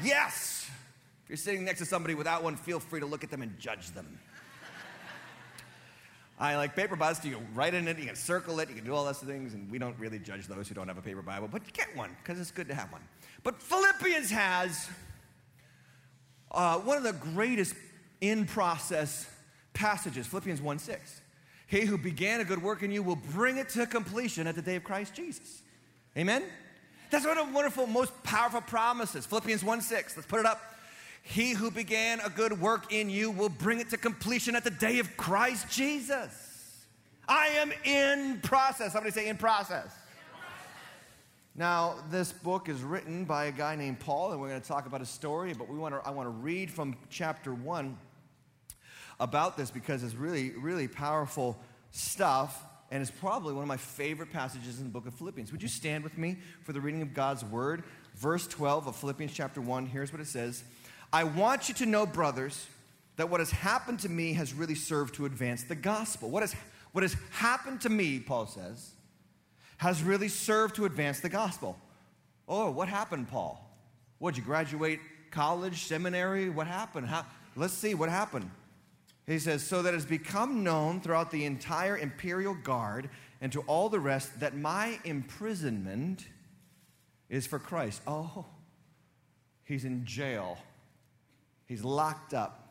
Yes. 0.03 0.69
If 1.23 1.31
you're 1.31 1.37
sitting 1.37 1.65
next 1.65 1.79
to 1.79 1.87
somebody 1.87 2.17
without 2.17 2.43
one, 2.43 2.57
feel 2.57 2.81
free 2.81 2.99
to 2.99 3.07
look 3.07 3.23
at 3.23 3.31
them 3.31 3.43
and 3.43 3.57
judge 3.61 3.93
them. 3.93 4.19
I 6.41 6.57
like 6.57 6.75
paper 6.75 6.97
Bibles. 6.97 7.23
You 7.23 7.37
can 7.37 7.47
write 7.55 7.75
in 7.75 7.87
it, 7.87 7.99
you 7.99 8.07
can 8.07 8.17
circle 8.17 8.61
it, 8.61 8.71
you 8.71 8.75
can 8.75 8.85
do 8.85 8.95
all 8.95 9.05
those 9.05 9.19
things, 9.19 9.53
and 9.53 9.71
we 9.71 9.79
don't 9.79 9.97
really 9.99 10.19
judge 10.19 10.47
those 10.47 10.69
who 10.69 10.75
don't 10.75 10.89
have 10.89 10.97
a 10.97 11.03
paper 11.03 11.21
Bible, 11.21 11.49
but 11.53 11.71
get 11.75 11.95
one 11.95 12.17
because 12.23 12.41
it's 12.41 12.51
good 12.51 12.67
to 12.69 12.75
have 12.75 12.91
one. 12.91 13.03
But 13.43 13.61
Philippians 13.61 14.31
has 14.31 14.89
uh, 16.51 16.79
one 16.79 16.97
of 16.97 17.03
the 17.03 17.13
greatest 17.13 17.75
in 18.23 18.47
process 18.47 19.29
passages, 19.75 20.27
Philippians 20.27 20.63
1 20.63 20.79
6. 20.79 21.21
He 21.67 21.83
who 21.83 21.99
began 21.99 22.41
a 22.41 22.45
good 22.45 22.63
work 22.63 22.83
in 22.83 22.91
you 22.91 23.03
will 23.03 23.19
bring 23.33 23.59
it 23.59 23.69
to 23.71 23.87
completion 23.87 24.47
at 24.47 24.55
the 24.55 24.63
day 24.63 24.77
of 24.77 24.83
Christ 24.83 25.15
Jesus. 25.15 25.63
Amen? 26.17 26.43
That's 27.11 27.27
one 27.27 27.37
of 27.37 27.49
the 27.49 27.53
wonderful, 27.53 27.87
most 27.87 28.13
powerful 28.23 28.63
promises. 28.63 29.27
Philippians 29.27 29.63
1 29.63 29.81
6. 29.83 30.17
Let's 30.17 30.27
put 30.27 30.41
it 30.41 30.47
up. 30.47 30.61
He 31.23 31.53
who 31.53 31.71
began 31.71 32.21
a 32.21 32.31
good 32.31 32.61
work 32.61 32.93
in 32.93 33.11
you 33.11 33.31
will 33.31 33.49
bring 33.49 33.81
it 33.81 33.91
to 33.91 33.97
completion 33.97 34.57
at 34.57 34.65
the 34.65 34.71
day 34.71 34.99
of 34.99 35.17
Christ 35.17 35.69
Jesus. 35.71 36.87
I 37.29 37.47
am 37.49 37.73
in 37.85 38.41
process. 38.43 38.93
Somebody 38.93 39.13
say 39.13 39.29
in 39.29 39.37
process. 39.37 39.95
Now, 41.55 41.97
this 42.11 42.33
book 42.33 42.69
is 42.69 42.83
written 42.83 43.25
by 43.25 43.47
a 43.47 43.53
guy 43.53 43.77
named 43.77 44.01
Paul, 44.01 44.33
and 44.33 44.41
we're 44.41 44.49
going 44.49 44.61
to 44.61 44.67
talk 44.67 44.87
about 44.87 45.01
his 45.01 45.09
story, 45.09 45.53
but 45.53 45.69
we 45.69 45.79
want 45.79 45.95
to, 45.95 46.09
I 46.09 46.11
want 46.11 46.27
to 46.27 46.31
read 46.31 46.71
from 46.71 46.97
chapter 47.11 47.53
1 47.53 47.99
about 49.19 49.57
this 49.57 49.71
because 49.71 50.03
it's 50.03 50.15
really, 50.15 50.51
really 50.51 50.89
powerful 50.89 51.59
stuff, 51.91 52.65
and 52.91 53.03
it's 53.03 53.11
probably 53.11 53.53
one 53.53 53.63
of 53.63 53.69
my 53.69 53.77
favorite 53.77 54.33
passages 54.33 54.79
in 54.79 54.85
the 54.85 54.91
book 54.91 55.07
of 55.07 55.15
Philippians. 55.15 55.53
Would 55.53 55.63
you 55.63 55.69
stand 55.69 56.03
with 56.03 56.17
me 56.17 56.39
for 56.63 56.73
the 56.73 56.81
reading 56.81 57.03
of 57.03 57.15
God's 57.15 57.45
word? 57.45 57.85
Verse 58.17 58.47
12 58.47 58.87
of 58.87 58.97
Philippians 58.97 59.33
chapter 59.33 59.61
1, 59.61 59.87
here's 59.87 60.13
what 60.13 60.21
it 60.21 60.29
says 60.29 60.65
I 61.13 61.25
want 61.25 61.69
you 61.69 61.75
to 61.77 61.87
know, 61.87 62.07
brothers, 62.07 62.67
that 63.17 63.29
what 63.29 63.41
has 63.41 63.51
happened 63.51 64.01
to 64.01 64.09
me 64.09 64.33
has 64.35 64.55
really 64.55 64.75
served 64.75 65.15
to 65.17 65.27
advance 65.27 65.65
the 65.65 65.75
gospel. 65.75 66.31
What 66.31 66.43
has, 66.43 66.55
what 66.93 67.03
has 67.03 67.17
happened 67.31 67.81
to 67.83 67.89
me, 67.89 68.21
Paul 68.21 68.47
says, 68.47 68.93
has 69.79 70.03
really 70.03 70.29
served 70.29 70.77
to 70.77 70.85
advance 70.85 71.21
the 71.21 71.29
gospel. 71.29 71.77
Oh, 72.49 72.71
what 72.71 72.89
happened, 72.89 73.29
Paul? 73.29 73.67
What, 74.19 74.35
did 74.35 74.41
you 74.41 74.47
graduate 74.47 75.01
college, 75.31 75.85
seminary? 75.85 76.49
What 76.49 76.67
happened? 76.67 77.07
How, 77.07 77.27
let's 77.57 77.75
see 77.75 77.95
what 77.95 78.09
happened. 78.09 78.51
He 79.27 79.39
says, 79.39 79.63
so 79.63 79.83
that 79.83 79.91
it 79.91 79.95
has 79.95 80.05
become 80.05 80.65
known 80.65 81.01
throughout 81.01 81.31
the 81.31 81.45
entire 81.45 81.97
imperial 81.97 82.55
guard 82.55 83.09
and 83.41 83.53
to 83.53 83.61
all 83.63 83.89
the 83.89 84.01
rest 84.01 84.41
that 84.41 84.57
my 84.57 84.99
imprisonment 85.05 86.27
is 87.29 87.47
for 87.47 87.59
Christ. 87.59 88.03
Oh, 88.07 88.45
he's 89.65 89.85
in 89.85 90.05
jail. 90.05 90.59
He's 91.71 91.85
locked 91.85 92.35
up. 92.35 92.67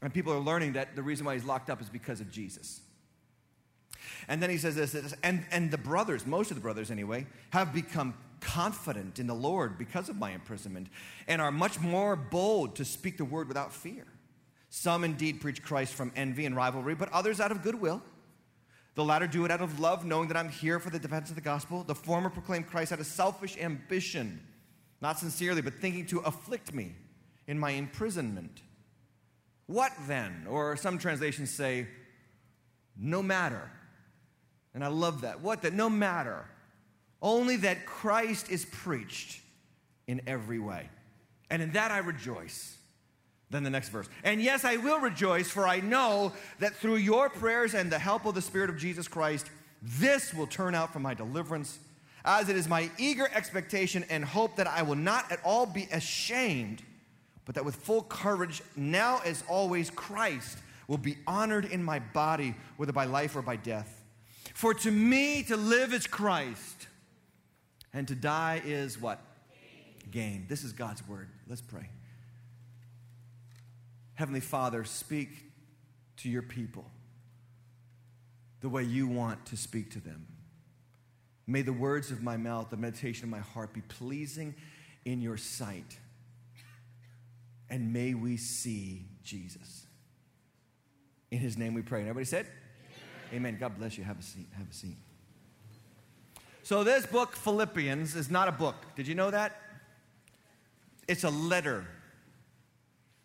And 0.00 0.14
people 0.14 0.32
are 0.32 0.38
learning 0.38 0.74
that 0.74 0.94
the 0.94 1.02
reason 1.02 1.26
why 1.26 1.34
he's 1.34 1.44
locked 1.44 1.68
up 1.68 1.82
is 1.82 1.88
because 1.88 2.20
of 2.20 2.30
Jesus. 2.30 2.80
And 4.28 4.40
then 4.40 4.48
he 4.48 4.58
says 4.58 4.76
this, 4.76 5.12
and, 5.24 5.44
and 5.50 5.72
the 5.72 5.78
brothers, 5.78 6.24
most 6.24 6.52
of 6.52 6.56
the 6.56 6.60
brothers 6.60 6.92
anyway, 6.92 7.26
have 7.50 7.74
become 7.74 8.14
confident 8.40 9.18
in 9.18 9.26
the 9.26 9.34
Lord 9.34 9.76
because 9.76 10.08
of 10.08 10.16
my 10.16 10.30
imprisonment 10.30 10.86
and 11.26 11.42
are 11.42 11.50
much 11.50 11.80
more 11.80 12.14
bold 12.14 12.76
to 12.76 12.84
speak 12.84 13.16
the 13.16 13.24
word 13.24 13.48
without 13.48 13.72
fear. 13.72 14.06
Some 14.70 15.02
indeed 15.02 15.40
preach 15.40 15.60
Christ 15.60 15.94
from 15.94 16.12
envy 16.14 16.46
and 16.46 16.54
rivalry, 16.54 16.94
but 16.94 17.12
others 17.12 17.40
out 17.40 17.50
of 17.50 17.62
goodwill. 17.62 18.00
The 18.94 19.02
latter 19.02 19.26
do 19.26 19.44
it 19.44 19.50
out 19.50 19.62
of 19.62 19.80
love, 19.80 20.04
knowing 20.04 20.28
that 20.28 20.36
I'm 20.36 20.48
here 20.48 20.78
for 20.78 20.90
the 20.90 21.00
defense 21.00 21.28
of 21.28 21.34
the 21.34 21.40
gospel. 21.40 21.82
The 21.82 21.96
former 21.96 22.30
proclaim 22.30 22.62
Christ 22.62 22.92
out 22.92 23.00
of 23.00 23.06
selfish 23.06 23.58
ambition, 23.58 24.40
not 25.00 25.18
sincerely, 25.18 25.60
but 25.60 25.74
thinking 25.74 26.06
to 26.06 26.20
afflict 26.20 26.72
me 26.72 26.94
in 27.46 27.58
my 27.58 27.70
imprisonment. 27.70 28.60
What 29.66 29.92
then? 30.06 30.46
Or 30.48 30.76
some 30.76 30.98
translations 30.98 31.50
say, 31.50 31.86
no 32.96 33.22
matter. 33.22 33.70
And 34.74 34.84
I 34.84 34.88
love 34.88 35.22
that. 35.22 35.40
What 35.40 35.62
that? 35.62 35.72
No 35.72 35.88
matter. 35.88 36.44
Only 37.22 37.56
that 37.56 37.86
Christ 37.86 38.50
is 38.50 38.64
preached 38.64 39.40
in 40.06 40.20
every 40.26 40.58
way. 40.58 40.90
And 41.50 41.62
in 41.62 41.72
that 41.72 41.90
I 41.90 41.98
rejoice. 41.98 42.76
Then 43.50 43.62
the 43.62 43.70
next 43.70 43.90
verse. 43.90 44.08
And 44.24 44.42
yes, 44.42 44.64
I 44.64 44.76
will 44.78 44.98
rejoice, 44.98 45.48
for 45.48 45.66
I 45.66 45.80
know 45.80 46.32
that 46.58 46.74
through 46.74 46.96
your 46.96 47.30
prayers 47.30 47.74
and 47.74 47.90
the 47.90 47.98
help 47.98 48.26
of 48.26 48.34
the 48.34 48.42
Spirit 48.42 48.68
of 48.68 48.76
Jesus 48.76 49.06
Christ, 49.06 49.48
this 49.80 50.34
will 50.34 50.46
turn 50.46 50.74
out 50.74 50.92
for 50.92 50.98
my 50.98 51.14
deliverance, 51.14 51.78
as 52.24 52.48
it 52.48 52.56
is 52.56 52.68
my 52.68 52.90
eager 52.98 53.28
expectation 53.34 54.04
and 54.08 54.24
hope 54.24 54.56
that 54.56 54.66
I 54.66 54.82
will 54.82 54.96
not 54.96 55.30
at 55.30 55.40
all 55.44 55.66
be 55.66 55.86
ashamed, 55.92 56.82
but 57.44 57.54
that 57.54 57.64
with 57.64 57.76
full 57.76 58.02
courage, 58.02 58.62
now 58.76 59.20
as 59.24 59.44
always, 59.48 59.90
Christ 59.90 60.58
will 60.88 60.98
be 60.98 61.16
honored 61.26 61.64
in 61.64 61.82
my 61.82 61.98
body, 61.98 62.54
whether 62.76 62.92
by 62.92 63.04
life 63.04 63.36
or 63.36 63.42
by 63.42 63.56
death. 63.56 64.02
For 64.54 64.74
to 64.74 64.90
me 64.90 65.42
to 65.44 65.56
live 65.56 65.92
is 65.92 66.06
Christ, 66.06 66.88
and 67.92 68.06
to 68.08 68.14
die 68.14 68.62
is 68.64 69.00
what? 69.00 69.20
Gain. 70.10 70.10
Gain. 70.10 70.46
This 70.48 70.64
is 70.64 70.72
God's 70.72 71.06
word. 71.06 71.28
Let's 71.48 71.62
pray. 71.62 71.88
Heavenly 74.14 74.40
Father, 74.40 74.84
speak 74.84 75.30
to 76.18 76.28
your 76.28 76.42
people 76.42 76.84
the 78.60 78.68
way 78.68 78.82
you 78.82 79.06
want 79.06 79.44
to 79.46 79.56
speak 79.56 79.90
to 79.90 80.00
them. 80.00 80.26
May 81.46 81.62
the 81.62 81.72
words 81.72 82.10
of 82.10 82.22
my 82.22 82.36
mouth, 82.36 82.70
the 82.70 82.76
meditation 82.76 83.24
of 83.24 83.30
my 83.30 83.40
heart 83.40 83.74
be 83.74 83.82
pleasing 83.82 84.54
in 85.04 85.20
your 85.20 85.36
sight. 85.36 85.98
And 87.74 87.92
may 87.92 88.14
we 88.14 88.36
see 88.36 89.06
Jesus. 89.24 89.86
In 91.30 91.38
his 91.38 91.56
name 91.58 91.74
we 91.74 91.82
pray. 91.82 92.00
And 92.00 92.08
everybody 92.08 92.26
said, 92.26 92.46
Amen. 93.30 93.54
Amen. 93.54 93.56
God 93.58 93.76
bless 93.76 93.98
you. 93.98 94.04
Have 94.04 94.20
a 94.20 94.22
seat. 94.22 94.46
Have 94.56 94.70
a 94.70 94.72
seat. 94.72 94.96
So, 96.62 96.84
this 96.84 97.04
book, 97.04 97.34
Philippians, 97.34 98.14
is 98.14 98.30
not 98.30 98.46
a 98.46 98.52
book. 98.52 98.76
Did 98.94 99.08
you 99.08 99.14
know 99.14 99.30
that? 99.30 99.60
It's 101.08 101.24
a 101.24 101.30
letter 101.30 101.86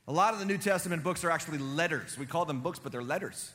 a 0.10 0.12
lot 0.12 0.34
of 0.34 0.40
the 0.40 0.46
New 0.46 0.58
Testament 0.58 1.04
books 1.04 1.24
are 1.24 1.30
actually 1.30 1.60
letters. 1.60 2.18
We 2.18 2.26
call 2.26 2.44
them 2.44 2.62
books, 2.62 2.80
but 2.80 2.92
they're 2.92 3.04
letters. 3.04 3.52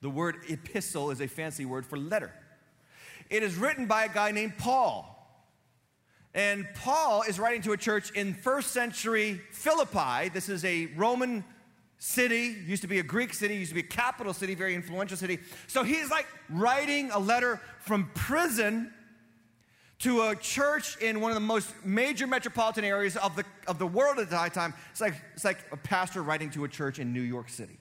The 0.00 0.08
word 0.08 0.36
epistle 0.48 1.10
is 1.10 1.20
a 1.20 1.26
fancy 1.26 1.64
word 1.64 1.84
for 1.84 1.98
letter. 1.98 2.32
It 3.28 3.42
is 3.42 3.56
written 3.56 3.86
by 3.86 4.04
a 4.04 4.08
guy 4.08 4.30
named 4.30 4.58
Paul. 4.58 5.11
And 6.34 6.66
Paul 6.74 7.22
is 7.22 7.38
writing 7.38 7.62
to 7.62 7.72
a 7.72 7.76
church 7.76 8.10
in 8.12 8.34
first 8.34 8.72
century 8.72 9.40
Philippi. 9.50 10.30
This 10.30 10.48
is 10.48 10.64
a 10.64 10.86
Roman 10.96 11.44
city, 11.98 12.56
used 12.66 12.82
to 12.82 12.88
be 12.88 12.98
a 12.98 13.02
Greek 13.02 13.34
city, 13.34 13.56
used 13.56 13.70
to 13.70 13.74
be 13.74 13.80
a 13.80 13.84
capital 13.84 14.32
city, 14.32 14.54
very 14.54 14.74
influential 14.74 15.16
city. 15.16 15.38
So 15.66 15.82
he's 15.84 16.10
like 16.10 16.26
writing 16.48 17.10
a 17.10 17.18
letter 17.18 17.60
from 17.80 18.10
prison 18.14 18.92
to 20.00 20.22
a 20.22 20.34
church 20.34 20.96
in 21.00 21.20
one 21.20 21.30
of 21.30 21.36
the 21.36 21.40
most 21.40 21.72
major 21.84 22.26
metropolitan 22.26 22.84
areas 22.84 23.16
of 23.16 23.36
the, 23.36 23.44
of 23.68 23.78
the 23.78 23.86
world 23.86 24.18
at 24.18 24.30
that 24.30 24.52
time. 24.52 24.74
It's 24.90 25.00
like, 25.00 25.14
it's 25.34 25.44
like 25.44 25.58
a 25.70 25.76
pastor 25.76 26.22
writing 26.22 26.50
to 26.50 26.64
a 26.64 26.68
church 26.68 26.98
in 26.98 27.12
New 27.12 27.20
York 27.20 27.48
City. 27.48 27.78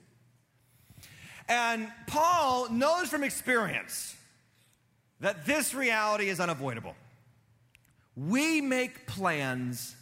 And 1.50 1.92
Paul 2.06 2.70
knows 2.70 3.08
from 3.10 3.24
experience 3.24 4.16
that 5.20 5.46
this 5.46 5.74
reality 5.74 6.30
is 6.30 6.40
unavoidable. 6.40 6.96
We 8.16 8.62
make 8.62 9.08
plans, 9.08 9.96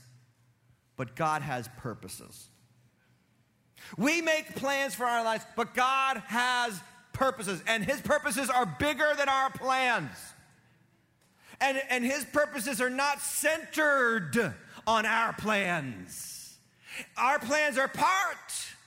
but 0.98 1.16
God 1.16 1.42
has 1.42 1.70
purposes. 1.78 2.48
We 3.98 4.22
make 4.22 4.56
plans 4.56 4.96
for 4.96 5.06
our 5.06 5.24
lives, 5.24 5.46
but 5.56 5.74
God 5.74 6.22
has 6.28 6.80
purposes, 7.14 7.62
and 7.68 7.84
His 7.84 8.02
purposes 8.02 8.50
are 8.50 8.66
bigger 8.66 9.14
than 9.18 9.30
our 9.30 9.50
plans. 9.50 10.12
And, 11.62 11.82
and 11.90 12.06
his 12.06 12.24
purposes 12.26 12.80
are 12.80 12.90
not 12.90 13.20
centered 13.20 14.54
on 14.88 15.06
our 15.06 15.34
plans. 15.34 16.58
Our 17.18 17.40
plans 17.40 17.78
are 17.78 17.88
part 17.88 18.38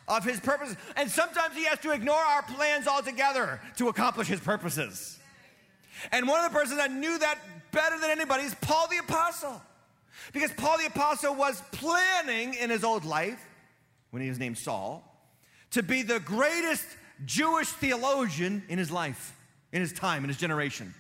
of 0.09 0.25
his 0.25 0.41
purposes. 0.41 0.77
And 0.97 1.11
sometimes 1.11 1.55
he 1.55 1.65
has 1.65 1.79
to 1.81 1.93
ignore 1.93 2.17
our 2.17 2.43
plans 2.43 2.87
altogether 2.87 3.61
to 3.77 3.89
accomplish 3.89 4.29
his 4.29 4.41
purposes. 4.41 5.19
And 6.11 6.27
one 6.27 6.45
of 6.45 6.51
the 6.51 6.59
persons 6.59 6.79
that 6.79 6.91
knew 6.91 7.19
that 7.19 7.39
better 7.73 7.99
than 7.99 8.11
anybody 8.11 8.45
is 8.45 8.55
Paul 8.61 8.87
the 8.89 8.99
Apostle. 8.99 9.61
Because 10.33 10.53
Paul 10.53 10.79
the 10.79 10.87
Apostle 10.87 11.35
was 11.35 11.61
planning 11.73 12.55
in 12.55 12.71
his 12.71 12.85
old 12.85 13.05
life, 13.05 13.45
when 14.11 14.23
he 14.23 14.29
was 14.29 14.39
named 14.39 14.59
Saul, 14.59 15.03
to 15.73 15.83
be 15.83 16.03
the 16.03 16.21
greatest 16.21 16.87
Jewish 17.25 17.69
theologian 17.69 18.63
in 18.69 18.79
his 18.79 18.91
life, 18.91 19.35
in 19.73 19.81
his 19.81 19.93
time, 19.93 20.23
in 20.23 20.29
his 20.29 20.39
generation 20.39 20.95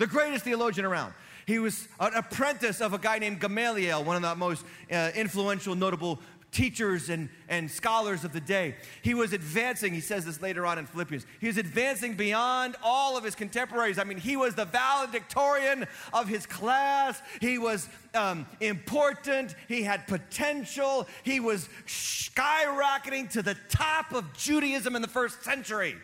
the 0.00 0.06
greatest 0.06 0.44
theologian 0.44 0.86
around. 0.86 1.12
He 1.46 1.58
was 1.58 1.86
an 2.00 2.14
apprentice 2.14 2.80
of 2.80 2.94
a 2.94 2.98
guy 2.98 3.18
named 3.18 3.38
Gamaliel, 3.38 4.02
one 4.02 4.16
of 4.16 4.22
the 4.22 4.34
most 4.34 4.64
uh, 4.90 5.10
influential, 5.14 5.74
notable 5.74 6.18
teachers 6.52 7.08
and, 7.08 7.28
and 7.48 7.70
scholars 7.70 8.24
of 8.24 8.32
the 8.32 8.40
day. 8.40 8.74
He 9.02 9.14
was 9.14 9.32
advancing, 9.32 9.94
he 9.94 10.00
says 10.00 10.24
this 10.24 10.42
later 10.42 10.66
on 10.66 10.78
in 10.78 10.86
Philippians, 10.86 11.26
he 11.40 11.46
was 11.46 11.56
advancing 11.56 12.14
beyond 12.14 12.76
all 12.82 13.16
of 13.16 13.24
his 13.24 13.34
contemporaries. 13.34 13.98
I 13.98 14.04
mean, 14.04 14.18
he 14.18 14.36
was 14.36 14.54
the 14.54 14.64
valedictorian 14.64 15.86
of 16.12 16.28
his 16.28 16.46
class, 16.46 17.20
he 17.40 17.58
was 17.58 17.88
um, 18.14 18.46
important, 18.60 19.54
he 19.68 19.82
had 19.82 20.06
potential, 20.06 21.06
he 21.22 21.40
was 21.40 21.68
skyrocketing 21.86 23.30
to 23.30 23.42
the 23.42 23.56
top 23.68 24.12
of 24.12 24.32
Judaism 24.36 24.96
in 24.96 25.02
the 25.02 25.08
first 25.08 25.44
century. 25.44 25.96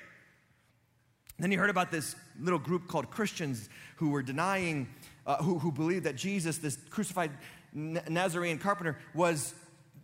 Then 1.39 1.53
you 1.53 1.59
heard 1.59 1.71
about 1.71 1.91
this 1.91 2.17
little 2.41 2.59
group 2.59 2.89
called 2.89 3.11
Christians 3.11 3.69
who 3.97 4.11
were 4.11 4.23
denying, 4.23 4.89
uh, 5.27 5.43
who, 5.43 5.59
who 5.59 5.71
believed 5.71 6.05
that 6.05 6.17
Jesus, 6.17 6.59
this 6.59 6.79
crucified 6.89 7.31
Nazarene 7.75 8.59
carpenter, 8.59 8.97
was, 9.15 9.55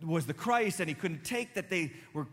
was 0.05 0.25
the 0.25 0.33
Christ, 0.33 0.79
and 0.79 0.89
he 0.89 0.95
couldn't 0.95 1.23
take 1.23 1.53
that 1.55 1.69
they 1.69 1.91
were 2.13 2.27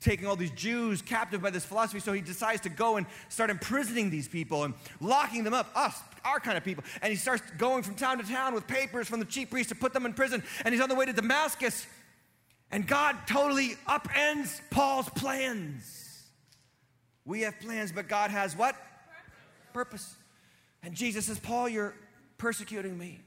taking 0.00 0.26
all 0.26 0.36
these 0.36 0.50
Jews 0.50 1.00
captive 1.00 1.40
by 1.40 1.50
this 1.50 1.64
philosophy. 1.64 2.00
So 2.00 2.12
he 2.12 2.20
decides 2.20 2.60
to 2.62 2.68
go 2.68 2.96
and 2.96 3.06
start 3.28 3.50
imprisoning 3.50 4.10
these 4.10 4.28
people 4.28 4.64
and 4.64 4.74
locking 5.00 5.44
them 5.44 5.54
up, 5.54 5.70
us, 5.74 6.00
our 6.24 6.40
kind 6.40 6.58
of 6.58 6.64
people. 6.64 6.84
And 7.00 7.12
he 7.12 7.16
starts 7.16 7.42
going 7.56 7.82
from 7.82 7.94
town 7.94 8.18
to 8.18 8.24
town 8.24 8.54
with 8.54 8.66
papers 8.66 9.08
from 9.08 9.20
the 9.20 9.24
chief 9.24 9.50
priest 9.50 9.68
to 9.68 9.74
put 9.74 9.92
them 9.92 10.04
in 10.04 10.12
prison. 10.12 10.42
And 10.64 10.74
he's 10.74 10.82
on 10.82 10.88
the 10.88 10.94
way 10.94 11.06
to 11.06 11.12
Damascus. 11.12 11.86
And 12.70 12.86
God 12.86 13.16
totally 13.26 13.76
upends 13.88 14.60
Paul's 14.70 15.08
plans. 15.10 16.24
We 17.24 17.42
have 17.42 17.60
plans, 17.60 17.92
but 17.92 18.08
God 18.08 18.30
has 18.30 18.56
what? 18.56 18.74
Purpose. 19.72 20.16
And 20.82 20.94
Jesus 20.94 21.26
says, 21.26 21.38
Paul, 21.38 21.68
you're 21.68 21.94
persecuting 22.38 22.98
me. 22.98 23.20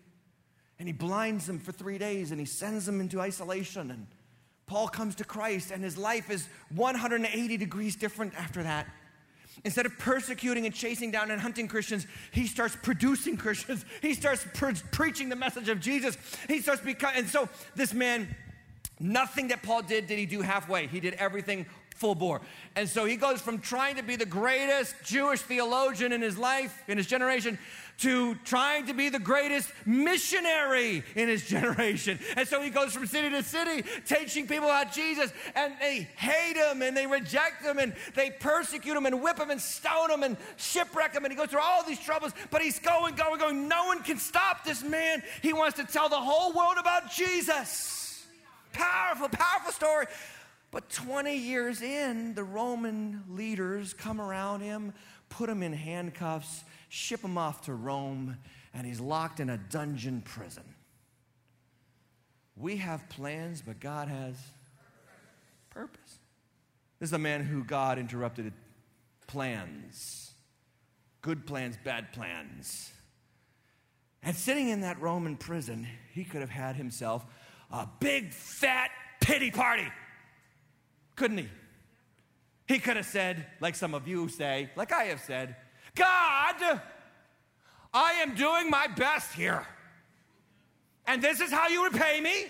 And 0.80 0.88
he 0.88 0.94
blinds 0.94 1.48
them 1.48 1.60
for 1.60 1.72
three 1.72 1.98
days 1.98 2.32
and 2.32 2.40
he 2.40 2.46
sends 2.46 2.86
them 2.86 3.00
into 3.00 3.22
isolation. 3.22 3.92
And 3.92 4.08
Paul 4.68 4.88
comes 4.88 5.16
to 5.16 5.24
Christ, 5.24 5.72
and 5.72 5.84
his 5.84 5.98
life 5.98 6.30
is 6.30 6.48
180 6.74 7.58
degrees 7.58 7.96
different 7.96 8.34
after 8.36 8.64
that. 8.64 8.88
Instead 9.64 9.86
of 9.86 9.98
persecuting 9.98 10.66
and 10.66 10.76
chasing 10.76 11.12
down 11.12 11.32
and 11.32 11.40
hunting 11.40 11.68
Christians, 11.68 12.06
he 12.32 12.46
starts 12.46 12.76
producing 12.82 13.38
Christians. 13.38 13.86
He 14.02 14.14
starts 14.14 14.46
pre- 14.54 14.74
preaching 14.92 15.30
the 15.30 15.36
message 15.36 15.70
of 15.70 15.80
Jesus. 15.80 16.18
He 16.48 16.62
starts 16.62 16.82
becoming, 16.82 17.20
and 17.20 17.28
so 17.28 17.48
this 17.76 17.94
man, 17.94 18.36
nothing 19.00 19.48
that 19.50 19.64
Paul 19.64 19.84
did 19.84 20.08
did 20.08 20.20
he 20.20 20.26
do 20.26 20.42
halfway. 20.42 20.88
He 20.88 21.00
did 21.00 21.14
everything 21.14 21.68
full 21.96 22.16
bore. 22.16 22.42
And 22.76 22.90
so 22.90 23.06
he 23.06 23.16
goes 23.16 23.40
from 23.40 23.60
trying 23.60 23.96
to 23.96 24.04
be 24.04 24.18
the 24.18 24.26
greatest 24.26 24.96
Jewish 25.04 25.42
theologian 25.42 26.12
in 26.12 26.22
his 26.22 26.38
life, 26.38 26.84
in 26.88 26.98
his 26.98 27.08
generation, 27.08 27.58
to 28.00 28.36
trying 28.44 28.88
to 28.88 28.94
be 28.94 29.10
the 29.10 29.20
greatest 29.20 29.72
missionary 29.86 31.04
in 31.16 31.28
his 31.28 31.46
generation. 31.48 32.20
And 32.36 32.48
so 32.48 32.62
he 32.62 32.70
goes 32.70 32.94
from 32.94 33.08
city 33.08 33.30
to 33.30 33.44
city 33.44 33.84
teaching 34.06 34.48
people 34.48 34.66
about 34.66 34.92
Jesus, 34.92 35.32
and 35.56 35.74
they 35.80 36.08
hate 36.16 36.58
him 36.58 36.82
and 36.82 36.96
they 36.96 37.08
reject 37.08 37.64
him 37.64 37.78
and 37.78 37.94
they 38.16 38.32
persecute 38.32 38.96
him 38.96 39.06
and 39.06 39.22
whip 39.22 39.40
him 39.40 39.50
and 39.50 39.62
stone 39.62 40.12
him 40.12 40.24
and 40.24 40.38
shipwreck 40.58 41.16
him. 41.16 41.26
And 41.26 41.32
he 41.32 41.38
goes 41.38 41.50
through 41.50 41.62
all 41.62 41.84
these 41.84 42.00
troubles, 42.00 42.34
but 42.52 42.62
he's 42.62 42.80
going, 42.80 43.16
going, 43.16 43.40
going. 43.40 43.68
No 43.68 43.86
one 43.86 44.04
can 44.04 44.18
stop 44.18 44.64
this 44.64 44.84
man. 44.84 45.24
He 45.42 45.54
wants 45.54 45.78
to 45.78 45.86
tell 45.86 46.10
the 46.10 46.16
whole 46.16 46.54
world 46.54 46.78
about 46.80 47.12
Jesus. 47.12 48.26
Powerful, 48.74 49.30
powerful 49.30 49.72
story. 49.72 50.08
But 50.76 50.90
20 50.90 51.38
years 51.38 51.82
in, 51.82 52.34
the 52.34 52.44
Roman 52.44 53.24
leaders 53.30 53.94
come 53.94 54.20
around 54.20 54.60
him, 54.60 54.94
put 55.30 55.50
him 55.50 55.64
in 55.64 55.74
handcuffs, 55.74 56.64
ship 56.90 57.22
him 57.22 57.38
off 57.38 57.62
to 57.64 57.74
Rome, 57.74 58.38
and 58.74 58.86
he's 58.86 59.00
locked 59.00 59.40
in 59.40 59.50
a 59.50 59.58
dungeon 59.58 60.22
prison. 60.22 60.64
We 62.58 62.78
have 62.78 63.08
plans, 63.10 63.62
but 63.62 63.80
God 63.80 64.08
has 64.08 64.36
purpose. 65.70 66.20
This 67.00 67.10
is 67.10 67.14
a 67.14 67.20
man 67.20 67.44
who 67.44 67.64
God 67.64 68.00
interrupted 68.00 68.54
plans 69.28 70.26
good 71.26 71.48
plans, 71.48 71.76
bad 71.84 72.14
plans. 72.14 72.92
And 74.22 74.36
sitting 74.36 74.70
in 74.70 74.82
that 74.82 75.02
Roman 75.02 75.36
prison, 75.36 75.88
he 76.14 76.24
could 76.24 76.42
have 76.42 76.52
had 76.52 76.76
himself 76.76 77.26
a 77.72 77.88
big 78.00 78.32
fat 78.32 78.92
pity 79.20 79.50
party, 79.50 79.88
couldn't 81.16 81.40
he? 81.40 81.50
He 82.68 82.80
could 82.80 82.96
have 82.96 83.06
said, 83.06 83.46
like 83.60 83.76
some 83.76 83.94
of 83.94 84.08
you 84.08 84.28
say, 84.28 84.70
like 84.76 84.92
I 84.92 85.06
have 85.06 85.22
said, 85.22 85.56
God, 85.94 86.82
I 87.94 88.14
am 88.14 88.36
doing 88.36 88.70
my 88.70 88.88
best 88.88 89.34
here. 89.34 89.66
And 91.08 91.22
this 91.22 91.40
is 91.40 91.52
how 91.52 91.68
you 91.68 91.86
repay 91.86 92.20
me? 92.20 92.48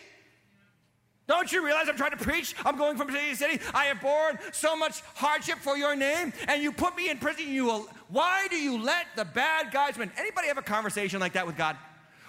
Don't 1.27 1.51
you 1.51 1.65
realize 1.65 1.89
I'm 1.89 1.97
trying 1.97 2.11
to 2.11 2.23
preach? 2.23 2.55
I'm 2.63 2.77
going 2.77 2.97
from 2.97 3.09
city 3.11 3.29
to 3.31 3.35
city. 3.35 3.59
I 3.73 3.85
have 3.85 3.99
borne 3.99 4.37
so 4.51 4.75
much 4.75 5.01
hardship 5.15 5.57
for 5.57 5.75
your 5.75 5.95
name, 5.95 6.31
and 6.47 6.61
you 6.61 6.71
put 6.71 6.95
me 6.95 7.09
in 7.09 7.17
prison. 7.17 7.47
You 7.47 7.65
will, 7.65 7.87
why 8.09 8.47
do 8.49 8.57
you 8.57 8.81
let 8.81 9.07
the 9.15 9.25
bad 9.25 9.71
guys 9.71 9.97
win? 9.97 10.11
Anybody 10.17 10.47
have 10.47 10.59
a 10.59 10.63
conversation 10.63 11.19
like 11.19 11.33
that 11.33 11.47
with 11.47 11.57
God? 11.57 11.77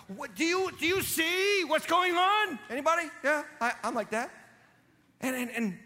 What, 0.08 0.34
do 0.34 0.44
you 0.44 0.70
do 0.78 0.86
you 0.86 1.02
see 1.02 1.64
what's 1.66 1.86
going 1.86 2.14
on? 2.14 2.58
Anybody? 2.70 3.08
Yeah, 3.24 3.42
I, 3.60 3.72
am 3.82 3.94
like 3.94 4.10
that. 4.10 4.30
And, 5.20 5.34
and 5.34 5.50
and 5.50 5.78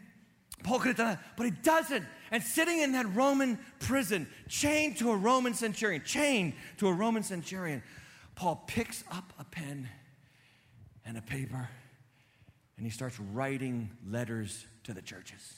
Paul 0.63 0.79
could 0.79 0.89
have 0.89 0.97
done 0.97 1.09
that, 1.15 1.37
but 1.37 1.45
he 1.45 1.53
doesn't. 1.53 2.05
And 2.31 2.43
sitting 2.43 2.81
in 2.81 2.93
that 2.93 3.13
Roman 3.15 3.59
prison, 3.81 4.29
chained 4.49 4.99
to 4.99 5.11
a 5.11 5.17
Roman 5.17 5.55
centurion, 5.55 6.03
chained 6.05 6.53
to 6.79 6.89
a 6.89 6.93
Roman 6.93 7.23
centurion, 7.23 7.83
Paul 8.35 8.65
picks 8.67 9.05
up 9.11 9.33
a 9.39 9.45
pen 9.45 9.89
and 11.05 11.17
a 11.17 11.23
paper 11.23 11.69
and 12.81 12.87
he 12.87 12.91
starts 12.91 13.21
writing 13.21 13.91
letters 14.09 14.65
to 14.85 14.95
the 14.95 15.03
churches. 15.03 15.55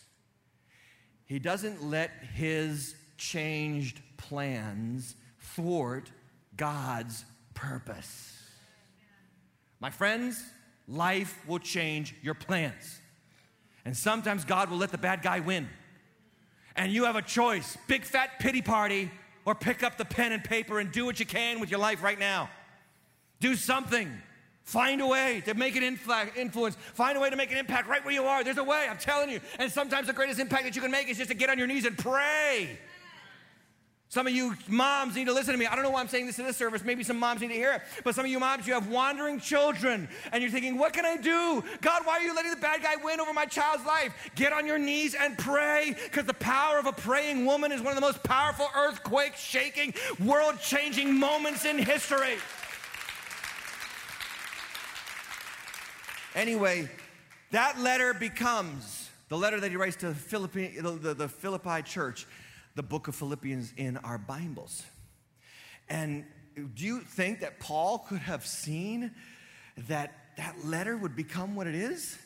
He 1.24 1.38
doesn't 1.38 1.84
let 1.84 2.10
his 2.34 2.96
changed 3.16 4.00
plans 4.16 5.14
thwart 5.38 6.10
God's 6.56 7.24
purpose. 7.54 8.36
My 9.78 9.90
friends, 9.90 10.42
life 10.88 11.38
will 11.46 11.60
change 11.60 12.12
your 12.22 12.34
plans. 12.34 13.00
And 13.84 13.96
sometimes 13.96 14.44
God 14.44 14.70
will 14.70 14.78
let 14.78 14.90
the 14.90 14.98
bad 14.98 15.22
guy 15.22 15.40
win. 15.40 15.68
And 16.76 16.92
you 16.92 17.04
have 17.04 17.16
a 17.16 17.22
choice 17.22 17.76
big 17.88 18.04
fat 18.04 18.38
pity 18.38 18.62
party, 18.62 19.10
or 19.44 19.54
pick 19.54 19.82
up 19.82 19.98
the 19.98 20.04
pen 20.04 20.32
and 20.32 20.42
paper 20.42 20.78
and 20.78 20.92
do 20.92 21.04
what 21.04 21.18
you 21.18 21.26
can 21.26 21.58
with 21.58 21.70
your 21.70 21.80
life 21.80 22.02
right 22.02 22.18
now. 22.18 22.48
Do 23.40 23.56
something. 23.56 24.10
Find 24.62 25.00
a 25.00 25.06
way 25.06 25.42
to 25.46 25.54
make 25.54 25.74
an 25.74 25.82
influence. 25.82 26.76
Find 26.94 27.18
a 27.18 27.20
way 27.20 27.28
to 27.28 27.34
make 27.34 27.50
an 27.50 27.58
impact 27.58 27.88
right 27.88 28.04
where 28.04 28.14
you 28.14 28.22
are. 28.22 28.44
There's 28.44 28.58
a 28.58 28.64
way, 28.64 28.86
I'm 28.88 28.98
telling 28.98 29.30
you. 29.30 29.40
And 29.58 29.70
sometimes 29.72 30.06
the 30.06 30.12
greatest 30.12 30.38
impact 30.38 30.62
that 30.62 30.76
you 30.76 30.80
can 30.80 30.92
make 30.92 31.08
is 31.08 31.18
just 31.18 31.30
to 31.30 31.36
get 31.36 31.50
on 31.50 31.58
your 31.58 31.66
knees 31.66 31.84
and 31.84 31.98
pray. 31.98 32.78
Some 34.12 34.26
of 34.26 34.34
you 34.34 34.54
moms 34.68 35.16
need 35.16 35.24
to 35.24 35.32
listen 35.32 35.54
to 35.54 35.58
me. 35.58 35.64
I 35.64 35.74
don't 35.74 35.84
know 35.84 35.90
why 35.90 36.00
I'm 36.00 36.06
saying 36.06 36.26
this 36.26 36.38
in 36.38 36.44
this 36.44 36.58
service. 36.58 36.84
Maybe 36.84 37.02
some 37.02 37.18
moms 37.18 37.40
need 37.40 37.48
to 37.48 37.54
hear 37.54 37.72
it. 37.72 37.82
But 38.04 38.14
some 38.14 38.26
of 38.26 38.30
you 38.30 38.38
moms, 38.38 38.66
you 38.66 38.74
have 38.74 38.88
wandering 38.88 39.40
children 39.40 40.06
and 40.32 40.42
you're 40.42 40.50
thinking, 40.52 40.76
what 40.76 40.92
can 40.92 41.06
I 41.06 41.16
do? 41.16 41.64
God, 41.80 42.02
why 42.04 42.18
are 42.18 42.20
you 42.20 42.34
letting 42.34 42.50
the 42.50 42.58
bad 42.58 42.82
guy 42.82 42.96
win 43.02 43.20
over 43.20 43.32
my 43.32 43.46
child's 43.46 43.86
life? 43.86 44.12
Get 44.34 44.52
on 44.52 44.66
your 44.66 44.78
knees 44.78 45.14
and 45.14 45.38
pray 45.38 45.96
because 46.04 46.26
the 46.26 46.34
power 46.34 46.78
of 46.78 46.84
a 46.84 46.92
praying 46.92 47.46
woman 47.46 47.72
is 47.72 47.80
one 47.80 47.88
of 47.88 47.94
the 47.94 48.02
most 48.02 48.22
powerful 48.22 48.66
earthquake 48.76 49.34
shaking, 49.34 49.94
world 50.22 50.60
changing 50.60 51.18
moments 51.18 51.64
in 51.64 51.78
history. 51.78 52.34
Anyway, 56.34 56.86
that 57.50 57.80
letter 57.80 58.12
becomes 58.12 59.08
the 59.30 59.38
letter 59.38 59.58
that 59.58 59.70
he 59.70 59.78
writes 59.78 59.96
to 59.96 60.12
Philippi, 60.12 60.76
the, 60.78 60.90
the, 60.90 61.14
the 61.14 61.28
Philippi 61.28 61.80
church, 61.80 62.26
the 62.74 62.82
book 62.82 63.08
of 63.08 63.14
Philippians 63.14 63.72
in 63.76 63.98
our 63.98 64.18
Bibles. 64.18 64.82
And 65.88 66.24
do 66.54 66.84
you 66.84 67.00
think 67.00 67.40
that 67.40 67.60
Paul 67.60 67.98
could 68.08 68.20
have 68.20 68.46
seen 68.46 69.12
that 69.88 70.12
that 70.36 70.64
letter 70.64 70.96
would 70.96 71.14
become 71.14 71.54
what 71.54 71.66
it 71.66 71.74
is? 71.74 72.18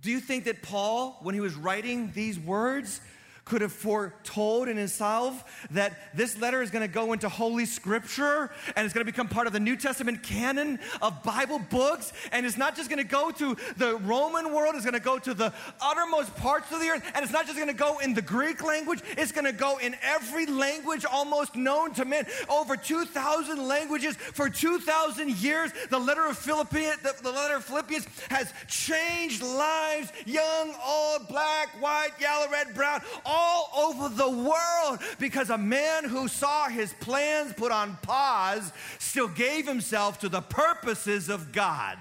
Do 0.00 0.10
you 0.10 0.20
think 0.20 0.44
that 0.44 0.62
Paul, 0.62 1.18
when 1.22 1.34
he 1.34 1.40
was 1.40 1.54
writing 1.54 2.12
these 2.14 2.38
words, 2.38 3.00
could 3.48 3.62
have 3.62 3.72
foretold 3.72 4.68
in 4.68 4.76
himself 4.76 5.66
that 5.70 5.98
this 6.14 6.38
letter 6.38 6.62
is 6.62 6.70
going 6.70 6.86
to 6.86 6.92
go 6.92 7.12
into 7.12 7.28
Holy 7.28 7.64
Scripture 7.64 8.50
and 8.76 8.84
it's 8.84 8.92
going 8.92 9.04
to 9.04 9.10
become 9.10 9.26
part 9.26 9.46
of 9.46 9.52
the 9.52 9.60
New 9.60 9.74
Testament 9.74 10.22
canon 10.22 10.78
of 11.00 11.22
Bible 11.22 11.58
books. 11.58 12.12
And 12.30 12.44
it's 12.44 12.58
not 12.58 12.76
just 12.76 12.90
going 12.90 13.02
to 13.02 13.08
go 13.08 13.30
to 13.30 13.56
the 13.76 13.96
Roman 13.98 14.52
world, 14.52 14.74
it's 14.74 14.84
going 14.84 14.94
to 14.94 15.00
go 15.00 15.18
to 15.18 15.32
the 15.32 15.52
uttermost 15.80 16.36
parts 16.36 16.70
of 16.72 16.80
the 16.80 16.88
earth. 16.88 17.10
And 17.14 17.24
it's 17.24 17.32
not 17.32 17.46
just 17.46 17.56
going 17.56 17.68
to 17.68 17.74
go 17.74 17.98
in 17.98 18.12
the 18.12 18.22
Greek 18.22 18.62
language, 18.62 19.00
it's 19.16 19.32
going 19.32 19.46
to 19.46 19.52
go 19.52 19.78
in 19.78 19.96
every 20.02 20.46
language 20.46 21.06
almost 21.10 21.56
known 21.56 21.94
to 21.94 22.04
men. 22.04 22.26
Over 22.50 22.76
2,000 22.76 23.66
languages 23.66 24.16
for 24.16 24.50
2,000 24.50 25.30
years. 25.42 25.70
The 25.88 25.98
letter 25.98 26.26
of 26.26 26.36
Philippians, 26.36 27.00
the, 27.00 27.14
the 27.22 27.32
letter 27.32 27.56
of 27.56 27.64
Philippians 27.64 28.06
has 28.28 28.52
changed 28.66 29.42
lives 29.42 30.12
young, 30.26 30.74
old, 30.86 31.28
black, 31.28 31.68
white, 31.80 32.10
yellow, 32.20 32.50
red, 32.50 32.74
brown. 32.74 33.00
All 33.24 33.37
all 33.38 33.70
over 33.76 34.08
the 34.08 34.28
world 34.28 35.00
because 35.18 35.50
a 35.50 35.58
man 35.58 36.04
who 36.04 36.28
saw 36.28 36.68
his 36.68 36.92
plans 36.94 37.52
put 37.52 37.70
on 37.70 37.96
pause 38.02 38.72
still 38.98 39.28
gave 39.28 39.66
himself 39.66 40.18
to 40.20 40.28
the 40.28 40.40
purposes 40.40 41.28
of 41.28 41.52
God. 41.52 41.98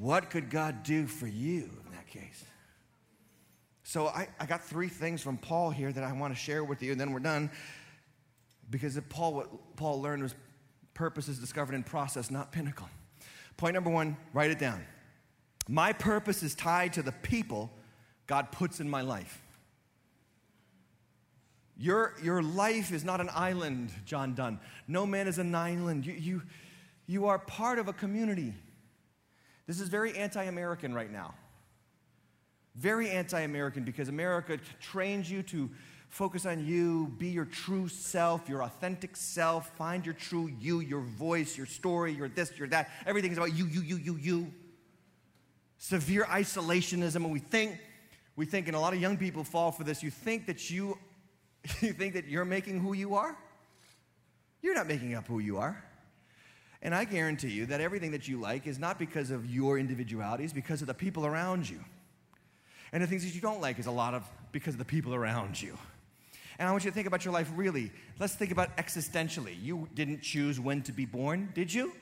What 0.00 0.30
could 0.30 0.50
God 0.50 0.82
do 0.82 1.06
for 1.06 1.26
you 1.26 1.70
in 1.86 1.92
that 1.92 2.08
case? 2.08 2.44
So 3.82 4.08
I, 4.08 4.28
I 4.40 4.46
got 4.46 4.64
three 4.64 4.88
things 4.88 5.22
from 5.22 5.36
Paul 5.36 5.70
here 5.70 5.92
that 5.92 6.02
I 6.02 6.12
want 6.12 6.34
to 6.34 6.38
share 6.38 6.64
with 6.64 6.82
you, 6.82 6.92
and 6.92 7.00
then 7.00 7.12
we're 7.12 7.20
done. 7.20 7.50
Because 8.70 8.96
if 8.96 9.08
Paul, 9.08 9.34
what 9.34 9.76
Paul 9.76 10.00
learned 10.00 10.22
was 10.22 10.34
purpose 10.94 11.28
is 11.28 11.38
discovered 11.38 11.74
in 11.74 11.82
process, 11.82 12.30
not 12.30 12.50
pinnacle. 12.50 12.88
Point 13.56 13.74
number 13.74 13.90
one, 13.90 14.16
write 14.32 14.50
it 14.50 14.58
down. 14.58 14.84
My 15.68 15.92
purpose 15.92 16.42
is 16.42 16.54
tied 16.54 16.92
to 16.94 17.02
the 17.02 17.12
people 17.12 17.70
God 18.26 18.52
puts 18.52 18.80
in 18.80 18.88
my 18.88 19.02
life. 19.02 19.42
Your, 21.76 22.14
your 22.22 22.42
life 22.42 22.92
is 22.92 23.04
not 23.04 23.20
an 23.20 23.28
island, 23.34 23.90
John 24.04 24.34
Donne. 24.34 24.60
No 24.86 25.06
man 25.06 25.26
is 25.26 25.38
an 25.38 25.54
island. 25.54 26.06
You, 26.06 26.12
you, 26.12 26.42
you 27.06 27.26
are 27.26 27.38
part 27.38 27.78
of 27.78 27.88
a 27.88 27.92
community. 27.92 28.54
This 29.66 29.80
is 29.80 29.88
very 29.88 30.16
anti 30.16 30.44
American 30.44 30.94
right 30.94 31.10
now. 31.10 31.34
Very 32.76 33.10
anti 33.10 33.40
American 33.40 33.84
because 33.84 34.08
America 34.08 34.58
trains 34.80 35.30
you 35.30 35.42
to 35.44 35.70
focus 36.14 36.46
on 36.46 36.64
you, 36.64 37.12
be 37.18 37.28
your 37.28 37.44
true 37.44 37.88
self, 37.88 38.48
your 38.48 38.62
authentic 38.62 39.16
self, 39.16 39.76
find 39.76 40.06
your 40.06 40.14
true 40.14 40.48
you, 40.60 40.78
your 40.78 41.00
voice, 41.00 41.56
your 41.56 41.66
story, 41.66 42.12
your 42.12 42.28
this, 42.28 42.56
your 42.56 42.68
that. 42.68 42.90
Everything 43.04 43.32
is 43.32 43.38
about 43.38 43.54
you, 43.54 43.66
you, 43.66 43.80
you, 43.80 43.96
you, 43.96 44.16
you. 44.16 44.52
Severe 45.76 46.24
isolationism, 46.24 47.16
and 47.16 47.32
we 47.32 47.40
think, 47.40 47.78
we 48.36 48.46
think, 48.46 48.66
and 48.66 48.76
a 48.76 48.80
lot 48.80 48.92
of 48.92 49.00
young 49.00 49.16
people 49.16 49.44
fall 49.44 49.70
for 49.70 49.84
this. 49.84 50.02
You 50.02 50.10
think 50.10 50.46
that 50.46 50.70
you, 50.70 50.98
you 51.80 51.92
think 51.92 52.14
that 52.14 52.26
you're 52.26 52.44
making 52.44 52.80
who 52.80 52.92
you 52.92 53.14
are. 53.14 53.36
You're 54.62 54.74
not 54.74 54.86
making 54.86 55.14
up 55.14 55.26
who 55.26 55.38
you 55.38 55.58
are. 55.58 55.84
And 56.82 56.94
I 56.94 57.04
guarantee 57.04 57.50
you 57.50 57.66
that 57.66 57.80
everything 57.80 58.10
that 58.10 58.28
you 58.28 58.38
like 58.38 58.66
is 58.66 58.78
not 58.78 58.98
because 58.98 59.30
of 59.30 59.46
your 59.46 59.78
individuality, 59.78 60.44
it's 60.44 60.52
because 60.52 60.82
of 60.82 60.86
the 60.86 60.94
people 60.94 61.24
around 61.24 61.68
you. 61.68 61.82
And 62.92 63.02
the 63.02 63.06
things 63.06 63.24
that 63.24 63.34
you 63.34 63.40
don't 63.40 63.60
like 63.60 63.78
is 63.78 63.86
a 63.86 63.90
lot 63.90 64.14
of 64.14 64.22
because 64.52 64.74
of 64.74 64.78
the 64.78 64.84
people 64.84 65.14
around 65.14 65.60
you. 65.60 65.76
And 66.58 66.68
I 66.68 66.70
want 66.70 66.84
you 66.84 66.90
to 66.90 66.94
think 66.94 67.06
about 67.06 67.24
your 67.24 67.34
life 67.34 67.50
really. 67.56 67.90
Let's 68.18 68.34
think 68.34 68.52
about 68.52 68.76
existentially. 68.76 69.60
You 69.60 69.88
didn't 69.94 70.22
choose 70.22 70.60
when 70.60 70.82
to 70.82 70.92
be 70.92 71.04
born, 71.04 71.50
did 71.54 71.72
you? 71.72 71.92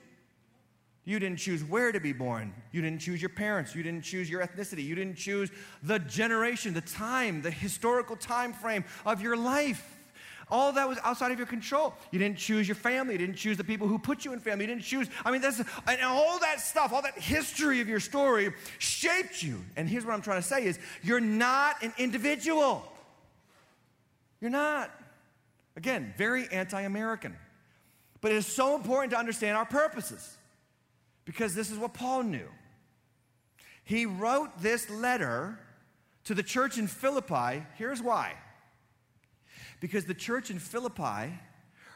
You 1.05 1.19
didn't 1.19 1.39
choose 1.39 1.65
where 1.65 1.91
to 1.91 1.99
be 1.99 2.13
born. 2.13 2.55
You 2.71 2.81
didn't 2.81 3.01
choose 3.01 3.21
your 3.21 3.29
parents. 3.29 3.75
You 3.75 3.83
didn't 3.83 4.03
choose 4.03 4.31
your 4.31 4.41
ethnicity. 4.41 4.85
You 4.85 4.95
didn't 4.95 5.17
choose 5.17 5.51
the 5.83 5.99
generation, 5.99 6.75
the 6.75 6.81
time, 6.81 7.43
the 7.43 7.51
historical 7.51 8.15
time 8.15 8.53
frame 8.53 8.85
of 9.05 9.21
your 9.21 9.37
life. 9.37 9.99
All 10.49 10.71
that 10.73 10.87
was 10.87 10.99
outside 11.03 11.33
of 11.33 11.39
your 11.39 11.47
control. 11.47 11.95
You 12.13 12.19
didn't 12.19 12.39
choose 12.39 12.69
your 12.69 12.75
family. 12.75 13.15
You 13.15 13.19
didn't 13.19 13.37
choose 13.37 13.57
the 13.57 13.65
people 13.65 13.89
who 13.89 13.99
put 13.99 14.25
you 14.25 14.33
in 14.33 14.39
family. 14.39 14.65
You 14.65 14.69
didn't 14.69 14.85
choose, 14.85 15.09
I 15.25 15.33
mean, 15.33 15.41
that's, 15.41 15.59
and 15.59 16.03
all 16.03 16.39
that 16.41 16.61
stuff, 16.61 16.93
all 16.93 17.03
that 17.03 17.19
history 17.19 17.81
of 17.81 17.89
your 17.89 18.01
story 18.01 18.53
shaped 18.79 19.43
you. 19.43 19.61
And 19.77 19.89
here's 19.89 20.05
what 20.05 20.13
I'm 20.13 20.23
trying 20.23 20.43
to 20.43 20.47
say 20.47 20.67
is 20.67 20.79
you're 21.03 21.21
not 21.21 21.83
an 21.83 21.93
individual. 21.99 22.87
You're 24.41 24.51
not. 24.51 24.91
Again, 25.75 26.13
very 26.19 26.47
anti-American. 26.53 27.35
But 28.21 28.33
it 28.33 28.37
is 28.37 28.47
so 28.47 28.77
important 28.77 29.13
to 29.13 29.19
understand 29.19 29.57
our 29.57 29.65
purposes 29.65 30.37
because 31.25 31.55
this 31.55 31.71
is 31.71 31.79
what 31.79 31.95
Paul 31.95 32.23
knew. 32.25 32.49
He 33.85 34.07
wrote 34.07 34.51
this 34.61 34.89
letter 34.91 35.59
to 36.25 36.35
the 36.35 36.43
church 36.43 36.79
in 36.79 36.87
Philippi. 36.87 37.65
Here's 37.77 38.03
why 38.03 38.35
because 39.81 40.05
the 40.05 40.15
church 40.15 40.49
in 40.49 40.61
Philippi 40.61 41.33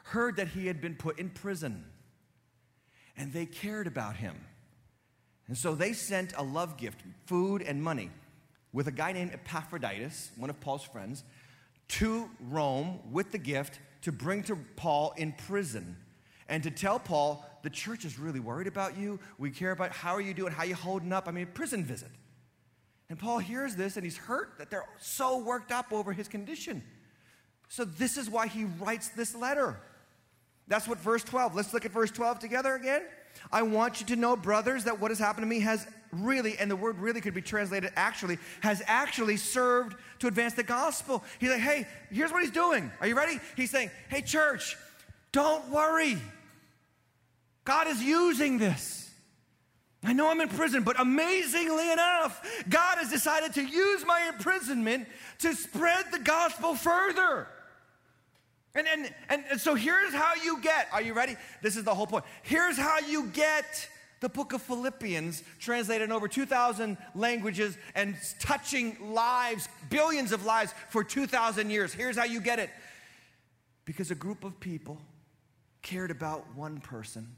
heard 0.07 0.37
that 0.37 0.49
he 0.49 0.67
had 0.67 0.81
been 0.81 0.97
put 0.97 1.21
in 1.21 1.31
prison 1.31 1.85
and 3.17 3.33
they 3.33 3.47
cared 3.47 3.87
about 3.87 4.17
him. 4.17 4.37
And 5.47 5.57
so 5.57 5.77
they 5.77 5.93
sent 5.93 6.33
a 6.37 6.43
love 6.43 6.77
gift, 6.77 7.03
food 7.27 7.63
and 7.63 7.81
money, 7.81 8.11
with 8.73 8.89
a 8.89 8.93
guy 8.93 9.13
named 9.13 9.31
Epaphroditus, 9.33 10.33
one 10.37 10.51
of 10.51 10.61
Paul's 10.61 10.83
friends, 10.83 11.23
to 11.89 12.29
Rome 12.41 12.99
with 13.13 13.31
the 13.31 13.39
gift 13.39 13.79
to 14.03 14.11
bring 14.11 14.43
to 14.45 14.57
Paul 14.75 15.15
in 15.17 15.33
prison 15.33 15.97
and 16.49 16.63
to 16.63 16.71
tell 16.71 16.99
Paul, 16.99 17.45
the 17.63 17.71
church 17.71 18.05
is 18.05 18.19
really 18.19 18.41
worried 18.41 18.67
about 18.67 18.97
you. 18.97 19.19
We 19.39 19.51
care 19.51 19.73
about 19.73 19.91
how 19.93 20.13
are 20.15 20.21
you 20.21 20.35
doing, 20.35 20.53
how 20.53 20.65
you 20.65 20.75
holding 20.75 21.13
up. 21.13 21.27
I 21.27 21.33
mean, 21.33 21.47
prison 21.47 21.85
visit. 21.85 22.11
And 23.09 23.19
Paul 23.19 23.39
hears 23.39 23.77
this 23.77 23.97
and 23.97 24.05
he's 24.05 24.17
hurt 24.17 24.59
that 24.59 24.71
they're 24.71 24.87
so 24.99 25.39
worked 25.39 25.73
up 25.73 25.93
over 25.93 26.13
his 26.13 26.29
condition. 26.29 26.83
So, 27.69 27.85
this 27.85 28.17
is 28.17 28.31
why 28.31 28.47
he 28.47 28.65
writes 28.65 29.09
this 29.09 29.35
letter. 29.35 29.81
That's 30.69 30.87
what 30.87 30.99
verse 30.99 31.25
12. 31.25 31.55
Let's 31.55 31.73
look 31.73 31.85
at 31.85 31.93
verse 31.93 32.11
12 32.11 32.39
together 32.39 32.75
again. 32.75 33.03
I 33.53 33.63
want 33.63 34.01
you 34.01 34.07
to 34.07 34.17
know, 34.17 34.37
brothers, 34.37 34.85
that 34.85 35.01
what 35.01 35.11
has 35.11 35.19
happened 35.19 35.45
to 35.45 35.49
me 35.49 35.61
has 35.61 35.87
really, 36.13 36.57
and 36.59 36.71
the 36.71 36.77
word 36.77 36.99
really 36.99 37.21
could 37.21 37.35
be 37.35 37.43
translated 37.43 37.93
actually, 37.97 38.39
has 38.61 38.83
actually 38.87 39.37
served 39.37 39.97
to 40.21 40.27
advance 40.27 40.55
the 40.55 40.63
gospel. 40.63 41.23
He's 41.39 41.51
like, 41.51 41.61
hey, 41.61 41.87
here's 42.11 42.33
what 42.33 42.43
he's 42.43 42.51
doing. 42.51 42.91
Are 43.01 43.07
you 43.07 43.17
ready? 43.17 43.39
He's 43.57 43.71
saying, 43.71 43.91
hey, 44.09 44.23
church, 44.23 44.77
don't 45.33 45.69
worry. 45.69 46.19
God 47.67 47.89
is 47.89 48.03
using 48.03 48.57
this. 48.57 49.11
I 50.03 50.13
know 50.13 50.31
I'm 50.31 50.41
in 50.41 50.49
prison, 50.49 50.85
but 50.85 50.99
amazingly 51.01 51.91
enough, 51.91 52.41
God 52.69 52.99
has 52.99 53.11
decided 53.11 53.55
to 53.55 53.63
use 53.63 54.07
my 54.07 54.31
imprisonment 54.33 55.09
to 55.41 55.53
spread 55.55 56.07
the 56.13 56.21
gospel 56.21 56.75
further. 56.75 57.49
And, 58.77 58.87
and, 59.29 59.45
and, 59.51 59.61
so 59.61 59.75
here's 59.75 60.13
how 60.13 60.35
you 60.45 60.61
get, 60.61 60.89
are 60.93 61.03
you 61.03 61.15
ready? 61.15 61.35
This 61.63 61.77
is 61.77 61.85
the 61.85 61.95
whole 61.95 62.07
point. 62.07 62.25
Here's 62.43 62.77
how 62.77 63.01
you 63.01 63.27
get 63.29 63.89
the 64.21 64.29
book 64.29 64.53
of 64.53 64.63
Philippians, 64.63 65.43
translated 65.59 66.05
in 66.05 66.13
over 66.13 66.29
2,000 66.29 66.97
languages 67.15 67.77
and 67.95 68.17
touching 68.39 68.97
lives, 69.13 69.69
billions 69.91 70.33
of 70.33 70.45
lives 70.45 70.75
for 70.91 71.03
2,000 71.03 71.71
years. 71.71 71.93
Here's 71.93 72.17
how 72.17 72.25
you 72.25 72.41
get 72.41 72.59
it. 72.59 72.71
Because 73.87 74.11
a 74.11 74.15
group 74.15 74.45
of 74.45 74.59
people 74.61 75.01
cared 75.83 76.11
about 76.11 76.45
one 76.55 76.81
person, 76.81 77.29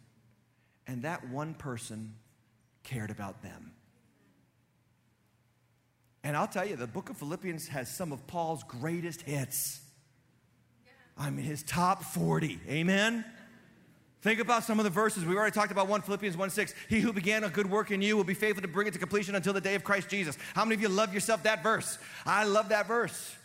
and 0.88 1.02
that 1.02 1.28
one 1.28 1.54
person 1.54 2.14
cared 2.82 3.10
about 3.10 3.42
them. 3.42 3.72
And 6.24 6.36
I'll 6.36 6.48
tell 6.48 6.66
you, 6.66 6.74
the 6.74 6.86
book 6.86 7.10
of 7.10 7.16
Philippians 7.18 7.68
has 7.68 7.94
some 7.94 8.12
of 8.12 8.26
Paul's 8.26 8.64
greatest 8.64 9.22
hits. 9.22 9.80
I 11.16 11.30
mean, 11.30 11.44
his 11.44 11.62
top 11.62 12.02
40. 12.02 12.58
Amen? 12.68 13.24
Think 14.20 14.40
about 14.40 14.64
some 14.64 14.80
of 14.80 14.84
the 14.84 14.90
verses. 14.90 15.24
We 15.24 15.36
already 15.36 15.52
talked 15.52 15.70
about 15.70 15.86
1 15.86 16.02
Philippians 16.02 16.36
1 16.36 16.50
6. 16.50 16.74
He 16.88 17.00
who 17.00 17.12
began 17.12 17.44
a 17.44 17.48
good 17.48 17.70
work 17.70 17.92
in 17.92 18.02
you 18.02 18.16
will 18.16 18.24
be 18.24 18.34
faithful 18.34 18.62
to 18.62 18.68
bring 18.68 18.88
it 18.88 18.92
to 18.94 18.98
completion 18.98 19.36
until 19.36 19.52
the 19.52 19.60
day 19.60 19.76
of 19.76 19.84
Christ 19.84 20.08
Jesus. 20.08 20.36
How 20.54 20.64
many 20.64 20.74
of 20.74 20.80
you 20.80 20.88
love 20.88 21.14
yourself 21.14 21.44
that 21.44 21.62
verse? 21.62 21.98
I 22.26 22.44
love 22.44 22.70
that 22.70 22.88
verse. 22.88 23.36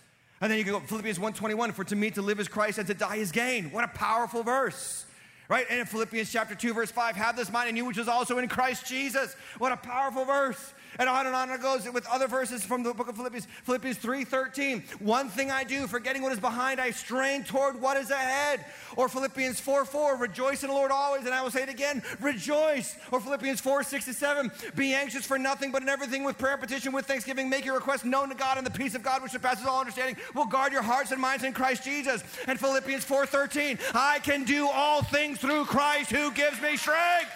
And 0.41 0.51
then 0.51 0.57
you 0.57 0.63
can 0.63 0.73
go 0.73 0.79
Philippians 0.79 1.19
1:21, 1.19 1.73
for 1.73 1.83
to 1.83 1.95
me 1.95 2.09
to 2.11 2.21
live 2.21 2.39
is 2.39 2.47
Christ 2.47 2.79
and 2.79 2.87
to 2.87 2.93
die 2.95 3.17
is 3.17 3.31
gain. 3.31 3.71
What 3.71 3.83
a 3.83 3.89
powerful 3.89 4.43
verse. 4.43 5.05
Right? 5.49 5.65
And 5.69 5.79
in 5.79 5.85
Philippians 5.85 6.31
chapter 6.31 6.55
2, 6.55 6.73
verse 6.73 6.91
5, 6.91 7.15
have 7.15 7.35
this 7.35 7.51
mind 7.51 7.69
in 7.69 7.75
you, 7.75 7.85
which 7.85 7.97
is 7.97 8.07
also 8.07 8.37
in 8.37 8.47
Christ 8.47 8.85
Jesus. 8.85 9.35
What 9.57 9.71
a 9.71 9.77
powerful 9.77 10.25
verse. 10.25 10.73
And 10.99 11.09
on 11.09 11.25
and 11.27 11.35
on 11.35 11.49
it 11.49 11.61
goes 11.61 11.89
with 11.89 12.07
other 12.07 12.27
verses 12.27 12.63
from 12.63 12.83
the 12.83 12.93
book 12.93 13.07
of 13.07 13.15
Philippians. 13.15 13.47
Philippians 13.63 13.97
3:13. 13.97 14.83
One 14.99 15.29
thing 15.29 15.51
I 15.51 15.63
do, 15.63 15.87
forgetting 15.87 16.21
what 16.21 16.31
is 16.31 16.39
behind, 16.39 16.79
I 16.79 16.91
strain 16.91 17.43
toward 17.43 17.79
what 17.79 17.97
is 17.97 18.11
ahead. 18.11 18.65
Or 18.95 19.09
Philippians 19.09 19.59
4:4. 19.59 20.15
Rejoice 20.15 20.63
in 20.63 20.69
the 20.69 20.75
Lord 20.75 20.91
always, 20.91 21.25
and 21.25 21.33
I 21.33 21.41
will 21.41 21.51
say 21.51 21.63
it 21.63 21.69
again, 21.69 22.03
rejoice. 22.19 22.95
Or 23.11 23.19
Philippians 23.19 23.61
4:67. 23.61 24.51
Be 24.75 24.93
anxious 24.93 25.25
for 25.25 25.37
nothing, 25.37 25.71
but 25.71 25.81
in 25.81 25.89
everything 25.89 26.23
with 26.23 26.37
prayer, 26.37 26.57
petition, 26.57 26.91
with 26.91 27.05
thanksgiving, 27.05 27.49
make 27.49 27.65
your 27.65 27.75
requests 27.75 28.05
known 28.05 28.29
to 28.29 28.35
God, 28.35 28.57
and 28.57 28.65
the 28.65 28.71
peace 28.71 28.95
of 28.95 29.03
God, 29.03 29.21
which 29.21 29.31
surpasses 29.31 29.65
all 29.65 29.79
understanding, 29.79 30.15
will 30.33 30.45
guard 30.45 30.71
your 30.71 30.81
hearts 30.81 31.11
and 31.11 31.19
minds 31.21 31.43
in 31.43 31.53
Christ 31.53 31.83
Jesus. 31.83 32.23
And 32.47 32.59
Philippians 32.59 33.03
4:13. 33.03 33.79
I 33.93 34.19
can 34.19 34.43
do 34.43 34.67
all 34.67 35.01
things 35.03 35.39
through 35.39 35.65
Christ 35.65 36.11
who 36.11 36.31
gives 36.31 36.61
me 36.61 36.77
strength. 36.77 37.31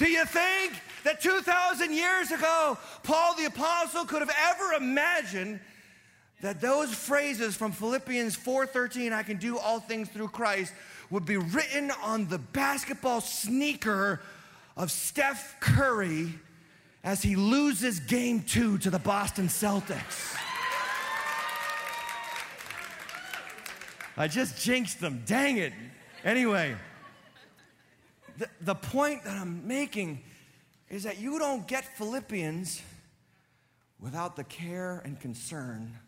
Do 0.00 0.10
you 0.10 0.24
think 0.24 0.72
that 1.04 1.20
2,000 1.20 1.92
years 1.92 2.30
ago, 2.30 2.78
Paul 3.02 3.34
the 3.36 3.44
Apostle 3.44 4.06
could 4.06 4.22
have 4.22 4.34
ever 4.48 4.72
imagined 4.72 5.60
that 6.40 6.58
those 6.62 6.94
phrases 6.94 7.54
from 7.54 7.70
Philippians 7.70 8.34
4:13 8.34 9.12
I 9.12 9.22
can 9.22 9.36
do 9.36 9.58
all 9.58 9.78
things 9.78 10.08
through 10.08 10.28
Christ 10.28 10.72
would 11.10 11.26
be 11.26 11.36
written 11.36 11.90
on 11.90 12.28
the 12.28 12.38
basketball 12.38 13.20
sneaker 13.20 14.22
of 14.74 14.90
Steph 14.90 15.60
Curry 15.60 16.32
as 17.04 17.20
he 17.20 17.36
loses 17.36 18.00
game 18.00 18.42
2 18.42 18.78
to 18.78 18.88
the 18.88 18.98
Boston 18.98 19.48
Celtics. 19.48 20.34
I 24.16 24.28
just 24.28 24.58
jinxed 24.58 24.98
them. 24.98 25.24
Dang 25.26 25.58
it. 25.58 25.74
Anyway, 26.24 26.74
the, 28.40 28.48
the 28.62 28.74
point 28.74 29.22
that 29.24 29.36
I'm 29.36 29.68
making 29.68 30.22
is 30.88 31.02
that 31.02 31.18
you 31.18 31.38
don't 31.38 31.68
get 31.68 31.84
Philippians 31.84 32.80
without 34.00 34.34
the 34.34 34.44
care 34.44 35.02
and 35.04 35.20
concern 35.20 35.98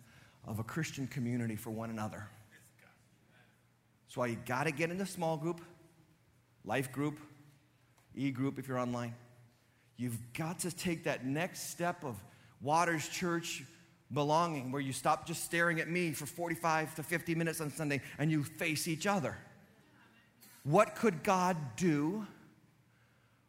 of 0.46 0.58
a 0.58 0.64
Christian 0.64 1.06
community 1.06 1.56
for 1.56 1.70
one 1.70 1.90
another. 1.90 2.26
That's 4.06 4.16
why 4.16 4.28
you 4.28 4.38
got 4.46 4.64
to 4.64 4.72
get 4.72 4.90
into 4.90 5.04
small 5.04 5.36
group, 5.36 5.60
life 6.64 6.90
group, 6.90 7.18
e 8.16 8.30
group 8.30 8.58
if 8.58 8.66
you're 8.66 8.78
online. 8.78 9.14
You've 9.98 10.18
got 10.32 10.60
to 10.60 10.74
take 10.74 11.04
that 11.04 11.26
next 11.26 11.70
step 11.70 12.02
of 12.02 12.16
Waters 12.62 13.06
Church 13.08 13.62
belonging 14.10 14.72
where 14.72 14.80
you 14.80 14.94
stop 14.94 15.26
just 15.26 15.44
staring 15.44 15.80
at 15.80 15.88
me 15.88 16.12
for 16.12 16.24
45 16.24 16.94
to 16.94 17.02
50 17.02 17.34
minutes 17.34 17.60
on 17.60 17.70
Sunday 17.70 18.00
and 18.18 18.30
you 18.30 18.42
face 18.42 18.88
each 18.88 19.06
other. 19.06 19.36
What 20.64 20.94
could 20.94 21.22
God 21.22 21.56
do 21.76 22.26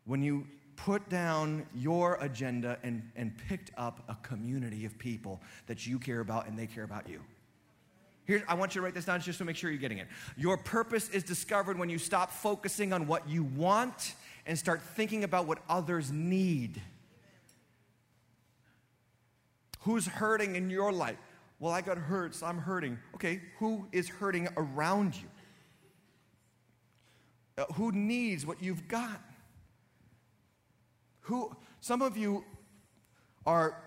when 0.06 0.21
you 0.21 0.47
put 0.76 1.08
down 1.10 1.65
your 1.76 2.15
agenda 2.15 2.78
and, 2.84 3.04
and 3.15 3.38
picked 3.47 3.71
up 3.78 4.04
a 4.10 4.15
community 4.28 4.86
of 4.86 4.97
people 4.97 5.41
that 5.67 5.86
you 5.86 5.99
care 5.99 6.19
about 6.19 6.47
and 6.47 6.58
they 6.58 6.67
care 6.67 6.84
about 6.84 7.08
you? 7.08 7.21
Here, 8.26 8.43
I 8.47 8.54
want 8.54 8.73
you 8.73 8.80
to 8.80 8.86
write 8.86 8.93
this 8.93 9.06
down 9.06 9.19
just 9.19 9.38
to 9.39 9.45
make 9.45 9.58
sure 9.58 9.69
you're 9.69 9.80
getting 9.80 9.97
it. 9.97 10.08
Your 10.38 10.58
purpose 10.58 11.10
is 11.10 11.23
discovered 11.23 11.78
when 11.78 11.89
you 11.89 11.97
stop 11.97 12.32
focusing 12.32 12.93
on 12.93 13.06
what 13.06 13.28
you 13.28 13.43
want 13.43 14.15
and 14.45 14.58
start 14.58 14.82
thinking 14.82 15.23
about 15.23 15.45
what 15.45 15.60
others 15.69 16.12
need. 16.12 16.82
Who's 19.82 20.08
hurting 20.08 20.56
in 20.56 20.69
your 20.69 20.93
life? 20.93 21.17
Well, 21.60 21.73
I 21.73 21.82
got 21.82 21.97
hurt, 21.97 22.34
so 22.36 22.45
I'm 22.45 22.58
hurting. 22.58 22.97
Okay, 23.15 23.41
who 23.60 23.88
is 23.91 24.08
hurting 24.08 24.47
around 24.56 25.15
you? 25.15 25.28
Uh, 27.57 27.65
who 27.73 27.91
needs 27.91 28.45
what 28.45 28.61
you've 28.61 28.87
got? 28.87 29.21
Who, 31.21 31.55
some 31.81 32.01
of 32.01 32.17
you 32.17 32.43
are 33.45 33.77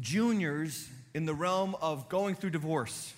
juniors 0.00 0.88
in 1.14 1.26
the 1.26 1.34
realm 1.34 1.76
of 1.80 2.08
going 2.08 2.34
through 2.34 2.50
divorce. 2.50 3.12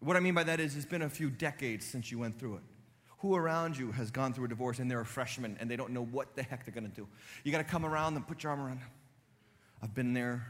What 0.00 0.16
I 0.16 0.20
mean 0.20 0.34
by 0.34 0.44
that 0.44 0.60
is, 0.60 0.76
it's 0.76 0.86
been 0.86 1.02
a 1.02 1.10
few 1.10 1.30
decades 1.30 1.84
since 1.84 2.10
you 2.10 2.18
went 2.18 2.38
through 2.38 2.56
it. 2.56 2.62
Who 3.18 3.34
around 3.34 3.76
you 3.76 3.92
has 3.92 4.10
gone 4.10 4.32
through 4.32 4.46
a 4.46 4.48
divorce 4.48 4.78
and 4.78 4.90
they're 4.90 5.00
a 5.00 5.06
freshman 5.06 5.56
and 5.58 5.70
they 5.70 5.76
don't 5.76 5.90
know 5.90 6.04
what 6.04 6.36
the 6.36 6.42
heck 6.42 6.64
they're 6.64 6.74
gonna 6.74 6.88
do? 6.88 7.06
You 7.44 7.52
gotta 7.52 7.64
come 7.64 7.84
around 7.84 8.14
them, 8.14 8.22
put 8.22 8.42
your 8.42 8.50
arm 8.50 8.60
around 8.60 8.80
them. 8.80 8.90
I've 9.82 9.94
been 9.94 10.12
there. 10.12 10.46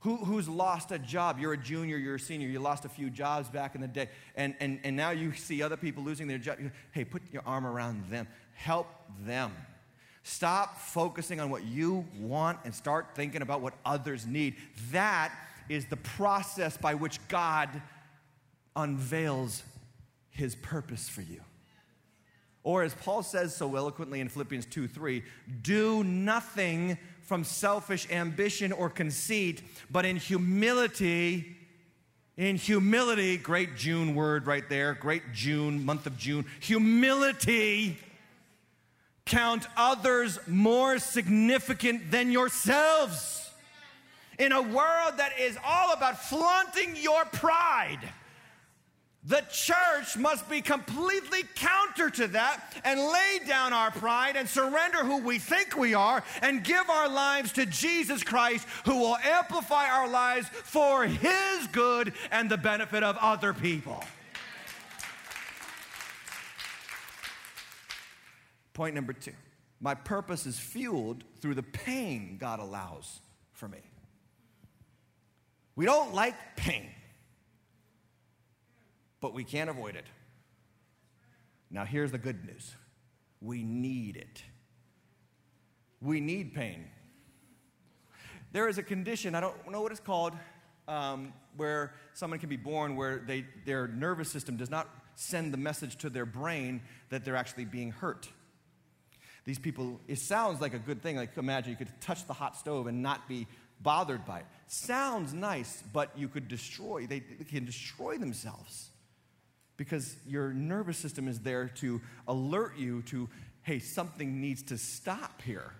Who, 0.00 0.16
who's 0.16 0.48
lost 0.48 0.92
a 0.92 0.98
job? 0.98 1.38
You're 1.38 1.52
a 1.52 1.58
junior, 1.58 1.98
you're 1.98 2.14
a 2.14 2.20
senior, 2.20 2.48
you 2.48 2.58
lost 2.58 2.86
a 2.86 2.88
few 2.88 3.10
jobs 3.10 3.48
back 3.48 3.74
in 3.74 3.82
the 3.82 3.88
day, 3.88 4.08
and, 4.34 4.54
and, 4.58 4.80
and 4.82 4.96
now 4.96 5.10
you 5.10 5.34
see 5.34 5.62
other 5.62 5.76
people 5.76 6.02
losing 6.02 6.26
their 6.26 6.38
job. 6.38 6.58
Hey, 6.92 7.04
put 7.04 7.22
your 7.32 7.42
arm 7.44 7.66
around 7.66 8.10
them, 8.10 8.26
help 8.54 8.88
them. 9.24 9.52
Stop 10.22 10.78
focusing 10.78 11.38
on 11.40 11.50
what 11.50 11.64
you 11.64 12.06
want 12.18 12.58
and 12.64 12.74
start 12.74 13.08
thinking 13.14 13.42
about 13.42 13.60
what 13.60 13.74
others 13.84 14.26
need. 14.26 14.56
That 14.90 15.32
is 15.68 15.86
the 15.86 15.96
process 15.96 16.76
by 16.76 16.94
which 16.94 17.26
God 17.28 17.82
unveils 18.76 19.62
his 20.30 20.54
purpose 20.54 21.08
for 21.08 21.22
you. 21.22 21.40
Or 22.62 22.82
as 22.82 22.94
Paul 22.94 23.22
says 23.22 23.54
so 23.56 23.74
eloquently 23.76 24.20
in 24.20 24.28
Philippians 24.28 24.66
2 24.66 24.88
3, 24.88 25.22
do 25.62 26.04
nothing 26.04 26.98
from 27.30 27.44
selfish 27.44 28.10
ambition 28.10 28.72
or 28.72 28.90
conceit, 28.90 29.62
but 29.88 30.04
in 30.04 30.16
humility, 30.16 31.56
in 32.36 32.56
humility, 32.56 33.36
great 33.36 33.76
June 33.76 34.16
word 34.16 34.48
right 34.48 34.68
there, 34.68 34.94
great 34.94 35.22
June, 35.32 35.84
month 35.84 36.08
of 36.08 36.18
June, 36.18 36.44
humility, 36.58 37.96
count 39.26 39.64
others 39.76 40.40
more 40.48 40.98
significant 40.98 42.10
than 42.10 42.32
yourselves. 42.32 43.48
In 44.40 44.50
a 44.50 44.62
world 44.62 45.18
that 45.18 45.30
is 45.38 45.56
all 45.64 45.92
about 45.92 46.20
flaunting 46.20 46.96
your 46.96 47.24
pride 47.26 48.00
the 49.24 49.44
church 49.52 50.16
must 50.16 50.48
be 50.48 50.62
completely 50.62 51.42
counter 51.54 52.08
to 52.08 52.28
that 52.28 52.62
and 52.84 52.98
lay 52.98 53.40
down 53.46 53.74
our 53.74 53.90
pride 53.90 54.34
and 54.34 54.48
surrender 54.48 55.04
who 55.04 55.18
we 55.18 55.38
think 55.38 55.76
we 55.76 55.92
are 55.92 56.24
and 56.40 56.64
give 56.64 56.88
our 56.88 57.08
lives 57.08 57.52
to 57.52 57.66
Jesus 57.66 58.24
Christ, 58.24 58.66
who 58.86 58.96
will 58.96 59.16
amplify 59.16 59.88
our 59.90 60.08
lives 60.08 60.48
for 60.48 61.04
His 61.04 61.66
good 61.70 62.14
and 62.30 62.50
the 62.50 62.56
benefit 62.56 63.02
of 63.02 63.18
other 63.20 63.52
people. 63.52 64.02
Point 68.72 68.94
number 68.94 69.12
two 69.12 69.34
my 69.82 69.94
purpose 69.94 70.46
is 70.46 70.58
fueled 70.58 71.24
through 71.40 71.54
the 71.54 71.62
pain 71.62 72.38
God 72.40 72.58
allows 72.58 73.20
for 73.52 73.68
me. 73.68 73.80
We 75.76 75.84
don't 75.84 76.14
like 76.14 76.34
pain 76.56 76.90
but 79.20 79.34
we 79.34 79.44
can't 79.44 79.70
avoid 79.70 79.96
it. 79.96 80.06
Now, 81.70 81.84
here's 81.84 82.10
the 82.10 82.18
good 82.18 82.44
news 82.44 82.74
we 83.40 83.62
need 83.62 84.16
it. 84.16 84.42
We 86.02 86.20
need 86.20 86.54
pain. 86.54 86.86
There 88.52 88.68
is 88.68 88.78
a 88.78 88.82
condition, 88.82 89.34
I 89.34 89.40
don't 89.40 89.70
know 89.70 89.80
what 89.80 89.92
it's 89.92 90.00
called, 90.00 90.34
um, 90.88 91.32
where 91.56 91.94
someone 92.14 92.40
can 92.40 92.48
be 92.48 92.56
born 92.56 92.96
where 92.96 93.18
they, 93.18 93.46
their 93.64 93.86
nervous 93.86 94.28
system 94.30 94.56
does 94.56 94.70
not 94.70 94.88
send 95.14 95.52
the 95.52 95.56
message 95.56 95.96
to 95.96 96.10
their 96.10 96.26
brain 96.26 96.82
that 97.10 97.24
they're 97.24 97.36
actually 97.36 97.64
being 97.64 97.92
hurt. 97.92 98.28
These 99.44 99.58
people, 99.58 100.00
it 100.08 100.18
sounds 100.18 100.60
like 100.60 100.74
a 100.74 100.78
good 100.78 101.02
thing. 101.02 101.16
Like, 101.16 101.36
imagine 101.36 101.70
you 101.70 101.76
could 101.76 101.92
touch 102.00 102.26
the 102.26 102.32
hot 102.32 102.56
stove 102.56 102.86
and 102.86 103.02
not 103.02 103.28
be 103.28 103.46
bothered 103.80 104.24
by 104.26 104.40
it. 104.40 104.46
Sounds 104.66 105.32
nice, 105.32 105.82
but 105.92 106.10
you 106.16 106.28
could 106.28 106.48
destroy, 106.48 107.06
they, 107.06 107.20
they 107.20 107.44
can 107.44 107.64
destroy 107.64 108.18
themselves 108.18 108.89
because 109.80 110.14
your 110.26 110.52
nervous 110.52 110.98
system 110.98 111.26
is 111.26 111.40
there 111.40 111.66
to 111.66 112.02
alert 112.28 112.76
you 112.76 113.00
to, 113.00 113.26
hey, 113.62 113.78
something 113.78 114.38
needs 114.38 114.62
to 114.62 114.76
stop 114.76 115.40
here. 115.40 115.72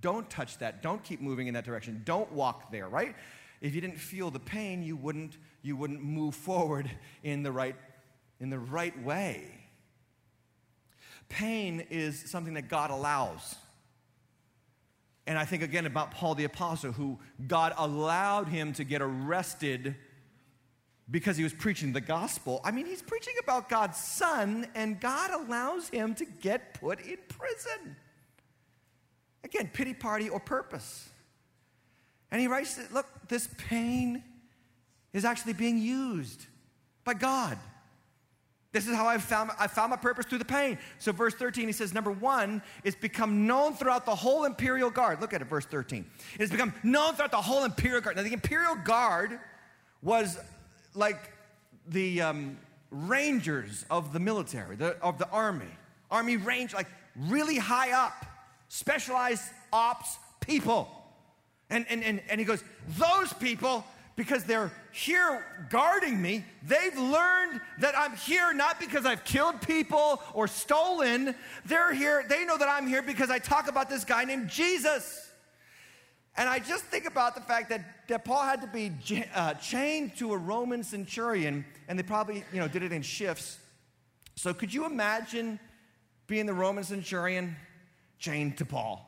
Don't 0.00 0.28
touch 0.28 0.58
that. 0.58 0.82
Don't 0.82 1.04
keep 1.04 1.20
moving 1.20 1.46
in 1.46 1.54
that 1.54 1.64
direction. 1.64 2.02
Don't 2.04 2.32
walk 2.32 2.72
there, 2.72 2.88
right? 2.88 3.14
If 3.60 3.76
you 3.76 3.80
didn't 3.80 4.00
feel 4.00 4.32
the 4.32 4.40
pain, 4.40 4.82
you 4.82 4.96
wouldn't, 4.96 5.36
you 5.62 5.76
wouldn't 5.76 6.02
move 6.02 6.34
forward 6.34 6.90
in 7.22 7.44
the 7.44 7.52
right, 7.52 7.76
in 8.40 8.50
the 8.50 8.58
right 8.58 9.00
way. 9.04 9.44
Pain 11.28 11.86
is 11.90 12.18
something 12.28 12.54
that 12.54 12.68
God 12.68 12.90
allows. 12.90 13.54
And 15.28 15.38
I 15.38 15.44
think 15.44 15.62
again 15.62 15.86
about 15.86 16.10
Paul 16.10 16.34
the 16.34 16.42
Apostle, 16.42 16.90
who 16.90 17.20
God 17.46 17.72
allowed 17.76 18.48
him 18.48 18.72
to 18.72 18.82
get 18.82 19.00
arrested 19.00 19.94
because 21.10 21.36
he 21.36 21.42
was 21.42 21.54
preaching 21.54 21.92
the 21.92 22.00
gospel. 22.00 22.60
I 22.64 22.70
mean, 22.70 22.86
he's 22.86 23.02
preaching 23.02 23.34
about 23.42 23.68
God's 23.68 23.98
son, 23.98 24.66
and 24.74 25.00
God 25.00 25.30
allows 25.30 25.88
him 25.88 26.14
to 26.16 26.24
get 26.24 26.74
put 26.74 27.00
in 27.00 27.16
prison. 27.28 27.96
Again, 29.44 29.70
pity 29.72 29.94
party 29.94 30.28
or 30.28 30.40
purpose. 30.40 31.08
And 32.30 32.40
he 32.40 32.46
writes, 32.46 32.78
look, 32.92 33.06
this 33.28 33.48
pain 33.56 34.22
is 35.12 35.24
actually 35.24 35.54
being 35.54 35.78
used 35.78 36.44
by 37.04 37.14
God. 37.14 37.58
This 38.70 38.86
is 38.86 38.94
how 38.94 39.06
I 39.06 39.16
found, 39.16 39.50
I 39.58 39.66
found 39.66 39.90
my 39.90 39.96
purpose 39.96 40.26
through 40.26 40.38
the 40.38 40.44
pain. 40.44 40.78
So, 40.98 41.10
verse 41.10 41.34
13, 41.34 41.66
he 41.66 41.72
says, 41.72 41.94
number 41.94 42.10
one, 42.10 42.60
it's 42.84 42.96
become 42.96 43.46
known 43.46 43.72
throughout 43.72 44.04
the 44.04 44.14
whole 44.14 44.44
imperial 44.44 44.90
guard. 44.90 45.22
Look 45.22 45.32
at 45.32 45.40
it, 45.40 45.46
verse 45.46 45.64
13. 45.64 46.04
It's 46.38 46.52
become 46.52 46.74
known 46.82 47.14
throughout 47.14 47.30
the 47.30 47.38
whole 47.38 47.64
imperial 47.64 48.02
guard. 48.02 48.16
Now, 48.16 48.24
the 48.24 48.34
imperial 48.34 48.76
guard 48.76 49.40
was 50.02 50.38
like 50.94 51.32
the 51.86 52.22
um, 52.22 52.58
rangers 52.90 53.84
of 53.90 54.12
the 54.12 54.20
military, 54.20 54.76
the, 54.76 54.96
of 55.02 55.18
the 55.18 55.28
army. 55.28 55.66
Army 56.10 56.36
range, 56.36 56.72
like 56.72 56.88
really 57.16 57.58
high 57.58 57.92
up, 57.92 58.26
specialized 58.68 59.42
ops 59.72 60.18
people. 60.40 60.88
And, 61.70 61.86
and, 61.88 62.02
and, 62.02 62.20
and 62.28 62.40
he 62.40 62.46
goes, 62.46 62.62
Those 62.96 63.32
people, 63.34 63.84
because 64.16 64.44
they're 64.44 64.72
here 64.90 65.44
guarding 65.68 66.20
me, 66.20 66.44
they've 66.66 66.96
learned 66.96 67.60
that 67.80 67.96
I'm 67.96 68.16
here 68.16 68.52
not 68.54 68.80
because 68.80 69.04
I've 69.04 69.24
killed 69.24 69.60
people 69.62 70.22
or 70.32 70.48
stolen. 70.48 71.34
They're 71.66 71.92
here, 71.92 72.24
they 72.28 72.44
know 72.44 72.56
that 72.56 72.68
I'm 72.68 72.86
here 72.86 73.02
because 73.02 73.30
I 73.30 73.38
talk 73.38 73.68
about 73.68 73.90
this 73.90 74.04
guy 74.04 74.24
named 74.24 74.48
Jesus. 74.48 75.27
And 76.38 76.48
I 76.48 76.60
just 76.60 76.84
think 76.84 77.04
about 77.04 77.34
the 77.34 77.40
fact 77.40 77.68
that, 77.70 78.06
that 78.06 78.24
Paul 78.24 78.44
had 78.44 78.60
to 78.60 78.68
be 78.68 78.92
uh, 79.34 79.54
chained 79.54 80.16
to 80.18 80.32
a 80.32 80.36
Roman 80.36 80.84
centurion, 80.84 81.64
and 81.88 81.98
they 81.98 82.04
probably, 82.04 82.44
you 82.52 82.60
know, 82.60 82.68
did 82.68 82.84
it 82.84 82.92
in 82.92 83.02
shifts. 83.02 83.58
So 84.36 84.54
could 84.54 84.72
you 84.72 84.86
imagine 84.86 85.58
being 86.28 86.46
the 86.46 86.54
Roman 86.54 86.84
centurion 86.84 87.56
chained 88.20 88.56
to 88.58 88.64
Paul? 88.64 89.04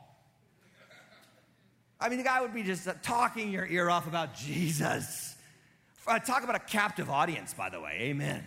I 2.00 2.08
mean, 2.08 2.18
the 2.18 2.24
guy 2.24 2.40
would 2.40 2.52
be 2.52 2.64
just 2.64 2.88
uh, 2.88 2.94
talking 3.00 3.52
your 3.52 3.66
ear 3.66 3.88
off 3.88 4.08
about 4.08 4.34
Jesus. 4.34 5.36
Uh, 6.08 6.18
talk 6.18 6.42
about 6.42 6.56
a 6.56 6.60
captive 6.60 7.10
audience, 7.10 7.54
by 7.54 7.70
the 7.70 7.80
way. 7.80 7.96
Amen. 8.00 8.42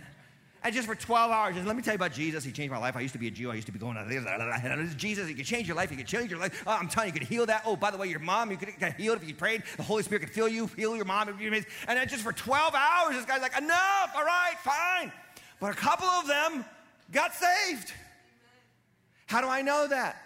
And 0.63 0.73
just 0.73 0.88
for 0.88 0.95
12 0.95 1.32
hours, 1.32 1.56
just 1.56 1.67
let 1.67 1.76
me 1.76 1.82
tell 1.82 1.93
you 1.93 1.97
about 1.97 2.13
Jesus. 2.13 2.45
He 2.45 2.52
changed 2.54 2.71
my 2.71 2.78
life. 2.78 2.95
I 2.95 3.02
used 3.02 3.13
to 3.13 3.19
be 3.19 3.28
a 3.28 3.32
Jew. 3.32 3.52
I 3.52 3.56
used 3.56 3.67
to 3.67 3.73
be 3.73 3.80
going. 3.80 3.97
Jesus, 4.97 5.28
he 5.28 5.34
could 5.34 5.45
change 5.45 5.68
your 5.68 5.76
life. 5.76 5.89
He 5.89 5.97
could 5.97 6.07
change 6.07 6.32
your 6.32 6.39
life. 6.39 6.64
Oh, 6.66 6.72
I'm 6.72 6.88
telling 6.88 7.09
you, 7.09 7.14
you 7.14 7.20
could 7.20 7.28
heal 7.28 7.45
that. 7.47 7.64
Oh, 7.66 7.76
by 7.76 7.91
the 7.91 7.97
way, 7.97 8.07
your 8.07 8.20
mom, 8.20 8.49
you 8.49 8.55
could 8.55 8.70
get 8.80 8.99
healed 8.99 9.22
if 9.22 9.28
you 9.28 9.36
prayed. 9.36 9.64
The 9.76 9.84
Holy 9.84 10.03
Spirit 10.03 10.22
could 10.22 10.34
heal 10.34 10.47
you, 10.47 10.68
heal 10.68 10.95
your 10.95 11.05
mom. 11.05 11.28
And 11.28 11.66
then 11.88 12.07
just 12.07 12.24
for 12.24 12.32
12 12.32 12.74
hours, 12.74 13.16
this 13.16 13.26
guy's 13.26 13.41
like, 13.41 13.57
enough, 13.57 14.11
all 14.16 14.24
right, 14.24 14.55
fine. 14.64 15.11
But 15.59 15.72
a 15.72 15.76
couple 15.76 16.07
of 16.07 16.28
them 16.28 16.64
got 17.11 17.34
saved. 17.34 17.91
How 19.26 19.41
do 19.41 19.47
I 19.47 19.61
know 19.61 19.88
that? 19.88 20.18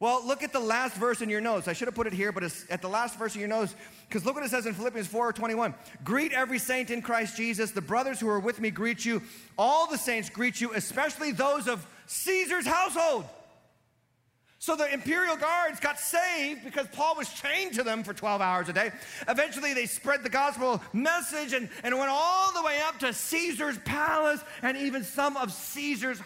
Well, 0.00 0.26
look 0.26 0.42
at 0.42 0.54
the 0.54 0.60
last 0.60 0.94
verse 0.94 1.20
in 1.20 1.28
your 1.28 1.42
notes. 1.42 1.68
I 1.68 1.74
should 1.74 1.86
have 1.86 1.94
put 1.94 2.06
it 2.06 2.14
here, 2.14 2.32
but 2.32 2.42
it's 2.42 2.64
at 2.70 2.80
the 2.80 2.88
last 2.88 3.18
verse 3.18 3.34
in 3.34 3.40
your 3.40 3.50
notes, 3.50 3.74
because 4.08 4.24
look 4.24 4.34
what 4.34 4.42
it 4.42 4.50
says 4.50 4.64
in 4.64 4.72
Philippians 4.72 5.06
4 5.06 5.34
21. 5.34 5.74
Greet 6.02 6.32
every 6.32 6.58
saint 6.58 6.90
in 6.90 7.02
Christ 7.02 7.36
Jesus. 7.36 7.70
The 7.72 7.82
brothers 7.82 8.18
who 8.18 8.28
are 8.30 8.40
with 8.40 8.60
me 8.60 8.70
greet 8.70 9.04
you. 9.04 9.20
All 9.58 9.86
the 9.86 9.98
saints 9.98 10.30
greet 10.30 10.58
you, 10.58 10.72
especially 10.72 11.32
those 11.32 11.68
of 11.68 11.86
Caesar's 12.06 12.66
household. 12.66 13.26
So 14.58 14.74
the 14.74 14.92
imperial 14.92 15.36
guards 15.36 15.80
got 15.80 15.98
saved 15.98 16.64
because 16.64 16.86
Paul 16.92 17.16
was 17.16 17.30
chained 17.32 17.74
to 17.74 17.82
them 17.82 18.02
for 18.02 18.14
12 18.14 18.40
hours 18.40 18.68
a 18.70 18.72
day. 18.72 18.90
Eventually, 19.28 19.74
they 19.74 19.86
spread 19.86 20.22
the 20.22 20.28
gospel 20.30 20.82
message 20.94 21.52
and, 21.52 21.68
and 21.82 21.98
went 21.98 22.10
all 22.10 22.52
the 22.52 22.62
way 22.62 22.78
up 22.86 22.98
to 23.00 23.12
Caesar's 23.12 23.78
palace 23.84 24.42
and 24.62 24.78
even 24.78 25.04
some 25.04 25.36
of 25.36 25.52
Caesar's 25.52 26.20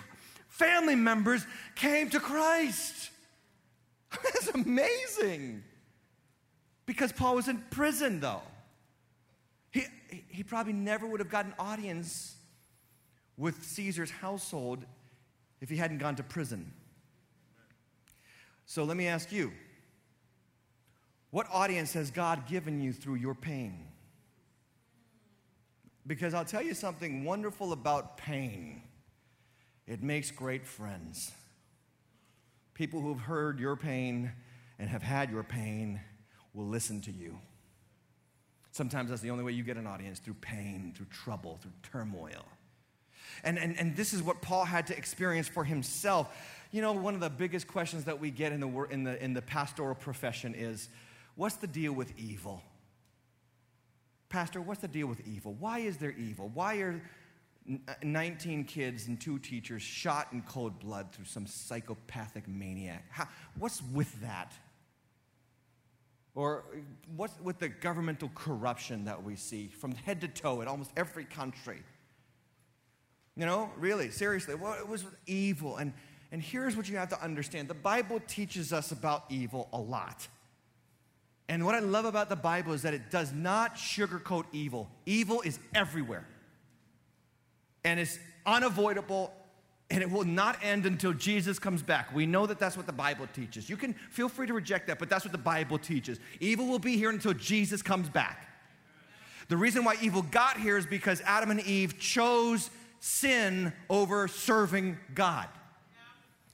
family 0.49 0.95
members 0.95 1.45
came 1.75 2.11
to 2.11 2.21
Christ. 2.21 3.11
That's 4.23 4.49
amazing. 4.49 5.63
Because 6.87 7.13
Paul 7.13 7.37
was 7.37 7.49
in 7.49 7.59
prison, 7.71 8.21
though. 8.21 8.43
He, 9.71 9.85
he 10.29 10.43
probably 10.43 10.73
never 10.73 11.07
would 11.07 11.21
have 11.21 11.31
gotten 11.31 11.55
audience 11.59 12.37
with 13.37 13.65
Caesar's 13.65 14.11
household 14.11 14.85
if 15.61 15.69
he 15.69 15.77
hadn't 15.77 15.99
gone 15.99 16.17
to 16.17 16.23
prison. 16.23 16.73
So 18.67 18.85
let 18.85 18.97
me 18.97 19.07
ask 19.07 19.33
you 19.33 19.53
what 21.31 21.47
audience 21.53 21.93
has 21.95 22.11
God 22.11 22.47
given 22.47 22.81
you 22.81 22.93
through 22.93 23.17
your 23.17 23.35
pain? 23.35 23.89
Because 26.07 26.35
I'll 26.35 26.45
tell 26.45 26.63
you 26.63 26.75
something 26.75 27.25
wonderful 27.25 27.73
about 27.73 28.17
pain 28.17 28.83
it 29.87 30.03
makes 30.03 30.31
great 30.31 30.67
friends. 30.67 31.33
People 32.75 33.01
who 33.01 33.13
have 33.13 33.23
heard 33.23 33.59
your 33.59 33.77
pain 33.77 34.33
and 34.79 34.89
have 34.91 35.03
had 35.03 35.31
your 35.31 35.43
pain 35.43 36.01
will 36.53 36.67
listen 36.67 37.01
to 37.03 37.13
you. 37.13 37.39
Sometimes 38.73 39.11
that's 39.11 39.23
the 39.23 39.31
only 39.31 39.45
way 39.45 39.53
you 39.53 39.63
get 39.63 39.77
an 39.77 39.87
audience 39.87 40.19
through 40.19 40.35
pain, 40.35 40.93
through 40.97 41.07
trouble, 41.07 41.59
through 41.63 41.73
turmoil. 41.85 42.45
And, 43.45 43.59
and, 43.59 43.79
and 43.79 43.97
this 43.97 44.13
is 44.13 44.23
what 44.23 44.43
Paul 44.43 44.65
had 44.65 44.89
to 44.89 44.97
experience 44.97 45.49
for 45.49 45.65
himself. 45.65 46.37
You 46.73 46.83
know, 46.83 46.93
one 46.93 47.15
of 47.15 47.21
the 47.21 47.31
biggest 47.31 47.69
questions 47.69 48.05
that 48.05 48.21
we 48.21 48.31
get 48.31 48.53
in 48.53 48.61
the, 48.61 48.83
in 48.91 49.05
the, 49.05 49.23
in 49.23 49.33
the 49.33 49.43
pastoral 49.43 49.95
profession 49.95 50.55
is 50.55 50.89
what's 51.37 51.57
the 51.57 51.69
deal 51.69 51.93
with 51.93 52.13
evil? 52.19 52.63
Pastor, 54.29 54.61
what's 54.61 54.81
the 54.81 54.89
deal 54.89 55.07
with 55.07 55.25
evil? 55.27 55.55
Why 55.61 55.79
is 55.79 55.99
there 55.99 56.13
evil? 56.13 56.51
Why 56.53 56.77
are 56.79 57.01
Uh, 57.67 57.95
19 58.03 58.65
kids 58.65 59.09
and 59.09 59.19
two 59.19 59.39
teachers 59.39 59.81
shot 59.81 60.29
in 60.33 60.43
cold 60.43 60.79
blood 60.81 61.13
through 61.13 61.25
some 61.25 61.47
psychopathic 61.47 62.47
maniac? 62.47 63.05
How, 63.11 63.27
what's 63.59 63.83
with 63.93 64.21
that? 64.21 64.53
Or 66.35 66.65
what's 67.17 67.41
with 67.41 67.59
the 67.59 67.69
governmental 67.69 68.31
corruption 68.35 69.05
that 69.05 69.23
we 69.23 69.37
see 69.37 69.69
from 69.69 69.95
head 69.95 70.21
to 70.23 70.29
toe 70.29 70.61
in 70.61 70.69
almost 70.69 70.91
every 70.97 71.25
country? 71.25 71.83
You 73.37 73.47
know, 73.47 73.71
really, 73.79 74.11
seriously, 74.11 74.55
what 74.55 74.79
it 74.79 74.89
was 74.89 75.05
evil? 75.27 75.77
And, 75.77 75.93
and 76.33 76.43
here's 76.43 76.77
what 76.77 76.89
you 76.89 76.97
have 76.99 77.09
to 77.11 77.23
understand 77.23 77.69
the 77.69 77.75
Bible 77.75 78.21
teaches 78.27 78.73
us 78.73 78.93
about 78.93 79.25
evil 79.31 79.69
a 79.73 79.79
lot. 79.79 80.29
And 81.49 81.65
what 81.65 81.75
I 81.75 81.81
love 81.81 82.05
about 82.05 82.29
the 82.29 82.37
Bible 82.37 82.73
is 82.73 82.83
that 82.83 82.95
it 82.95 83.11
does 83.11 83.33
not 83.33 83.77
sugarcoat 83.77 84.45
evil. 84.53 84.91
Evil 85.07 85.41
is 85.43 85.59
everywhere. 85.75 86.27
And 87.85 88.01
it's 88.01 88.19
unavoidable 88.47 89.33
and 89.91 90.03
it 90.03 90.11
will 90.11 90.25
not 90.25 90.59
end 90.63 90.87
until 90.87 91.13
Jesus 91.13 91.59
comes 91.59 91.83
back. 91.83 92.15
We 92.15 92.27
know 92.27 92.47
that 92.47 92.59
that's 92.59 92.77
what 92.77 92.87
the 92.87 92.93
Bible 92.93 93.29
teaches. 93.33 93.69
You 93.69 93.77
can 93.77 93.93
feel 94.11 94.29
free 94.29 94.47
to 94.47 94.55
reject 94.55 94.87
that, 94.87 94.99
but 94.99 95.11
that's 95.11 95.25
what 95.25 95.33
the 95.33 95.39
Bible 95.39 95.79
teaches. 95.79 96.19
Evil 96.41 96.67
will 96.67 96.79
be 96.79 96.97
here 96.97 97.11
until 97.11 97.35
Jesus 97.35 97.83
comes 97.83 98.09
back. 98.09 98.49
The 99.49 99.57
reason 99.57 99.85
why 99.85 99.97
evil 100.01 100.23
got 100.23 100.57
here 100.57 100.79
is 100.79 100.87
because 100.87 101.21
Adam 101.27 101.51
and 101.51 101.61
Eve 101.61 101.99
chose 101.99 102.71
sin 103.01 103.73
over 103.91 104.27
serving 104.27 104.97
God. 105.15 105.49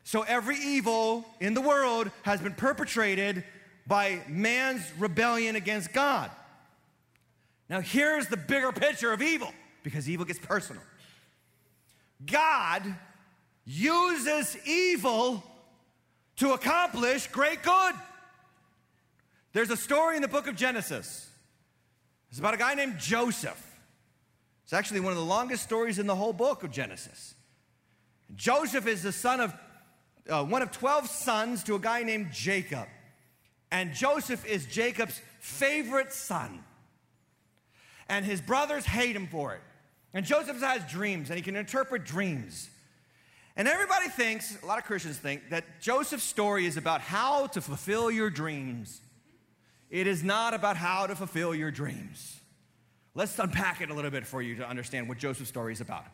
So 0.03 0.23
every 0.23 0.57
evil 0.59 1.25
in 1.39 1.55
the 1.55 1.61
world 1.61 2.11
has 2.25 2.41
been 2.41 2.55
perpetrated 2.55 3.45
by 3.87 4.21
man's 4.29 4.83
rebellion 4.99 5.55
against 5.55 5.93
God. 5.93 6.31
Now, 7.69 7.81
here's 7.81 8.27
the 8.27 8.37
bigger 8.37 8.73
picture 8.73 9.13
of 9.13 9.23
evil 9.23 9.53
because 9.85 10.11
evil 10.11 10.27
gets 10.27 10.41
personal. 10.41 10.83
God 12.25 12.83
uses 13.65 14.57
evil 14.67 15.43
to 16.37 16.53
accomplish 16.53 17.27
great 17.29 17.63
good. 17.63 17.95
There's 19.53 19.71
a 19.71 19.77
story 19.77 20.17
in 20.17 20.23
the 20.23 20.29
book 20.29 20.47
of 20.47 20.57
Genesis. 20.57 21.29
It's 22.31 22.39
about 22.39 22.55
a 22.55 22.59
guy 22.59 22.75
named 22.75 22.99
Joseph. 22.99 23.67
It's 24.65 24.73
actually 24.73 25.01
one 25.01 25.13
of 25.13 25.19
the 25.19 25.25
longest 25.25 25.65
stories 25.65 25.99
in 25.99 26.07
the 26.07 26.15
whole 26.15 26.33
book 26.33 26.63
of 26.63 26.71
Genesis. 26.71 27.35
Joseph 28.37 28.87
is 28.87 29.03
the 29.03 29.13
son 29.13 29.41
of 29.41 29.55
uh, 30.29 30.45
one 30.45 30.63
of 30.63 30.71
12 30.71 31.09
sons 31.09 31.65
to 31.65 31.75
a 31.75 31.79
guy 31.79 32.03
named 32.05 32.31
Jacob. 32.33 32.87
And 33.73 33.93
Joseph 33.93 34.47
is 34.47 34.67
Jacob's 34.67 35.21
favorite 35.41 36.13
son. 36.13 36.65
And 38.09 38.25
his 38.25 38.41
brothers 38.41 38.85
hate 38.85 39.17
him 39.17 39.27
for 39.27 39.55
it. 39.55 39.61
And 40.13 40.27
Joseph 40.27 40.61
has 40.61 40.91
dreams 40.91 41.31
and 41.31 41.37
he 41.37 41.43
can 41.43 41.57
interpret 41.57 42.05
dreams. 42.05 42.69
And 43.57 43.69
everybody 43.69 44.09
thinks, 44.09 44.61
a 44.63 44.67
lot 44.67 44.79
of 44.79 44.85
Christians 44.85 45.19
think, 45.19 45.51
that 45.51 45.65
Joseph's 45.81 46.25
story 46.25 46.67
is 46.67 46.77
about 46.77 47.01
how 47.01 47.47
to 47.49 47.61
fulfill 47.61 48.11
your 48.11 48.31
dreams. 48.31 49.01
It 49.91 50.07
is 50.07 50.23
not 50.23 50.55
about 50.55 50.77
how 50.77 51.07
to 51.07 51.15
fulfill 51.15 51.55
your 51.55 51.71
dreams. 51.71 52.41
Let's 53.15 53.39
unpack 53.39 53.81
it 53.81 53.91
a 53.91 53.95
little 53.95 54.11
bit 54.11 54.27
for 54.27 54.41
you 54.41 54.57
to 54.57 54.69
understand 54.69 55.09
what 55.09 55.19
Joseph's 55.19 55.49
story 55.49 55.73
is 55.73 55.81
about. 55.81 56.05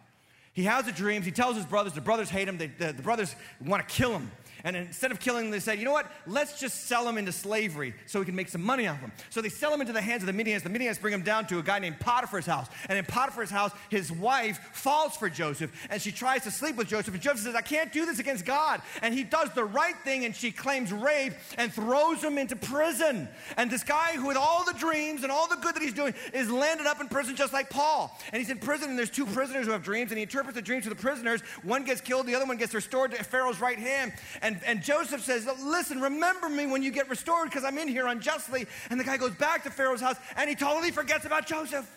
He 0.54 0.64
has 0.64 0.86
the 0.86 0.92
dreams. 0.92 1.26
He 1.26 1.32
tells 1.32 1.56
his 1.56 1.66
brothers. 1.66 1.92
The 1.92 2.00
brothers 2.00 2.30
hate 2.30 2.48
him. 2.48 2.56
They, 2.56 2.68
the, 2.68 2.94
the 2.94 3.02
brothers 3.02 3.36
want 3.62 3.86
to 3.86 3.94
kill 3.94 4.12
him. 4.12 4.30
And 4.66 4.74
instead 4.74 5.12
of 5.12 5.20
killing 5.20 5.44
them, 5.44 5.52
they 5.52 5.60
said, 5.60 5.78
you 5.78 5.84
know 5.84 5.92
what? 5.92 6.10
Let's 6.26 6.58
just 6.58 6.88
sell 6.88 7.04
them 7.04 7.18
into 7.18 7.30
slavery 7.30 7.94
so 8.06 8.18
we 8.18 8.26
can 8.26 8.34
make 8.34 8.48
some 8.48 8.64
money 8.64 8.88
off 8.88 9.00
them. 9.00 9.12
So 9.30 9.40
they 9.40 9.48
sell 9.48 9.70
them 9.70 9.80
into 9.80 9.92
the 9.92 10.02
hands 10.02 10.24
of 10.24 10.26
the 10.26 10.32
Midianites. 10.32 10.64
The 10.64 10.70
Midianites 10.70 10.98
bring 10.98 11.12
them 11.12 11.22
down 11.22 11.46
to 11.46 11.60
a 11.60 11.62
guy 11.62 11.78
named 11.78 12.00
Potiphar's 12.00 12.46
house. 12.46 12.66
And 12.88 12.98
in 12.98 13.04
Potiphar's 13.04 13.48
house, 13.48 13.70
his 13.90 14.10
wife 14.10 14.58
falls 14.72 15.16
for 15.16 15.30
Joseph 15.30 15.70
and 15.88 16.02
she 16.02 16.10
tries 16.10 16.42
to 16.42 16.50
sleep 16.50 16.74
with 16.74 16.88
Joseph. 16.88 17.14
And 17.14 17.22
Joseph 17.22 17.44
says, 17.44 17.54
I 17.54 17.60
can't 17.60 17.92
do 17.92 18.06
this 18.06 18.18
against 18.18 18.44
God. 18.44 18.82
And 19.02 19.14
he 19.14 19.22
does 19.22 19.50
the 19.54 19.64
right 19.64 19.96
thing 19.98 20.24
and 20.24 20.34
she 20.34 20.50
claims 20.50 20.92
rape 20.92 21.34
and 21.56 21.72
throws 21.72 22.24
him 22.24 22.36
into 22.36 22.56
prison. 22.56 23.28
And 23.56 23.70
this 23.70 23.84
guy, 23.84 24.14
who 24.14 24.26
with 24.26 24.36
all 24.36 24.64
the 24.64 24.74
dreams 24.74 25.22
and 25.22 25.30
all 25.30 25.46
the 25.46 25.58
good 25.62 25.76
that 25.76 25.82
he's 25.82 25.94
doing, 25.94 26.12
is 26.34 26.50
landed 26.50 26.88
up 26.88 27.00
in 27.00 27.06
prison 27.06 27.36
just 27.36 27.52
like 27.52 27.70
Paul. 27.70 28.18
And 28.32 28.40
he's 28.40 28.50
in 28.50 28.58
prison 28.58 28.90
and 28.90 28.98
there's 28.98 29.10
two 29.10 29.26
prisoners 29.26 29.66
who 29.66 29.70
have 29.70 29.84
dreams 29.84 30.10
and 30.10 30.18
he 30.18 30.24
interprets 30.24 30.56
the 30.56 30.62
dreams 30.62 30.82
to 30.82 30.88
the 30.88 30.96
prisoners. 30.96 31.42
One 31.62 31.84
gets 31.84 32.00
killed, 32.00 32.26
the 32.26 32.34
other 32.34 32.46
one 32.46 32.56
gets 32.56 32.74
restored 32.74 33.12
to 33.12 33.22
Pharaoh's 33.22 33.60
right 33.60 33.78
hand. 33.78 34.12
And, 34.42 34.55
and 34.64 34.82
Joseph 34.82 35.22
says, 35.22 35.46
Listen, 35.62 36.00
remember 36.00 36.48
me 36.48 36.66
when 36.66 36.82
you 36.82 36.90
get 36.90 37.08
restored 37.08 37.48
because 37.48 37.64
I'm 37.64 37.78
in 37.78 37.88
here 37.88 38.06
unjustly. 38.06 38.66
And 38.90 38.98
the 38.98 39.04
guy 39.04 39.16
goes 39.16 39.34
back 39.34 39.64
to 39.64 39.70
Pharaoh's 39.70 40.00
house 40.00 40.16
and 40.36 40.48
he 40.48 40.54
totally 40.54 40.90
forgets 40.90 41.24
about 41.24 41.46
Joseph. 41.46 41.90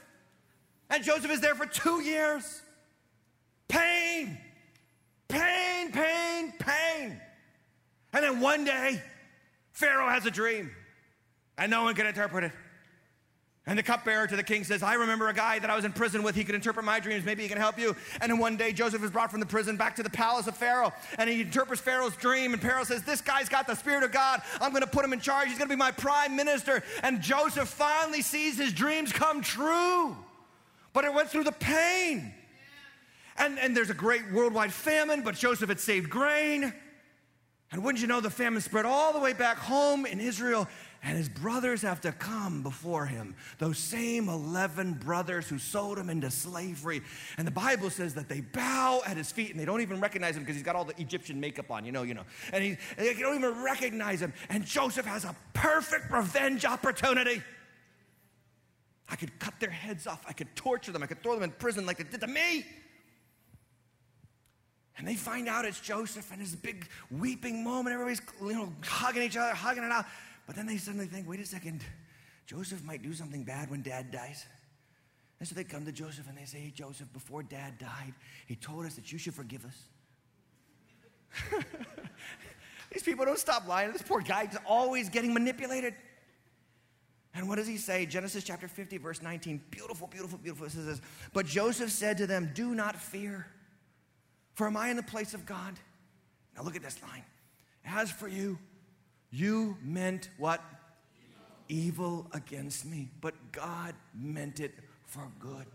And 0.90 1.04
Joseph 1.04 1.32
is 1.32 1.42
there 1.42 1.56
for 1.56 1.66
two 1.66 2.02
years. 2.02 2.62
Pain, 3.68 4.38
pain, 5.28 5.92
pain, 5.92 6.54
pain. 6.58 7.22
And 8.12 8.24
then 8.24 8.40
one 8.40 8.66
day, 8.66 9.02
Pharaoh 9.72 10.10
has 10.10 10.26
a 10.26 10.32
dream 10.32 10.72
and 11.58 11.70
no 11.70 11.84
one 11.84 11.94
can 11.94 12.08
interpret 12.08 12.46
it. 12.46 12.52
And 13.70 13.78
the 13.78 13.84
cupbearer 13.84 14.26
to 14.26 14.36
the 14.36 14.42
king 14.42 14.64
says, 14.64 14.82
I 14.82 14.96
remember 14.96 15.28
a 15.28 15.34
guy 15.34 15.60
that 15.60 15.70
I 15.70 15.76
was 15.76 15.86
in 15.86 15.92
prison 15.92 16.24
with. 16.24 16.34
He 16.34 16.44
could 16.44 16.56
interpret 16.56 16.84
my 16.84 17.00
dreams. 17.00 17.24
Maybe 17.24 17.44
he 17.44 17.48
can 17.48 17.60
help 17.60 17.78
you. 17.78 17.96
And 18.20 18.32
then 18.32 18.40
one 18.40 18.58
day, 18.58 18.74
Joseph 18.74 19.04
is 19.04 19.12
brought 19.12 19.30
from 19.30 19.42
the 19.42 19.46
prison 19.46 19.78
back 19.78 19.96
to 19.98 20.04
the 20.04 20.10
palace 20.10 20.48
of 20.48 20.58
Pharaoh. 20.58 20.92
And 21.20 21.30
he 21.30 21.42
interprets 21.42 21.80
Pharaoh's 21.80 22.16
dream. 22.16 22.54
And 22.54 22.62
Pharaoh 22.62 22.84
says, 22.84 23.04
This 23.04 23.22
guy's 23.22 23.48
got 23.48 23.68
the 23.68 23.76
Spirit 23.76 24.02
of 24.02 24.12
God. 24.12 24.42
I'm 24.60 24.72
going 24.72 24.82
to 24.82 24.90
put 24.90 25.06
him 25.06 25.14
in 25.14 25.20
charge. 25.20 25.50
He's 25.50 25.60
going 25.60 25.70
to 25.70 25.76
be 25.76 25.78
my 25.78 25.92
prime 25.92 26.36
minister. 26.36 26.82
And 27.04 27.22
Joseph 27.22 27.70
finally 27.70 28.24
sees 28.24 28.58
his 28.58 28.74
dreams 28.74 29.12
come 29.12 29.44
true. 29.44 30.18
But 30.92 31.06
it 31.06 31.14
went 31.14 31.30
through 31.30 31.44
the 31.44 31.52
pain. 31.52 32.34
And, 33.38 33.60
and 33.60 33.78
there's 33.78 33.92
a 33.92 33.94
great 33.94 34.32
worldwide 34.32 34.74
famine, 34.74 35.22
but 35.22 35.36
Joseph 35.36 35.70
had 35.70 35.80
saved 35.80 36.10
grain. 36.10 36.74
And 37.72 37.84
wouldn't 37.84 38.02
you 38.02 38.08
know, 38.08 38.20
the 38.20 38.32
famine 38.32 38.62
spread 38.62 38.88
all 38.88 39.14
the 39.14 39.20
way 39.20 39.34
back 39.34 39.58
home 39.58 40.08
in 40.08 40.20
Israel 40.20 40.68
and 41.02 41.18
his 41.18 41.30
brothers 41.30 41.82
have 41.82 42.02
to 42.02 42.12
come 42.12 42.62
before 42.62 43.06
him. 43.06 43.36
Those 43.58 43.78
same 43.78 44.28
11 44.28 44.94
brothers 44.94 45.48
who 45.48 45.58
sold 45.58 45.98
him 45.98 46.10
into 46.10 46.30
slavery. 46.30 47.02
And 47.38 47.48
the 47.48 47.52
Bible 47.52 47.90
says 47.90 48.14
that 48.16 48.28
they 48.28 48.42
bow 48.42 49.02
at 49.06 49.16
his 49.16 49.32
feet 49.32 49.52
and 49.52 49.60
they 49.60 49.66
don't 49.66 49.80
even 49.80 50.02
recognize 50.02 50.36
him 50.36 50.44
because 50.44 50.56
he's 50.56 50.64
got 50.64 50.76
all 50.76 50.84
the 50.84 51.00
Egyptian 51.00 51.40
makeup 51.40 51.72
on, 51.72 51.86
you 51.86 51.94
know, 51.94 52.04
you 52.04 52.14
know. 52.14 52.26
And, 52.52 52.64
he, 52.64 52.72
and 52.98 53.08
they 53.08 53.14
don't 53.14 53.36
even 53.36 53.64
recognize 53.64 54.22
him. 54.22 54.34
And 54.50 54.66
Joseph 54.66 55.06
has 55.06 55.24
a 55.24 55.34
perfect 55.54 56.12
revenge 56.12 56.66
opportunity. 56.66 57.42
I 59.08 59.16
could 59.16 59.40
cut 59.40 59.54
their 59.60 59.72
heads 59.72 60.06
off. 60.06 60.24
I 60.28 60.34
could 60.34 60.54
torture 60.56 60.92
them. 60.92 61.02
I 61.02 61.06
could 61.06 61.24
throw 61.24 61.34
them 61.34 61.44
in 61.44 61.52
prison 61.52 61.86
like 61.86 61.98
they 61.98 62.04
did 62.04 62.22
to 62.22 62.28
me. 62.28 62.66
And 64.98 65.08
they 65.08 65.16
find 65.16 65.48
out 65.48 65.64
it's 65.64 65.80
Joseph 65.80 66.30
and 66.34 66.42
a 66.42 66.58
big 66.58 66.86
weeping 67.10 67.64
moment. 67.64 67.94
Everybody's 67.94 68.22
you 68.42 68.54
know, 68.54 68.74
hugging 68.84 69.24
each 69.24 69.38
other, 69.38 69.56
hugging 69.56 69.84
it 69.84 69.92
out. 69.92 70.06
But 70.50 70.56
then 70.56 70.66
they 70.66 70.78
suddenly 70.78 71.06
think, 71.06 71.30
wait 71.30 71.40
a 71.42 71.46
second, 71.46 71.84
Joseph 72.48 72.84
might 72.84 73.04
do 73.04 73.14
something 73.14 73.44
bad 73.44 73.70
when 73.70 73.84
dad 73.84 74.10
dies. 74.10 74.48
And 75.40 75.48
so 75.48 75.54
they 75.54 75.64
come 75.64 75.86
to 75.86 75.92
Joseph 75.92 76.28
and 76.28 76.36
they 76.36 76.46
say, 76.46 76.58
hey, 76.58 76.72
Joseph, 76.72 77.14
before 77.14 77.44
dad 77.44 77.78
died, 77.78 78.16
he 78.48 78.56
told 78.56 78.88
us 78.88 78.96
that 78.96 79.12
you 79.12 79.20
should 79.20 79.36
forgive 79.36 79.64
us. 79.64 79.78
These 82.92 83.04
people 83.04 83.26
don't 83.26 83.38
stop 83.38 83.68
lying. 83.68 83.92
This 83.92 84.02
poor 84.02 84.22
guy 84.22 84.46
is 84.52 84.58
always 84.66 85.08
getting 85.08 85.36
manipulated. 85.36 85.94
And 87.36 87.48
what 87.48 87.58
does 87.58 87.68
he 87.68 87.78
say? 87.78 88.08
Genesis 88.08 88.44
chapter 88.44 88.68
50, 88.68 88.98
verse 88.98 89.22
19. 89.22 89.62
Beautiful, 89.70 90.08
beautiful, 90.08 90.40
beautiful. 90.40 90.66
It 90.66 90.72
says. 90.72 91.00
But 91.32 91.46
Joseph 91.46 91.92
said 91.92 92.18
to 92.18 92.26
them, 92.26 92.50
Do 92.56 92.74
not 92.74 92.96
fear. 92.96 93.46
For 94.56 94.66
am 94.66 94.78
I 94.78 94.90
in 94.90 94.98
the 94.98 95.04
place 95.04 95.36
of 95.36 95.46
God? 95.46 95.76
Now 96.56 96.64
look 96.64 96.76
at 96.76 96.82
this 96.82 97.00
line. 97.04 97.24
As 97.86 98.10
for 98.10 98.28
you, 98.28 98.58
you 99.32 99.78
meant 99.84 100.30
what? 100.38 100.62
Evil 101.68 102.28
against 102.34 102.86
me, 102.86 103.10
but 103.22 103.34
God 103.52 103.94
meant 104.16 104.60
it 104.60 104.74
for 105.06 105.28
good. 105.40 105.66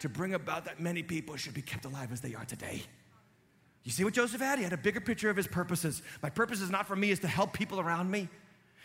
To 0.00 0.08
bring 0.08 0.34
about 0.34 0.64
that 0.64 0.80
many 0.80 1.02
people 1.02 1.36
should 1.36 1.54
be 1.54 1.62
kept 1.62 1.84
alive 1.84 2.12
as 2.12 2.20
they 2.20 2.34
are 2.34 2.44
today. 2.44 2.82
You 3.84 3.90
see 3.90 4.04
what 4.04 4.14
Joseph 4.14 4.40
had? 4.40 4.58
He 4.58 4.64
had 4.64 4.72
a 4.72 4.76
bigger 4.76 5.00
picture 5.00 5.28
of 5.28 5.36
his 5.36 5.46
purposes. 5.46 6.02
My 6.22 6.30
purpose 6.30 6.60
is 6.60 6.70
not 6.70 6.86
for 6.86 6.94
me, 6.94 7.10
is 7.10 7.18
to 7.20 7.28
help 7.28 7.52
people 7.52 7.80
around 7.80 8.10
me. 8.10 8.28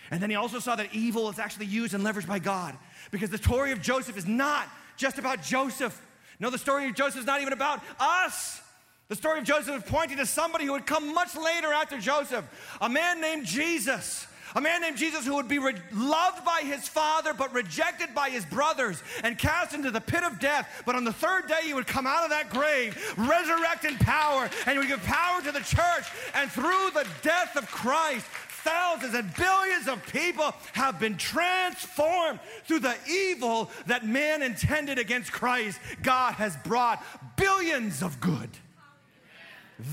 And 0.09 0.21
then 0.21 0.29
he 0.29 0.35
also 0.35 0.59
saw 0.59 0.75
that 0.75 0.93
evil 0.93 1.29
is 1.29 1.37
actually 1.37 1.65
used 1.67 1.93
and 1.93 2.03
leveraged 2.03 2.27
by 2.27 2.39
God. 2.39 2.77
Because 3.11 3.29
the 3.29 3.37
story 3.37 3.71
of 3.71 3.81
Joseph 3.81 4.17
is 4.17 4.25
not 4.25 4.67
just 4.95 5.19
about 5.19 5.43
Joseph. 5.43 6.01
No, 6.39 6.49
the 6.49 6.57
story 6.57 6.87
of 6.87 6.95
Joseph 6.95 7.19
is 7.19 7.25
not 7.25 7.41
even 7.41 7.53
about 7.53 7.81
us. 7.99 8.61
The 9.09 9.15
story 9.15 9.39
of 9.39 9.45
Joseph 9.45 9.83
is 9.83 9.89
pointing 9.89 10.17
to 10.17 10.25
somebody 10.25 10.65
who 10.65 10.73
would 10.73 10.85
come 10.85 11.13
much 11.13 11.35
later 11.35 11.71
after 11.71 11.97
Joseph, 11.97 12.45
a 12.81 12.89
man 12.89 13.21
named 13.21 13.45
Jesus. 13.45 14.27
A 14.55 14.61
man 14.61 14.81
named 14.81 14.97
Jesus 14.97 15.25
who 15.25 15.35
would 15.35 15.47
be 15.47 15.59
re- 15.59 15.75
loved 15.93 16.43
by 16.43 16.61
his 16.63 16.87
father, 16.87 17.33
but 17.33 17.53
rejected 17.53 18.15
by 18.15 18.29
his 18.29 18.45
brothers 18.45 19.03
and 19.23 19.37
cast 19.37 19.73
into 19.73 19.91
the 19.91 20.01
pit 20.01 20.23
of 20.23 20.39
death. 20.39 20.83
But 20.85 20.95
on 20.95 21.03
the 21.03 21.13
third 21.13 21.47
day, 21.47 21.59
he 21.63 21.73
would 21.73 21.85
come 21.85 22.07
out 22.07 22.23
of 22.23 22.29
that 22.29 22.49
grave, 22.49 22.97
resurrect 23.17 23.85
in 23.85 23.97
power, 23.97 24.49
and 24.65 24.73
he 24.73 24.77
would 24.79 24.87
give 24.87 25.03
power 25.03 25.41
to 25.41 25.51
the 25.51 25.59
church. 25.59 26.05
And 26.33 26.49
through 26.49 26.91
the 26.93 27.05
death 27.21 27.55
of 27.55 27.69
Christ, 27.69 28.25
thousands 28.63 29.13
and 29.13 29.33
billions 29.35 29.87
of 29.87 30.05
people 30.11 30.53
have 30.73 30.99
been 30.99 31.17
transformed 31.17 32.39
through 32.65 32.79
the 32.79 32.95
evil 33.07 33.69
that 33.85 34.05
man 34.05 34.41
intended 34.41 34.97
against 34.97 35.31
Christ. 35.31 35.79
God 36.01 36.33
has 36.35 36.55
brought 36.57 37.03
billions 37.35 38.01
of 38.01 38.19
good. 38.19 38.49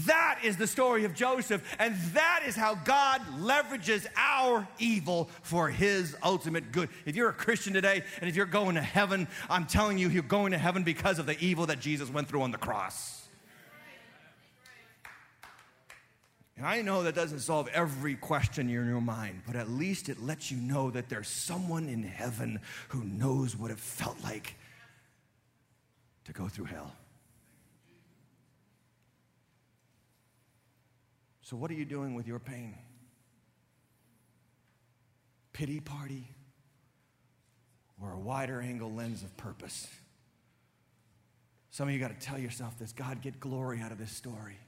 That 0.07 0.39
is 0.43 0.57
the 0.57 0.66
story 0.66 1.05
of 1.05 1.14
Joseph, 1.14 1.62
and 1.78 1.95
that 2.14 2.43
is 2.47 2.57
how 2.57 2.74
God 2.74 3.20
leverages 3.39 4.07
our 4.16 4.66
evil 4.78 5.28
for 5.43 5.68
his 5.68 6.16
ultimate 6.22 6.72
good. 6.72 6.89
If 7.05 7.16
you're 7.16 7.28
a 7.28 7.35
Christian 7.35 7.74
today 7.74 8.03
and 8.20 8.28
if 8.28 8.35
you're 8.35 8.47
going 8.47 8.76
to 8.76 8.80
heaven, 8.80 9.28
I'm 9.51 9.66
telling 9.66 9.99
you, 9.99 10.09
you're 10.09 10.22
going 10.22 10.53
to 10.53 10.59
heaven 10.59 10.85
because 10.85 11.18
of 11.18 11.26
the 11.26 11.39
evil 11.39 11.66
that 11.66 11.80
Jesus 11.80 12.11
went 12.11 12.28
through 12.28 12.43
on 12.43 12.51
the 12.51 12.59
cross. 12.59 13.26
And 16.57 16.64
I 16.64 16.82
know 16.82 17.03
that 17.03 17.14
doesn't 17.14 17.41
solve 17.41 17.68
every 17.68 18.14
question 18.14 18.68
in 18.70 18.89
your 18.89 19.01
mind, 19.01 19.43
but 19.47 19.57
at 19.57 19.68
least 19.68 20.09
it 20.09 20.22
lets 20.22 20.51
you 20.51 20.57
know 20.57 20.91
that 20.93 21.09
there's 21.09 21.28
someone 21.28 21.89
in 21.89 22.05
heaven 22.05 22.61
who 22.89 23.03
knows 23.03 23.57
what 23.57 23.70
it 23.70 23.78
felt 23.78 24.16
like 24.22 24.55
to 26.24 26.32
go 26.32 26.49
through 26.49 26.66
hell. 26.66 26.93
So, 31.55 31.59
what 31.59 31.71
are 31.71 31.75
you 31.75 31.85
doing 31.85 32.17
with 32.17 32.27
your 32.27 32.41
pain? 32.41 32.75
Pity 35.53 35.79
party 35.79 36.27
or 38.03 38.11
a 38.11 38.19
wider 38.19 38.61
angle 38.61 38.93
lens 38.93 39.23
of 39.23 39.37
purpose? 39.37 39.87
Some 41.71 41.87
of 41.87 41.95
you 41.95 42.01
got 42.01 42.09
to 42.09 42.27
tell 42.27 42.41
yourself 42.41 42.77
this 42.77 42.91
God, 42.91 43.23
get 43.23 43.39
glory 43.39 43.81
out 43.81 43.93
of 43.93 43.99
this 43.99 44.11
story. 44.11 44.59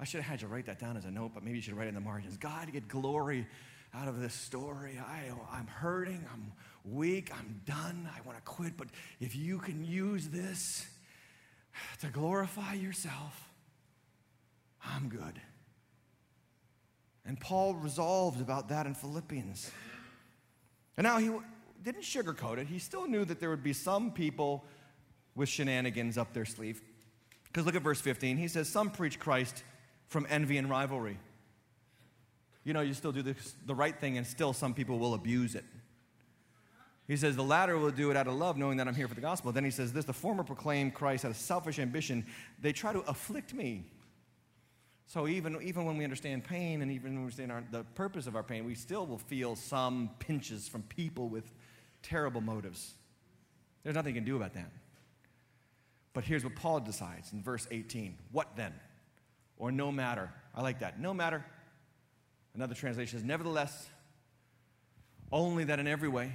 I 0.00 0.04
should 0.04 0.22
have 0.22 0.30
had 0.30 0.40
you 0.40 0.48
write 0.48 0.64
that 0.64 0.78
down 0.78 0.96
as 0.96 1.04
a 1.04 1.10
note, 1.10 1.32
but 1.34 1.44
maybe 1.44 1.58
you 1.58 1.62
should 1.62 1.76
write 1.76 1.84
it 1.84 1.90
in 1.90 1.96
the 1.96 2.00
margins. 2.00 2.38
God, 2.38 2.72
get 2.72 2.88
glory 2.88 3.46
out 3.92 4.08
of 4.08 4.20
this 4.20 4.32
story. 4.32 4.98
I, 4.98 5.34
I'm 5.54 5.66
hurting, 5.66 6.24
I'm 6.32 6.50
weak, 6.82 7.30
I'm 7.30 7.60
done, 7.66 8.08
I 8.16 8.26
want 8.26 8.38
to 8.38 8.42
quit. 8.44 8.78
But 8.78 8.88
if 9.20 9.36
you 9.36 9.58
can 9.58 9.84
use 9.84 10.28
this 10.28 10.86
to 12.00 12.06
glorify 12.06 12.72
yourself, 12.72 13.51
I'm 14.84 15.08
good. 15.08 15.40
And 17.24 17.38
Paul 17.38 17.74
resolved 17.74 18.40
about 18.40 18.68
that 18.70 18.86
in 18.86 18.94
Philippians. 18.94 19.70
And 20.96 21.04
now 21.04 21.18
he 21.18 21.30
didn't 21.82 22.02
sugarcoat 22.02 22.58
it. 22.58 22.66
He 22.66 22.78
still 22.78 23.06
knew 23.06 23.24
that 23.24 23.40
there 23.40 23.50
would 23.50 23.62
be 23.62 23.72
some 23.72 24.10
people 24.10 24.64
with 25.34 25.48
shenanigans 25.48 26.18
up 26.18 26.32
their 26.32 26.44
sleeve. 26.44 26.82
Because 27.44 27.66
look 27.66 27.74
at 27.74 27.82
verse 27.82 28.00
15. 28.00 28.36
He 28.36 28.48
says, 28.48 28.68
Some 28.68 28.90
preach 28.90 29.18
Christ 29.18 29.62
from 30.06 30.26
envy 30.28 30.58
and 30.58 30.68
rivalry. 30.68 31.18
You 32.64 32.72
know, 32.72 32.80
you 32.80 32.94
still 32.94 33.12
do 33.12 33.22
the 33.22 33.74
right 33.74 33.98
thing, 33.98 34.18
and 34.18 34.26
still 34.26 34.52
some 34.52 34.74
people 34.74 34.98
will 34.98 35.14
abuse 35.14 35.54
it. 35.54 35.64
He 37.08 37.16
says, 37.16 37.36
The 37.36 37.42
latter 37.42 37.76
will 37.78 37.90
do 37.90 38.10
it 38.10 38.16
out 38.16 38.26
of 38.26 38.34
love, 38.34 38.56
knowing 38.56 38.78
that 38.78 38.88
I'm 38.88 38.94
here 38.94 39.08
for 39.08 39.14
the 39.14 39.20
gospel. 39.20 39.52
Then 39.52 39.64
he 39.64 39.70
says, 39.70 39.92
This 39.92 40.04
the 40.04 40.12
former 40.12 40.44
proclaim 40.44 40.90
Christ 40.90 41.24
out 41.24 41.30
of 41.30 41.36
selfish 41.36 41.78
ambition. 41.78 42.26
They 42.60 42.72
try 42.72 42.92
to 42.92 43.00
afflict 43.00 43.54
me 43.54 43.84
so 45.06 45.28
even, 45.28 45.60
even 45.62 45.84
when 45.84 45.96
we 45.96 46.04
understand 46.04 46.44
pain 46.44 46.82
and 46.82 46.90
even 46.90 47.12
when 47.12 47.16
we 47.16 47.22
understand 47.24 47.52
our, 47.52 47.64
the 47.70 47.84
purpose 47.94 48.26
of 48.26 48.36
our 48.36 48.42
pain, 48.42 48.64
we 48.64 48.74
still 48.74 49.06
will 49.06 49.18
feel 49.18 49.56
some 49.56 50.10
pinches 50.18 50.68
from 50.68 50.82
people 50.82 51.28
with 51.28 51.52
terrible 52.02 52.40
motives. 52.40 52.94
There's 53.82 53.94
nothing 53.94 54.14
you 54.14 54.20
can 54.20 54.26
do 54.26 54.36
about 54.36 54.54
that. 54.54 54.70
But 56.14 56.24
here's 56.24 56.44
what 56.44 56.54
Paul 56.54 56.80
decides 56.80 57.32
in 57.32 57.42
verse 57.42 57.66
18. 57.70 58.16
What 58.32 58.56
then? 58.56 58.72
Or 59.56 59.72
no 59.72 59.90
matter. 59.90 60.30
I 60.54 60.62
like 60.62 60.80
that. 60.80 61.00
No 61.00 61.14
matter. 61.14 61.44
Another 62.54 62.74
translation 62.74 63.18
is 63.18 63.24
nevertheless, 63.24 63.88
only 65.30 65.64
that 65.64 65.78
in 65.78 65.86
every 65.86 66.08
way, 66.08 66.32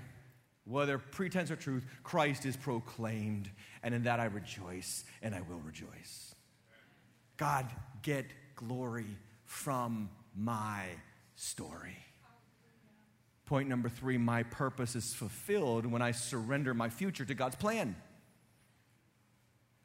whether 0.66 0.98
pretense 0.98 1.52
or 1.52 1.56
truth, 1.56 1.86
Christ 2.04 2.46
is 2.46 2.58
proclaimed, 2.58 3.50
and 3.84 3.94
in 3.94 4.04
that 4.04 4.20
I 4.20 4.26
rejoice, 4.26 5.06
and 5.22 5.36
I 5.36 5.42
will 5.42 5.60
rejoice. 5.60 6.36
God, 7.38 7.68
get 8.02 8.26
glory 8.58 9.06
from 9.46 10.10
my 10.36 10.84
story. 11.36 11.98
Point 13.46 13.70
number 13.70 13.88
three 13.88 14.18
my 14.18 14.44
purpose 14.44 14.96
is 14.96 15.14
fulfilled 15.14 15.86
when 15.86 16.02
I 16.02 16.12
surrender 16.12 16.74
my 16.74 16.90
future 16.90 17.24
to 17.24 17.34
God's 17.34 17.56
plan. 17.56 17.96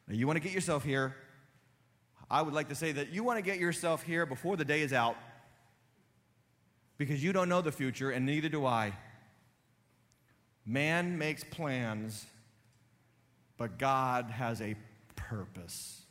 Now, 0.08 0.16
you 0.16 0.26
want 0.26 0.36
to 0.36 0.42
get 0.42 0.52
yourself 0.52 0.82
here. 0.82 1.14
I 2.28 2.42
would 2.42 2.54
like 2.54 2.70
to 2.70 2.74
say 2.74 2.90
that 2.92 3.10
you 3.10 3.22
want 3.22 3.38
to 3.38 3.42
get 3.42 3.60
yourself 3.60 4.02
here 4.02 4.26
before 4.26 4.56
the 4.56 4.64
day 4.64 4.80
is 4.80 4.92
out 4.92 5.16
because 6.98 7.22
you 7.22 7.32
don't 7.32 7.48
know 7.48 7.60
the 7.60 7.72
future, 7.72 8.10
and 8.10 8.26
neither 8.26 8.48
do 8.48 8.66
I. 8.66 8.92
Man 10.64 11.18
makes 11.18 11.44
plans, 11.44 12.26
but 13.56 13.78
God 13.78 14.30
has 14.30 14.60
a 14.60 14.76
purpose. 15.14 16.01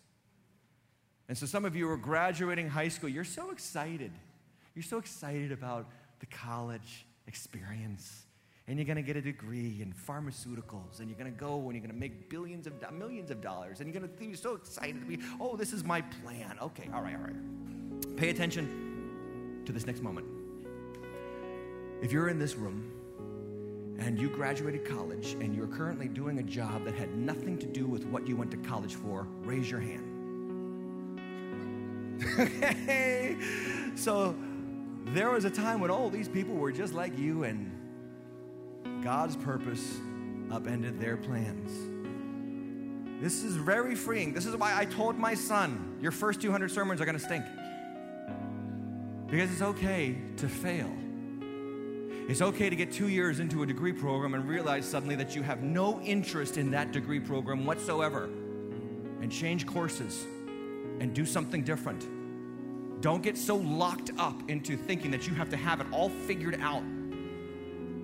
And 1.31 1.37
so 1.37 1.45
some 1.45 1.63
of 1.63 1.77
you 1.77 1.89
are 1.89 1.95
graduating 1.95 2.67
high 2.67 2.89
school. 2.89 3.07
You're 3.07 3.23
so 3.23 3.51
excited. 3.51 4.11
You're 4.75 4.83
so 4.83 4.97
excited 4.97 5.53
about 5.53 5.87
the 6.19 6.25
college 6.25 7.05
experience. 7.25 8.25
And 8.67 8.77
you're 8.77 8.85
going 8.85 8.97
to 8.97 9.01
get 9.01 9.15
a 9.15 9.21
degree 9.21 9.81
in 9.81 9.93
pharmaceuticals, 9.93 10.99
and 10.99 11.07
you're 11.07 11.17
going 11.17 11.33
to 11.33 11.39
go 11.39 11.55
and 11.55 11.71
you're 11.71 11.79
going 11.79 11.93
to 11.93 11.97
make 11.97 12.29
billions 12.29 12.67
of 12.67 12.73
millions 12.91 13.31
of 13.31 13.39
dollars, 13.39 13.79
and 13.79 13.87
you're 13.87 13.97
going 13.97 14.11
to 14.11 14.19
be 14.19 14.35
so 14.35 14.55
excited 14.55 14.99
to 14.99 15.07
be, 15.07 15.19
oh, 15.39 15.55
this 15.55 15.71
is 15.71 15.85
my 15.85 16.01
plan. 16.01 16.57
Okay, 16.61 16.89
all 16.93 17.01
right, 17.01 17.15
all 17.15 17.21
right. 17.21 18.17
Pay 18.17 18.29
attention 18.29 19.61
to 19.65 19.71
this 19.71 19.85
next 19.85 20.01
moment. 20.01 20.27
If 22.01 22.11
you're 22.11 22.27
in 22.27 22.39
this 22.39 22.55
room 22.55 22.91
and 23.99 24.19
you 24.19 24.27
graduated 24.27 24.83
college 24.83 25.37
and 25.39 25.55
you're 25.55 25.67
currently 25.67 26.09
doing 26.09 26.39
a 26.39 26.43
job 26.43 26.83
that 26.83 26.93
had 26.93 27.15
nothing 27.15 27.57
to 27.59 27.67
do 27.67 27.85
with 27.85 28.03
what 28.03 28.27
you 28.27 28.35
went 28.35 28.51
to 28.51 28.57
college 28.57 28.95
for, 28.95 29.29
raise 29.45 29.71
your 29.71 29.79
hand 29.79 30.10
okay? 32.39 33.37
So 33.95 34.35
there 35.05 35.29
was 35.29 35.45
a 35.45 35.49
time 35.49 35.79
when 35.79 35.91
all 35.91 36.09
these 36.09 36.27
people 36.27 36.55
were 36.55 36.71
just 36.71 36.93
like 36.93 37.17
you, 37.17 37.43
and 37.43 37.71
God's 39.03 39.35
purpose 39.35 39.99
upended 40.51 40.99
their 40.99 41.17
plans. 41.17 41.71
This 43.21 43.43
is 43.43 43.55
very 43.55 43.95
freeing. 43.95 44.33
This 44.33 44.45
is 44.45 44.55
why 44.55 44.77
I 44.77 44.85
told 44.85 45.17
my 45.17 45.33
son, 45.33 45.97
your 46.01 46.11
first 46.11 46.41
200 46.41 46.71
sermons 46.71 47.01
are 47.01 47.05
going 47.05 47.17
to 47.17 47.23
stink. 47.23 47.45
Because 49.27 49.51
it's 49.51 49.61
okay 49.61 50.17
to 50.37 50.49
fail. 50.49 50.91
It's 52.27 52.41
okay 52.41 52.69
to 52.69 52.75
get 52.75 52.91
two 52.91 53.09
years 53.09 53.39
into 53.39 53.63
a 53.63 53.65
degree 53.65 53.93
program 53.93 54.33
and 54.33 54.47
realize 54.47 54.85
suddenly 54.85 55.15
that 55.15 55.35
you 55.35 55.43
have 55.43 55.61
no 55.61 56.01
interest 56.01 56.57
in 56.57 56.71
that 56.71 56.91
degree 56.91 57.19
program 57.19 57.65
whatsoever 57.65 58.25
and 59.21 59.31
change 59.31 59.65
courses 59.65 60.25
and 61.01 61.13
do 61.15 61.25
something 61.25 61.63
different. 61.63 62.07
Don't 63.01 63.23
get 63.23 63.35
so 63.35 63.55
locked 63.55 64.11
up 64.19 64.49
into 64.49 64.77
thinking 64.77 65.09
that 65.09 65.27
you 65.27 65.33
have 65.33 65.49
to 65.49 65.57
have 65.57 65.81
it 65.81 65.87
all 65.91 66.09
figured 66.09 66.59
out 66.61 66.83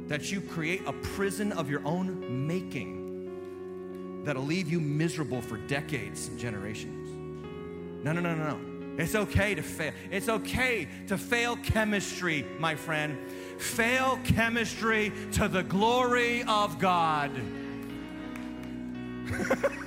that 0.07 0.31
you 0.31 0.41
create 0.41 0.81
a 0.87 0.93
prison 0.93 1.51
of 1.51 1.69
your 1.69 1.85
own 1.85 2.47
making 2.47 4.23
that'll 4.23 4.41
leave 4.43 4.67
you 4.67 4.79
miserable 4.79 5.41
for 5.41 5.57
decades 5.57 6.27
and 6.27 6.39
generations. 6.39 8.03
No, 8.03 8.13
no, 8.13 8.19
no, 8.19 8.33
no, 8.33 8.57
no. 8.57 8.59
It's 8.97 9.13
okay 9.13 9.53
to 9.53 9.61
fail. 9.61 9.91
It's 10.09 10.27
okay 10.27 10.87
to 11.05 11.19
fail 11.19 11.55
chemistry, 11.57 12.47
my 12.57 12.73
friend. 12.73 13.15
Fail 13.59 14.19
chemistry 14.23 15.11
to 15.33 15.47
the 15.47 15.61
glory 15.61 16.41
of 16.43 16.79
God. 16.79 17.31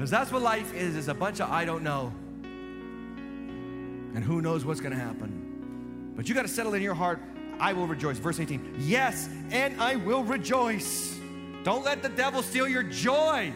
Because 0.00 0.10
that's 0.10 0.32
what 0.32 0.40
life 0.40 0.72
is, 0.72 0.96
is 0.96 1.08
a 1.08 1.14
bunch 1.14 1.42
of 1.42 1.50
I 1.50 1.66
don't 1.66 1.82
know. 1.82 2.10
And 4.14 4.24
who 4.24 4.40
knows 4.40 4.64
what's 4.64 4.80
going 4.80 4.94
to 4.94 4.98
happen. 4.98 6.14
But 6.16 6.26
you 6.26 6.34
got 6.34 6.40
to 6.40 6.48
settle 6.48 6.72
in 6.72 6.80
your 6.80 6.94
heart, 6.94 7.20
I 7.58 7.74
will 7.74 7.86
rejoice. 7.86 8.16
Verse 8.16 8.40
18, 8.40 8.76
yes, 8.78 9.28
and 9.50 9.78
I 9.78 9.96
will 9.96 10.24
rejoice. 10.24 11.18
Don't 11.64 11.84
let 11.84 12.02
the 12.02 12.08
devil 12.08 12.42
steal 12.42 12.66
your 12.66 12.82
joy. 12.82 13.52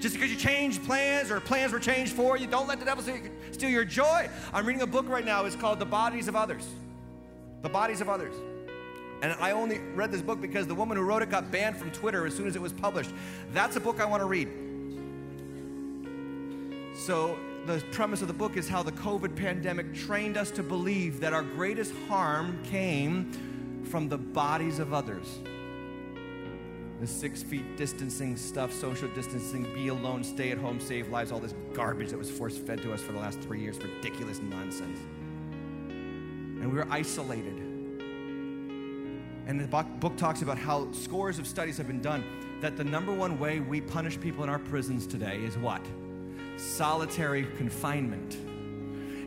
Just 0.00 0.16
because 0.16 0.32
you 0.32 0.36
changed 0.36 0.82
plans 0.82 1.30
or 1.30 1.38
plans 1.38 1.72
were 1.72 1.78
changed 1.78 2.12
for 2.12 2.36
you, 2.36 2.48
don't 2.48 2.66
let 2.66 2.80
the 2.80 2.84
devil 2.84 3.04
steal 3.52 3.70
your 3.70 3.84
joy. 3.84 4.28
I'm 4.52 4.66
reading 4.66 4.82
a 4.82 4.86
book 4.88 5.08
right 5.08 5.24
now. 5.24 5.44
It's 5.44 5.54
called 5.54 5.78
The 5.78 5.86
Bodies 5.86 6.26
of 6.26 6.34
Others. 6.34 6.66
The 7.62 7.68
Bodies 7.68 8.00
of 8.00 8.08
Others. 8.08 8.34
And 9.22 9.32
I 9.34 9.52
only 9.52 9.78
read 9.94 10.10
this 10.10 10.22
book 10.22 10.40
because 10.40 10.66
the 10.66 10.74
woman 10.74 10.96
who 10.96 11.04
wrote 11.04 11.22
it 11.22 11.30
got 11.30 11.52
banned 11.52 11.76
from 11.76 11.92
Twitter 11.92 12.26
as 12.26 12.34
soon 12.34 12.48
as 12.48 12.56
it 12.56 12.62
was 12.62 12.72
published. 12.72 13.12
That's 13.52 13.76
a 13.76 13.80
book 13.80 14.00
I 14.00 14.06
want 14.06 14.22
to 14.22 14.26
read. 14.26 14.48
So, 17.00 17.38
the 17.64 17.82
premise 17.92 18.20
of 18.20 18.28
the 18.28 18.34
book 18.34 18.58
is 18.58 18.68
how 18.68 18.82
the 18.82 18.92
COVID 18.92 19.34
pandemic 19.34 19.94
trained 19.94 20.36
us 20.36 20.50
to 20.50 20.62
believe 20.62 21.18
that 21.20 21.32
our 21.32 21.42
greatest 21.42 21.94
harm 22.08 22.62
came 22.62 23.32
from 23.84 24.06
the 24.10 24.18
bodies 24.18 24.78
of 24.78 24.92
others 24.92 25.38
the 27.00 27.06
six 27.06 27.42
feet 27.42 27.78
distancing 27.78 28.36
stuff, 28.36 28.70
social 28.70 29.08
distancing, 29.14 29.62
be 29.72 29.88
alone, 29.88 30.22
stay 30.22 30.50
at 30.50 30.58
home, 30.58 30.78
save 30.78 31.08
lives, 31.08 31.32
all 31.32 31.40
this 31.40 31.54
garbage 31.72 32.10
that 32.10 32.18
was 32.18 32.30
force 32.30 32.58
fed 32.58 32.82
to 32.82 32.92
us 32.92 33.00
for 33.00 33.12
the 33.12 33.18
last 33.18 33.40
three 33.40 33.60
years, 33.62 33.78
ridiculous 33.78 34.38
nonsense. 34.42 34.98
And 35.88 36.70
we 36.70 36.76
were 36.76 36.86
isolated. 36.90 37.56
And 39.46 39.58
the 39.58 39.66
book 39.66 40.18
talks 40.18 40.42
about 40.42 40.58
how 40.58 40.92
scores 40.92 41.38
of 41.38 41.46
studies 41.46 41.78
have 41.78 41.86
been 41.86 42.02
done 42.02 42.22
that 42.60 42.76
the 42.76 42.84
number 42.84 43.14
one 43.14 43.38
way 43.38 43.60
we 43.60 43.80
punish 43.80 44.20
people 44.20 44.44
in 44.44 44.50
our 44.50 44.58
prisons 44.58 45.06
today 45.06 45.38
is 45.42 45.56
what? 45.56 45.80
Solitary 46.60 47.46
confinement. 47.56 48.36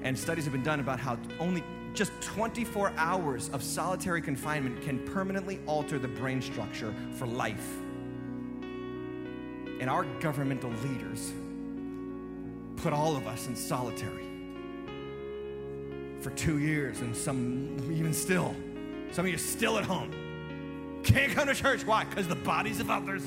And 0.03 0.17
studies 0.17 0.43
have 0.43 0.53
been 0.53 0.63
done 0.63 0.79
about 0.79 0.99
how 0.99 1.17
only 1.39 1.63
just 1.93 2.11
24 2.21 2.93
hours 2.95 3.49
of 3.49 3.63
solitary 3.63 4.21
confinement 4.21 4.81
can 4.81 4.99
permanently 4.99 5.59
alter 5.65 5.97
the 5.97 6.07
brain 6.07 6.41
structure 6.41 6.93
for 7.15 7.25
life. 7.25 7.77
And 9.79 9.89
our 9.89 10.03
governmental 10.19 10.69
leaders 10.69 11.33
put 12.77 12.93
all 12.93 13.15
of 13.15 13.25
us 13.27 13.47
in 13.47 13.55
solitary 13.55 14.25
for 16.21 16.29
two 16.31 16.59
years, 16.59 17.01
and 17.01 17.15
some 17.15 17.77
even 17.91 18.13
still. 18.13 18.55
Some 19.11 19.25
of 19.25 19.31
you 19.31 19.37
still 19.37 19.77
at 19.77 19.83
home. 19.83 20.11
Can't 21.03 21.33
come 21.33 21.47
to 21.47 21.55
church. 21.55 21.85
Why? 21.85 22.05
Because 22.05 22.27
the 22.27 22.35
bodies 22.35 22.79
of 22.79 22.89
others. 22.89 23.23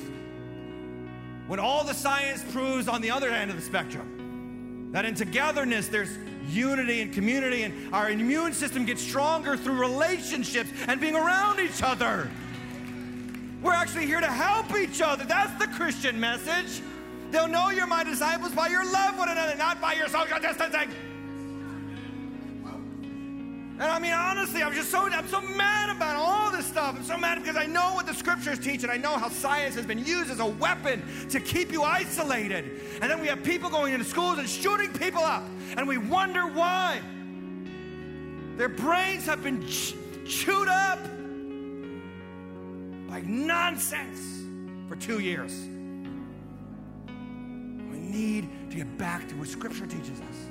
When 1.47 1.59
all 1.59 1.83
the 1.83 1.93
science 1.93 2.43
proves 2.51 2.87
on 2.87 3.01
the 3.01 3.09
other 3.09 3.29
end 3.29 3.49
of 3.49 3.57
the 3.57 3.63
spectrum 3.63 4.89
that 4.91 5.05
in 5.05 5.15
togetherness 5.15 5.87
there's 5.87 6.17
unity 6.49 7.01
and 7.01 7.11
community, 7.11 7.63
and 7.63 7.93
our 7.93 8.09
immune 8.09 8.53
system 8.53 8.85
gets 8.85 9.01
stronger 9.01 9.57
through 9.57 9.79
relationships 9.79 10.69
and 10.87 10.99
being 10.99 11.15
around 11.15 11.59
each 11.59 11.83
other. 11.83 12.29
We're 13.61 13.73
actually 13.73 14.05
here 14.05 14.21
to 14.21 14.27
help 14.27 14.73
each 14.77 15.01
other. 15.01 15.25
That's 15.25 15.53
the 15.59 15.67
Christian 15.73 16.19
message. 16.19 16.81
They'll 17.31 17.47
know 17.47 17.69
you're 17.69 17.87
my 17.87 18.03
disciples 18.03 18.53
by 18.53 18.67
your 18.67 18.89
love 18.89 19.17
one 19.17 19.29
another, 19.29 19.55
not 19.55 19.81
by 19.81 19.93
your 19.93 20.07
social 20.07 20.39
distancing. 20.39 20.89
And 23.79 23.91
I 23.91 23.99
mean, 23.99 24.13
honestly, 24.13 24.63
I'm 24.63 24.73
just 24.73 24.89
so 24.89 25.07
I'm 25.07 25.27
so 25.27 25.39
mad 25.39 25.95
about 25.95 26.15
all 26.15 26.51
this 26.51 26.65
stuff. 26.65 26.95
I'm 26.97 27.03
so 27.03 27.15
mad 27.15 27.39
because 27.39 27.55
I 27.55 27.67
know 27.67 27.93
what 27.93 28.07
the 28.07 28.13
scriptures 28.13 28.57
teach, 28.57 28.81
and 28.81 28.91
I 28.91 28.97
know 28.97 29.17
how 29.17 29.29
science 29.29 29.75
has 29.75 29.85
been 29.85 30.03
used 30.03 30.31
as 30.31 30.39
a 30.39 30.47
weapon 30.47 31.03
to 31.29 31.39
keep 31.39 31.71
you 31.71 31.83
isolated. 31.83 32.81
And 33.01 33.11
then 33.11 33.21
we 33.21 33.27
have 33.27 33.43
people 33.43 33.69
going 33.69 33.93
into 33.93 34.05
schools 34.05 34.39
and 34.39 34.49
shooting 34.49 34.91
people 34.93 35.21
up, 35.21 35.43
and 35.75 35.87
we 35.87 35.99
wonder 35.99 36.47
why. 36.47 37.01
Their 38.55 38.69
brains 38.69 39.27
have 39.27 39.43
been 39.43 39.67
ch- 39.67 39.93
chewed 40.25 40.67
up 40.67 40.97
by 43.07 43.21
nonsense 43.21 44.43
for 44.89 44.95
two 44.95 45.19
years. 45.19 45.53
We 47.91 47.99
need 47.99 48.49
to 48.71 48.77
get 48.77 48.97
back 48.97 49.27
to 49.29 49.35
what 49.35 49.47
Scripture 49.47 49.85
teaches 49.85 50.19
us. 50.19 50.49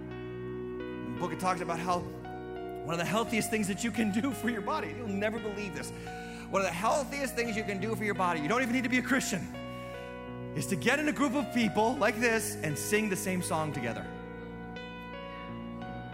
The 0.00 1.18
book 1.18 1.32
it 1.32 1.40
talks 1.40 1.60
about 1.60 1.80
how 1.80 2.04
one 2.84 2.94
of 2.94 2.98
the 2.98 3.04
healthiest 3.04 3.50
things 3.50 3.68
that 3.68 3.84
you 3.84 3.90
can 3.90 4.10
do 4.10 4.32
for 4.32 4.50
your 4.50 4.60
body, 4.60 4.94
you'll 4.98 5.08
never 5.08 5.38
believe 5.38 5.74
this. 5.74 5.92
One 6.50 6.60
of 6.60 6.66
the 6.66 6.74
healthiest 6.74 7.34
things 7.34 7.56
you 7.56 7.64
can 7.64 7.80
do 7.80 7.94
for 7.94 8.04
your 8.04 8.14
body, 8.14 8.40
you 8.40 8.48
don't 8.48 8.60
even 8.60 8.74
need 8.74 8.84
to 8.84 8.90
be 8.90 8.98
a 8.98 9.02
Christian, 9.02 9.46
is 10.54 10.66
to 10.66 10.76
get 10.76 10.98
in 10.98 11.08
a 11.08 11.12
group 11.12 11.34
of 11.34 11.52
people 11.54 11.94
like 11.96 12.20
this 12.20 12.56
and 12.62 12.76
sing 12.76 13.08
the 13.08 13.16
same 13.16 13.40
song 13.42 13.72
together. 13.72 14.04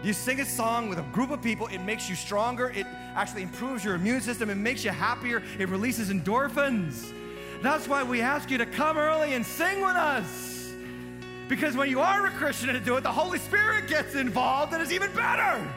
You 0.01 0.13
sing 0.13 0.39
a 0.39 0.45
song 0.45 0.87
with 0.87 0.97
a 0.97 1.05
group 1.11 1.29
of 1.31 1.41
people, 1.41 1.67
it 1.67 1.79
makes 1.79 2.09
you 2.09 2.15
stronger, 2.15 2.69
it 2.69 2.85
actually 3.15 3.41
improves 3.41 3.83
your 3.83 3.95
immune 3.95 4.21
system, 4.21 4.49
it 4.49 4.55
makes 4.55 4.85
you 4.85 4.91
happier, 4.91 5.43
it 5.57 5.67
releases 5.67 6.09
endorphins. 6.09 7.13
That's 7.61 7.87
why 7.87 8.03
we 8.03 8.21
ask 8.21 8.49
you 8.49 8.57
to 8.59 8.65
come 8.65 8.97
early 8.97 9.33
and 9.33 9.45
sing 9.45 9.81
with 9.81 9.97
us. 9.97 10.71
Because 11.49 11.75
when 11.75 11.89
you 11.89 11.99
are 11.99 12.27
a 12.27 12.31
Christian 12.31 12.69
and 12.69 12.85
do 12.85 12.95
it, 12.95 13.01
the 13.01 13.11
Holy 13.11 13.39
Spirit 13.39 13.89
gets 13.89 14.15
involved 14.15 14.71
and 14.71 14.81
it's 14.81 14.91
even 14.91 15.13
better. 15.13 15.67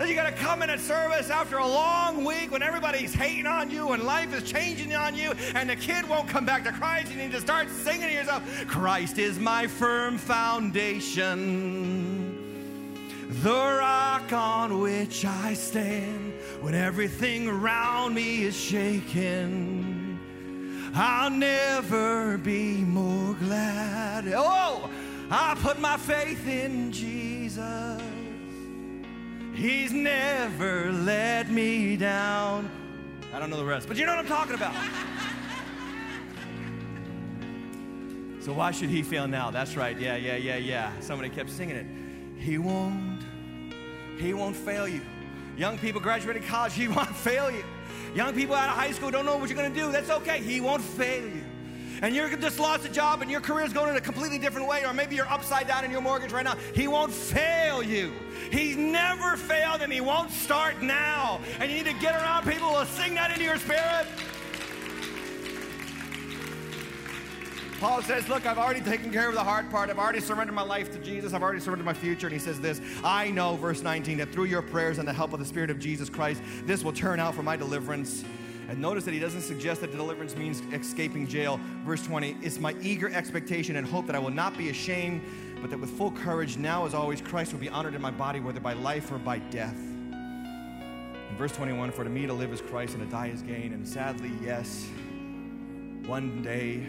Then 0.00 0.08
you 0.08 0.14
got 0.14 0.34
to 0.34 0.42
come 0.42 0.62
in 0.62 0.70
at 0.70 0.80
service 0.80 1.28
after 1.28 1.58
a 1.58 1.66
long 1.66 2.24
week 2.24 2.50
when 2.50 2.62
everybody's 2.62 3.12
hating 3.12 3.44
on 3.46 3.70
you 3.70 3.92
and 3.92 4.02
life 4.02 4.32
is 4.32 4.50
changing 4.50 4.94
on 4.94 5.14
you 5.14 5.34
and 5.54 5.68
the 5.68 5.76
kid 5.76 6.08
won't 6.08 6.26
come 6.26 6.46
back 6.46 6.64
to 6.64 6.72
Christ. 6.72 7.12
You 7.12 7.18
need 7.18 7.32
to 7.32 7.40
start 7.40 7.68
singing 7.68 8.08
to 8.08 8.14
yourself, 8.14 8.42
Christ 8.66 9.18
is 9.18 9.38
my 9.38 9.66
firm 9.66 10.16
foundation, 10.16 11.28
the 13.42 13.50
rock 13.50 14.32
on 14.32 14.80
which 14.80 15.26
I 15.26 15.52
stand 15.52 16.32
when 16.62 16.74
everything 16.74 17.46
around 17.46 18.14
me 18.14 18.44
is 18.44 18.56
shaking. 18.56 20.18
I'll 20.94 21.28
never 21.28 22.38
be 22.38 22.78
more 22.78 23.34
glad. 23.34 24.32
Oh, 24.34 24.88
I 25.30 25.54
put 25.60 25.78
my 25.78 25.98
faith 25.98 26.48
in 26.48 26.90
Jesus. 26.90 28.00
He's 29.60 29.92
never 29.92 30.90
let 30.90 31.50
me 31.50 31.94
down. 31.94 32.70
I 33.30 33.38
don't 33.38 33.50
know 33.50 33.58
the 33.58 33.64
rest, 33.66 33.88
but 33.88 33.98
you 33.98 34.06
know 34.06 34.16
what 34.16 34.20
I'm 34.20 34.26
talking 34.26 34.54
about. 34.54 34.72
so 38.40 38.54
why 38.54 38.70
should 38.70 38.88
he 38.88 39.02
fail 39.02 39.28
now? 39.28 39.50
That's 39.50 39.76
right. 39.76 40.00
Yeah, 40.00 40.16
yeah, 40.16 40.36
yeah, 40.36 40.56
yeah. 40.56 40.98
Somebody 41.00 41.28
kept 41.28 41.50
singing 41.50 41.76
it. 41.76 41.84
He 42.38 42.56
won't. 42.56 43.22
He 44.16 44.32
won't 44.32 44.56
fail 44.56 44.88
you. 44.88 45.02
Young 45.58 45.76
people 45.76 46.00
graduating 46.00 46.44
college, 46.44 46.72
he 46.72 46.88
won't 46.88 47.14
fail 47.14 47.50
you. 47.50 47.64
Young 48.14 48.34
people 48.34 48.54
out 48.54 48.70
of 48.70 48.76
high 48.76 48.92
school 48.92 49.10
don't 49.10 49.26
know 49.26 49.36
what 49.36 49.50
you're 49.50 49.58
going 49.58 49.70
to 49.70 49.78
do. 49.78 49.92
That's 49.92 50.08
okay. 50.08 50.40
He 50.40 50.62
won't 50.62 50.82
fail 50.82 51.22
you 51.22 51.44
and 52.02 52.14
you're 52.14 52.34
just 52.36 52.58
lost 52.58 52.84
a 52.84 52.88
job 52.88 53.22
and 53.22 53.30
your 53.30 53.40
career 53.40 53.64
is 53.64 53.72
going 53.72 53.90
in 53.90 53.96
a 53.96 54.00
completely 54.00 54.38
different 54.38 54.66
way, 54.66 54.84
or 54.84 54.92
maybe 54.92 55.16
you're 55.16 55.30
upside 55.30 55.66
down 55.66 55.84
in 55.84 55.90
your 55.90 56.00
mortgage 56.00 56.32
right 56.32 56.44
now, 56.44 56.56
He 56.74 56.88
won't 56.88 57.12
fail 57.12 57.82
you. 57.82 58.12
He's 58.50 58.76
never 58.76 59.36
failed 59.36 59.82
and 59.82 59.92
He 59.92 60.00
won't 60.00 60.30
start 60.30 60.82
now. 60.82 61.40
And 61.58 61.70
you 61.70 61.78
need 61.78 61.86
to 61.86 62.00
get 62.00 62.14
around 62.14 62.44
people 62.44 62.68
who 62.68 62.74
will 62.74 62.86
sing 62.86 63.14
that 63.14 63.30
into 63.30 63.44
your 63.44 63.58
spirit. 63.58 64.06
Paul 67.80 68.02
says, 68.02 68.28
Look, 68.28 68.44
I've 68.44 68.58
already 68.58 68.82
taken 68.82 69.10
care 69.10 69.26
of 69.26 69.34
the 69.34 69.42
hard 69.42 69.70
part. 69.70 69.88
I've 69.88 69.98
already 69.98 70.20
surrendered 70.20 70.54
my 70.54 70.62
life 70.62 70.92
to 70.92 70.98
Jesus. 70.98 71.32
I've 71.32 71.42
already 71.42 71.60
surrendered 71.60 71.86
my 71.86 71.94
future. 71.94 72.26
And 72.26 72.34
he 72.34 72.38
says 72.38 72.60
this 72.60 72.80
I 73.02 73.30
know, 73.30 73.56
verse 73.56 73.82
19, 73.82 74.18
that 74.18 74.30
through 74.32 74.44
your 74.44 74.60
prayers 74.60 74.98
and 74.98 75.08
the 75.08 75.14
help 75.14 75.32
of 75.32 75.38
the 75.38 75.46
Spirit 75.46 75.70
of 75.70 75.78
Jesus 75.78 76.10
Christ, 76.10 76.42
this 76.66 76.84
will 76.84 76.92
turn 76.92 77.18
out 77.18 77.34
for 77.34 77.42
my 77.42 77.56
deliverance 77.56 78.22
and 78.70 78.78
notice 78.80 79.04
that 79.04 79.12
he 79.12 79.18
doesn't 79.18 79.40
suggest 79.40 79.80
that 79.80 79.90
deliverance 79.90 80.36
means 80.36 80.62
escaping 80.72 81.26
jail. 81.26 81.58
Verse 81.84 82.06
20, 82.06 82.36
it's 82.40 82.60
my 82.60 82.76
eager 82.80 83.10
expectation 83.10 83.74
and 83.74 83.84
hope 83.84 84.06
that 84.06 84.14
I 84.14 84.20
will 84.20 84.30
not 84.30 84.56
be 84.56 84.70
ashamed, 84.70 85.22
but 85.60 85.70
that 85.70 85.80
with 85.80 85.90
full 85.90 86.12
courage, 86.12 86.56
now 86.56 86.86
as 86.86 86.94
always, 86.94 87.20
Christ 87.20 87.52
will 87.52 87.58
be 87.58 87.68
honored 87.68 87.96
in 87.96 88.00
my 88.00 88.12
body, 88.12 88.38
whether 88.38 88.60
by 88.60 88.74
life 88.74 89.10
or 89.10 89.18
by 89.18 89.40
death. 89.40 89.74
In 89.76 91.34
verse 91.36 91.50
21, 91.50 91.90
for 91.90 92.04
to 92.04 92.10
me 92.10 92.28
to 92.28 92.32
live 92.32 92.52
is 92.52 92.60
Christ 92.60 92.94
and 92.94 93.02
to 93.02 93.10
die 93.10 93.26
is 93.26 93.42
gain. 93.42 93.72
And 93.72 93.86
sadly, 93.86 94.30
yes, 94.40 94.86
one 96.06 96.40
day, 96.40 96.86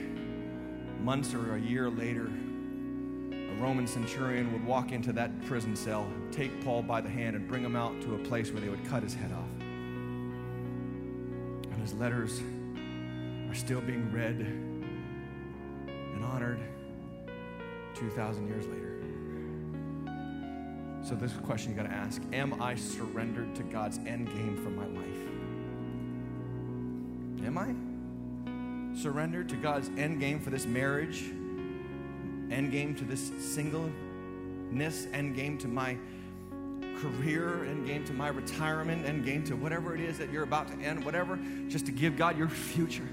months 1.03 1.33
or 1.33 1.55
a 1.55 1.59
year 1.59 1.89
later, 1.89 2.27
a 2.27 3.55
Roman 3.59 3.87
centurion 3.87 4.53
would 4.53 4.63
walk 4.67 4.91
into 4.91 5.11
that 5.13 5.43
prison 5.47 5.75
cell, 5.75 6.07
take 6.31 6.63
Paul 6.63 6.83
by 6.83 7.01
the 7.01 7.09
hand, 7.09 7.35
and 7.35 7.47
bring 7.47 7.63
him 7.63 7.75
out 7.75 7.99
to 8.03 8.13
a 8.13 8.19
place 8.19 8.51
where 8.51 8.61
they 8.61 8.69
would 8.69 8.85
cut 8.85 9.01
his 9.01 9.15
head 9.15 9.31
off 9.31 9.50
his 11.81 11.93
letters 11.95 12.41
are 13.49 13.55
still 13.55 13.81
being 13.81 14.11
read 14.13 14.35
and 14.35 16.23
honored 16.23 16.59
2,000 17.95 18.47
years 18.47 18.67
later. 18.67 18.87
So, 21.03 21.15
this 21.15 21.33
question 21.43 21.71
you 21.71 21.77
got 21.77 21.89
to 21.89 21.93
ask 21.93 22.21
Am 22.31 22.61
I 22.61 22.75
surrendered 22.75 23.55
to 23.55 23.63
God's 23.63 23.97
end 24.05 24.27
game 24.27 24.55
for 24.63 24.69
my 24.69 24.85
life? 24.85 25.07
Am 27.45 27.57
I? 27.57 27.73
Surrendered 29.01 29.49
to 29.49 29.55
God's 29.55 29.89
end 29.97 30.19
game 30.19 30.39
for 30.39 30.51
this 30.51 30.67
marriage, 30.67 31.31
end 32.51 32.71
game 32.71 32.93
to 32.95 33.03
this 33.03 33.31
singleness, 33.39 35.07
end 35.11 35.35
game 35.35 35.57
to 35.57 35.67
my 35.67 35.97
career, 37.01 37.65
end 37.65 37.87
game 37.87 38.05
to 38.05 38.13
my 38.13 38.27
retirement, 38.27 39.05
end 39.05 39.25
game 39.25 39.43
to 39.45 39.55
whatever 39.55 39.95
it 39.95 40.01
is 40.01 40.17
that 40.19 40.31
you're 40.31 40.43
about 40.43 40.67
to 40.67 40.85
end, 40.85 41.03
whatever, 41.03 41.39
just 41.67 41.85
to 41.87 41.91
give 41.91 42.15
God 42.15 42.37
your 42.37 42.47
future. 42.47 43.07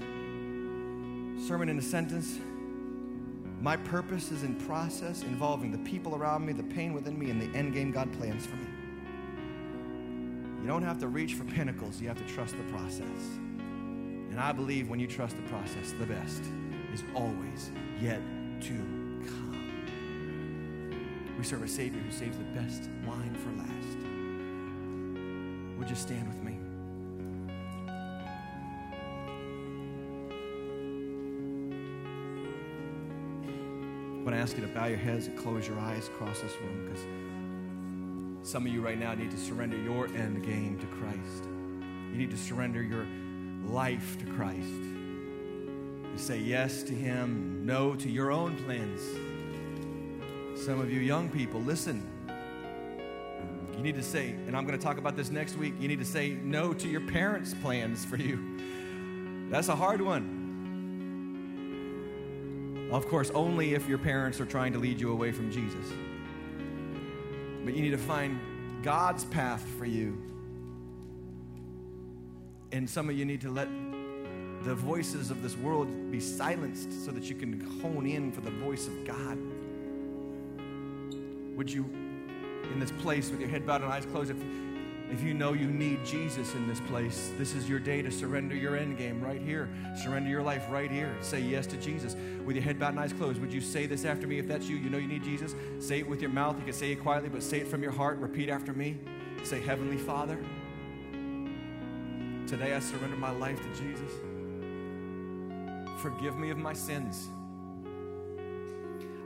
Sermon 1.47 1.69
in 1.69 1.79
a 1.79 1.81
sentence. 1.81 2.39
My 3.61 3.75
purpose 3.75 4.31
is 4.31 4.43
in 4.43 4.55
process 4.55 5.23
involving 5.23 5.71
the 5.71 5.79
people 5.79 6.15
around 6.15 6.45
me, 6.45 6.53
the 6.53 6.63
pain 6.63 6.93
within 6.93 7.17
me, 7.17 7.29
and 7.29 7.41
the 7.41 7.57
end 7.57 7.73
game 7.73 7.91
God 7.91 8.11
plans 8.17 8.45
for 8.45 8.55
me. 8.55 8.67
You 10.61 10.67
don't 10.67 10.83
have 10.83 10.99
to 10.99 11.07
reach 11.07 11.33
for 11.33 11.43
pinnacles, 11.45 11.99
you 11.99 12.07
have 12.07 12.17
to 12.17 12.33
trust 12.33 12.55
the 12.57 12.63
process. 12.71 13.07
And 14.29 14.39
I 14.39 14.51
believe 14.51 14.89
when 14.89 14.99
you 14.99 15.07
trust 15.07 15.35
the 15.35 15.41
process, 15.43 15.93
the 15.97 16.05
best 16.05 16.43
is 16.93 17.03
always 17.15 17.71
yet 17.99 18.21
to. 18.61 18.98
We 21.39 21.45
serve 21.45 21.63
a 21.63 21.69
Savior 21.69 22.01
who 22.01 22.11
saves 22.11 22.37
the 22.37 22.43
best 22.43 22.89
wine 23.07 23.33
for 23.33 23.49
last. 23.51 23.97
Would 25.79 25.89
you 25.89 25.95
stand 25.95 26.27
with 26.27 26.43
me? 26.43 26.57
I 34.19 34.21
want 34.21 34.35
to 34.35 34.41
ask 34.41 34.57
you 34.57 34.67
to 34.67 34.73
bow 34.73 34.87
your 34.87 34.97
heads 34.97 35.27
and 35.27 35.37
close 35.37 35.65
your 35.65 35.79
eyes 35.79 36.09
across 36.09 36.41
this 36.41 36.53
room 36.57 36.89
because 36.89 38.49
some 38.51 38.65
of 38.65 38.73
you 38.73 38.81
right 38.81 38.99
now 38.99 39.13
need 39.13 39.31
to 39.31 39.37
surrender 39.37 39.77
your 39.77 40.07
end 40.07 40.43
game 40.43 40.77
to 40.77 40.87
Christ. 40.87 41.45
You 42.11 42.17
need 42.17 42.31
to 42.31 42.37
surrender 42.37 42.83
your 42.83 43.07
life 43.63 44.17
to 44.19 44.25
Christ. 44.25 44.67
You 44.67 46.17
say 46.17 46.39
yes 46.39 46.83
to 46.83 46.93
Him, 46.93 47.65
no 47.65 47.95
to 47.95 48.09
your 48.09 48.29
own 48.29 48.57
plans. 48.65 48.99
Some 50.69 50.81
of 50.81 50.91
you 50.93 50.99
young 50.99 51.29
people, 51.29 51.59
listen. 51.61 52.07
You 53.75 53.81
need 53.81 53.95
to 53.95 54.03
say, 54.03 54.35
and 54.45 54.55
I'm 54.55 54.67
going 54.67 54.77
to 54.77 54.85
talk 54.85 54.99
about 54.99 55.15
this 55.15 55.31
next 55.31 55.57
week, 55.57 55.73
you 55.79 55.87
need 55.87 55.97
to 55.97 56.05
say 56.05 56.37
no 56.43 56.75
to 56.75 56.87
your 56.87 57.01
parents' 57.01 57.55
plans 57.55 58.05
for 58.05 58.17
you. 58.17 59.49
That's 59.49 59.69
a 59.69 59.75
hard 59.75 59.99
one. 59.99 60.37
Of 62.91 63.07
course, 63.07 63.31
only 63.31 63.73
if 63.73 63.89
your 63.89 63.97
parents 63.97 64.39
are 64.39 64.45
trying 64.45 64.73
to 64.73 64.79
lead 64.79 65.01
you 65.01 65.11
away 65.11 65.31
from 65.31 65.49
Jesus. 65.51 65.91
But 67.65 67.73
you 67.73 67.81
need 67.81 67.89
to 67.89 67.97
find 67.97 68.39
God's 68.83 69.25
path 69.25 69.67
for 69.79 69.85
you. 69.85 70.21
And 72.71 72.87
some 72.87 73.09
of 73.09 73.17
you 73.17 73.25
need 73.25 73.41
to 73.41 73.49
let 73.49 73.69
the 74.65 74.75
voices 74.75 75.31
of 75.31 75.41
this 75.41 75.57
world 75.57 76.11
be 76.11 76.19
silenced 76.19 77.03
so 77.03 77.09
that 77.09 77.23
you 77.23 77.33
can 77.33 77.59
hone 77.81 78.05
in 78.05 78.31
for 78.31 78.41
the 78.41 78.51
voice 78.51 78.85
of 78.85 79.03
God. 79.03 79.39
Would 81.59 81.69
you, 81.69 81.83
in 82.71 82.79
this 82.79 82.93
place 82.99 83.29
with 83.29 83.41
your 83.41 83.49
head 83.49 83.67
bowed 83.67 83.81
and 83.81 83.91
eyes 83.91 84.05
closed, 84.05 84.31
if, 84.31 84.37
if 85.11 85.21
you 85.21 85.33
know 85.33 85.51
you 85.51 85.67
need 85.67 86.05
Jesus 86.05 86.53
in 86.53 86.65
this 86.69 86.79
place, 86.79 87.33
this 87.37 87.53
is 87.53 87.67
your 87.67 87.79
day 87.79 88.01
to 88.01 88.09
surrender 88.09 88.55
your 88.55 88.77
end 88.77 88.97
game 88.97 89.21
right 89.21 89.41
here. 89.41 89.67
Surrender 90.01 90.29
your 90.29 90.41
life 90.41 90.65
right 90.69 90.89
here. 90.89 91.13
Say 91.19 91.41
yes 91.41 91.67
to 91.67 91.75
Jesus. 91.75 92.15
With 92.45 92.55
your 92.55 92.63
head 92.63 92.79
bowed 92.79 92.91
and 92.91 93.01
eyes 93.01 93.11
closed, 93.11 93.41
would 93.41 93.51
you 93.51 93.59
say 93.59 93.87
this 93.87 94.05
after 94.05 94.25
me? 94.25 94.39
If 94.39 94.47
that's 94.47 94.69
you, 94.69 94.77
you 94.77 94.89
know 94.89 94.99
you 94.99 95.09
need 95.09 95.21
Jesus. 95.21 95.53
Say 95.79 95.99
it 95.99 96.07
with 96.07 96.21
your 96.21 96.31
mouth. 96.31 96.57
You 96.57 96.63
can 96.63 96.71
say 96.71 96.93
it 96.93 97.01
quietly, 97.01 97.27
but 97.27 97.43
say 97.43 97.59
it 97.59 97.67
from 97.67 97.83
your 97.83 97.91
heart. 97.91 98.19
Repeat 98.19 98.47
after 98.47 98.71
me. 98.71 98.97
Say, 99.43 99.59
Heavenly 99.59 99.97
Father, 99.97 100.39
today 102.47 102.73
I 102.73 102.79
surrender 102.79 103.17
my 103.17 103.31
life 103.31 103.59
to 103.61 103.81
Jesus. 103.81 104.13
Forgive 106.01 106.37
me 106.37 106.51
of 106.51 106.57
my 106.57 106.71
sins. 106.71 107.27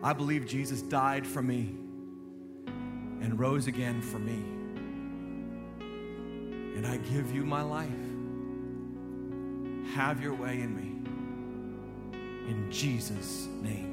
I 0.02 0.14
believe 0.14 0.48
Jesus 0.48 0.82
died 0.82 1.28
for 1.28 1.44
me 1.44 1.76
and 3.24 3.40
rose 3.40 3.68
again 3.68 4.02
for 4.02 4.20
me. 4.20 4.44
And 6.76 6.86
I 6.86 6.98
give 6.98 7.34
you 7.34 7.46
my 7.46 7.62
life. 7.62 7.90
Have 9.96 10.22
your 10.22 10.34
way 10.34 10.60
in 10.60 10.76
me. 10.76 10.92
In 12.50 12.70
Jesus' 12.70 13.48
name. 13.62 13.93